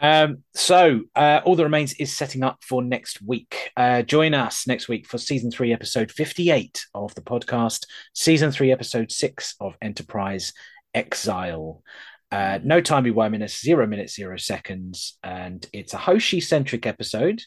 Um, 0.00 0.44
so 0.54 1.02
uh, 1.14 1.40
all 1.44 1.54
that 1.56 1.64
remains 1.64 1.92
is 1.94 2.16
setting 2.16 2.42
up 2.42 2.62
for 2.62 2.82
next 2.82 3.20
week. 3.20 3.72
Uh, 3.76 4.00
join 4.00 4.32
us 4.32 4.66
next 4.66 4.88
week 4.88 5.06
for 5.06 5.18
season 5.18 5.50
three, 5.50 5.70
episode 5.70 6.10
fifty-eight 6.10 6.86
of 6.94 7.14
the 7.14 7.20
podcast. 7.20 7.84
Season 8.14 8.50
three, 8.50 8.72
episode 8.72 9.12
six 9.12 9.54
of 9.60 9.76
Enterprise 9.82 10.52
Exile. 10.94 11.82
Uh, 12.30 12.58
no 12.62 12.80
timey 12.80 13.10
wiminess, 13.10 13.60
zero 13.60 13.86
minutes, 13.86 14.14
zero 14.14 14.36
seconds, 14.36 15.18
and 15.22 15.66
it's 15.72 15.94
a 15.94 15.98
Hoshi-centric 15.98 16.86
episode. 16.86 17.42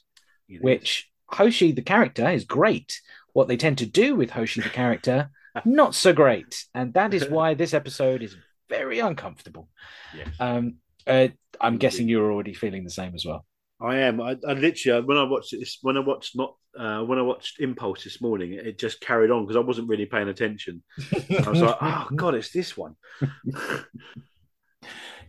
Which 0.59 1.09
Hoshi 1.27 1.71
the 1.71 1.81
character 1.81 2.29
is 2.29 2.45
great. 2.45 3.01
What 3.33 3.47
they 3.47 3.57
tend 3.57 3.77
to 3.79 3.85
do 3.85 4.15
with 4.15 4.31
Hoshi 4.31 4.61
the 4.61 4.69
character, 4.69 5.31
not 5.65 5.95
so 5.95 6.13
great, 6.13 6.65
and 6.73 6.93
that 6.93 7.13
is 7.13 7.25
why 7.29 7.53
this 7.53 7.73
episode 7.73 8.21
is 8.21 8.35
very 8.69 8.99
uncomfortable. 8.99 9.69
Yes. 10.15 10.29
Um, 10.39 10.75
uh, 11.07 11.29
I'm 11.59 11.77
guessing 11.77 12.07
you're 12.07 12.31
already 12.31 12.53
feeling 12.53 12.83
the 12.83 12.89
same 12.89 13.15
as 13.15 13.25
well. 13.25 13.45
I 13.81 13.97
am. 13.97 14.21
I, 14.21 14.37
I 14.47 14.53
literally 14.53 15.05
when 15.05 15.17
I 15.17 15.23
watched 15.23 15.51
this, 15.51 15.79
when 15.81 15.97
I 15.97 16.01
watched 16.01 16.35
not 16.35 16.55
uh, 16.77 17.01
when 17.01 17.17
I 17.17 17.23
watched 17.23 17.59
Impulse 17.59 18.03
this 18.03 18.21
morning, 18.21 18.53
it 18.53 18.77
just 18.77 19.01
carried 19.01 19.31
on 19.31 19.43
because 19.43 19.55
I 19.55 19.65
wasn't 19.65 19.89
really 19.89 20.05
paying 20.05 20.29
attention. 20.29 20.83
I 21.11 21.49
was 21.49 21.61
like, 21.61 21.77
oh 21.81 22.07
god, 22.15 22.35
it's 22.35 22.51
this 22.51 22.77
one. 22.77 22.95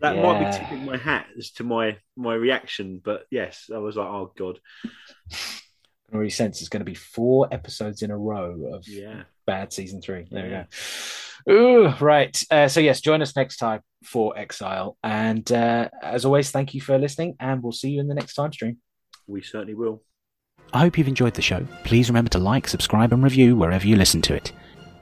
That 0.00 0.16
might 0.16 0.44
be 0.44 0.58
tipping 0.58 0.84
my 0.84 0.96
hat 0.96 1.26
as 1.38 1.50
to 1.52 1.64
my 1.64 1.98
my 2.16 2.34
reaction, 2.34 3.00
but 3.02 3.24
yes, 3.30 3.70
I 3.74 3.78
was 3.78 3.96
like, 3.96 4.06
oh 4.08 4.32
god, 4.36 4.58
I 5.30 5.36
can 6.08 6.14
already 6.14 6.30
sense 6.30 6.60
it's 6.60 6.68
going 6.68 6.80
to 6.80 6.90
be 6.90 6.94
four 6.94 7.48
episodes 7.52 8.02
in 8.02 8.10
a 8.10 8.16
row 8.18 8.72
of 8.74 8.86
yeah. 8.88 9.22
bad 9.46 9.72
season 9.72 10.02
three. 10.02 10.26
There 10.30 10.48
Yeah. 10.48 10.64
we 11.46 11.52
go. 11.52 11.88
Ooh, 11.88 11.88
right. 12.00 12.40
Uh, 12.50 12.68
so 12.68 12.80
yes, 12.80 13.00
join 13.00 13.20
us 13.22 13.34
next 13.34 13.56
time 13.56 13.80
for 14.04 14.36
Exile, 14.38 14.96
and 15.02 15.50
uh, 15.52 15.88
as 16.02 16.24
always, 16.24 16.50
thank 16.50 16.74
you 16.74 16.80
for 16.80 16.98
listening, 16.98 17.36
and 17.40 17.62
we'll 17.62 17.72
see 17.72 17.90
you 17.90 18.00
in 18.00 18.08
the 18.08 18.14
next 18.14 18.34
time 18.34 18.52
stream. 18.52 18.78
We 19.26 19.42
certainly 19.42 19.74
will. 19.74 20.02
I 20.72 20.80
hope 20.80 20.96
you've 20.96 21.08
enjoyed 21.08 21.34
the 21.34 21.42
show. 21.42 21.66
Please 21.84 22.08
remember 22.08 22.30
to 22.30 22.38
like, 22.38 22.66
subscribe, 22.66 23.12
and 23.12 23.22
review 23.22 23.56
wherever 23.56 23.86
you 23.86 23.96
listen 23.96 24.22
to 24.22 24.34
it. 24.34 24.52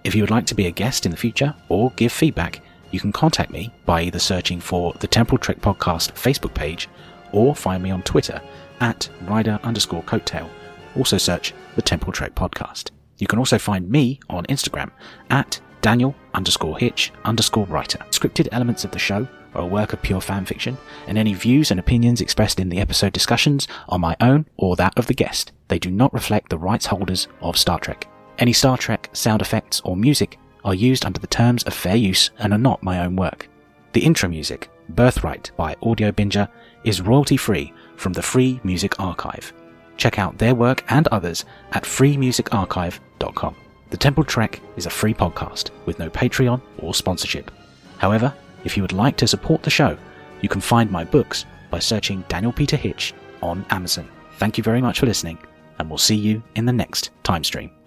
If 0.02 0.14
you 0.14 0.22
would 0.22 0.30
like 0.30 0.46
to 0.46 0.54
be 0.54 0.66
a 0.66 0.70
guest 0.70 1.04
in 1.04 1.10
the 1.12 1.16
future 1.16 1.54
or 1.68 1.90
give 1.96 2.10
feedback, 2.12 2.60
you 2.90 3.00
can 3.00 3.12
contact 3.12 3.50
me 3.50 3.72
by 3.86 4.02
either 4.02 4.18
searching 4.18 4.60
for 4.60 4.92
the 5.00 5.06
Temporal 5.06 5.38
Trek 5.38 5.60
Podcast 5.60 6.12
Facebook 6.12 6.54
page 6.54 6.88
or 7.32 7.54
find 7.54 7.82
me 7.82 7.90
on 7.90 8.02
Twitter 8.02 8.40
at 8.80 9.08
rider 9.22 9.60
underscore 9.62 10.02
coattail. 10.02 10.48
Also 10.96 11.18
search 11.18 11.54
the 11.76 11.82
Temporal 11.82 12.12
Trek 12.12 12.34
Podcast. 12.34 12.90
You 13.18 13.26
can 13.26 13.38
also 13.38 13.58
find 13.58 13.88
me 13.88 14.18
on 14.28 14.46
Instagram 14.46 14.90
at 15.30 15.60
Daniel 15.82 16.14
underscore 16.34 16.78
Hitch 16.78 17.12
underscore 17.24 17.66
writer. 17.66 17.98
Scripted 18.10 18.48
elements 18.52 18.84
of 18.84 18.90
the 18.90 18.98
show 18.98 19.26
are 19.54 19.62
a 19.62 19.66
work 19.66 19.92
of 19.92 20.02
pure 20.02 20.20
fan 20.20 20.44
fiction, 20.44 20.76
and 21.06 21.18
any 21.18 21.34
views 21.34 21.70
and 21.70 21.80
opinions 21.80 22.20
expressed 22.20 22.60
in 22.60 22.68
the 22.68 22.78
episode 22.78 23.12
discussions 23.12 23.66
are 23.88 23.98
my 23.98 24.16
own 24.20 24.46
or 24.56 24.76
that 24.76 24.96
of 24.98 25.06
the 25.06 25.14
guest. 25.14 25.52
They 25.68 25.78
do 25.78 25.90
not 25.90 26.12
reflect 26.14 26.50
the 26.50 26.58
rights 26.58 26.86
holders 26.86 27.28
of 27.40 27.56
Star 27.56 27.78
Trek. 27.78 28.08
Any 28.38 28.52
Star 28.52 28.78
Trek 28.78 29.10
sound 29.12 29.42
effects 29.42 29.80
or 29.84 29.96
music 29.96 30.38
are 30.64 30.74
used 30.74 31.04
under 31.04 31.20
the 31.20 31.26
terms 31.26 31.62
of 31.64 31.74
fair 31.74 31.96
use 31.96 32.30
and 32.38 32.52
are 32.52 32.58
not 32.58 32.82
my 32.82 33.04
own 33.04 33.16
work. 33.16 33.48
The 33.92 34.04
intro 34.04 34.28
music, 34.28 34.70
Birthright 34.90 35.50
by 35.56 35.74
Audiobinger, 35.76 36.48
is 36.84 37.00
royalty 37.00 37.36
free 37.36 37.72
from 37.96 38.12
the 38.12 38.22
Free 38.22 38.60
Music 38.64 38.98
Archive. 39.00 39.52
Check 39.96 40.18
out 40.18 40.38
their 40.38 40.54
work 40.54 40.84
and 40.88 41.06
others 41.08 41.44
at 41.72 41.84
freemusicarchive.com. 41.84 43.56
The 43.90 43.96
Temporal 43.96 44.24
Trek 44.24 44.60
is 44.76 44.86
a 44.86 44.90
free 44.90 45.12
podcast 45.12 45.70
with 45.84 45.98
no 45.98 46.08
Patreon 46.08 46.60
or 46.78 46.94
sponsorship. 46.94 47.50
However, 47.98 48.32
if 48.64 48.76
you 48.76 48.82
would 48.82 48.92
like 48.92 49.16
to 49.18 49.26
support 49.26 49.62
the 49.62 49.70
show, 49.70 49.98
you 50.40 50.48
can 50.48 50.60
find 50.60 50.90
my 50.90 51.04
books 51.04 51.44
by 51.70 51.80
searching 51.80 52.24
Daniel 52.28 52.52
Peter 52.52 52.76
Hitch 52.76 53.12
on 53.42 53.66
Amazon. 53.70 54.08
Thank 54.38 54.56
you 54.56 54.64
very 54.64 54.80
much 54.80 55.00
for 55.00 55.06
listening, 55.06 55.38
and 55.78 55.88
we'll 55.88 55.98
see 55.98 56.16
you 56.16 56.42
in 56.54 56.64
the 56.64 56.72
next 56.72 57.10
time 57.22 57.44
stream. 57.44 57.79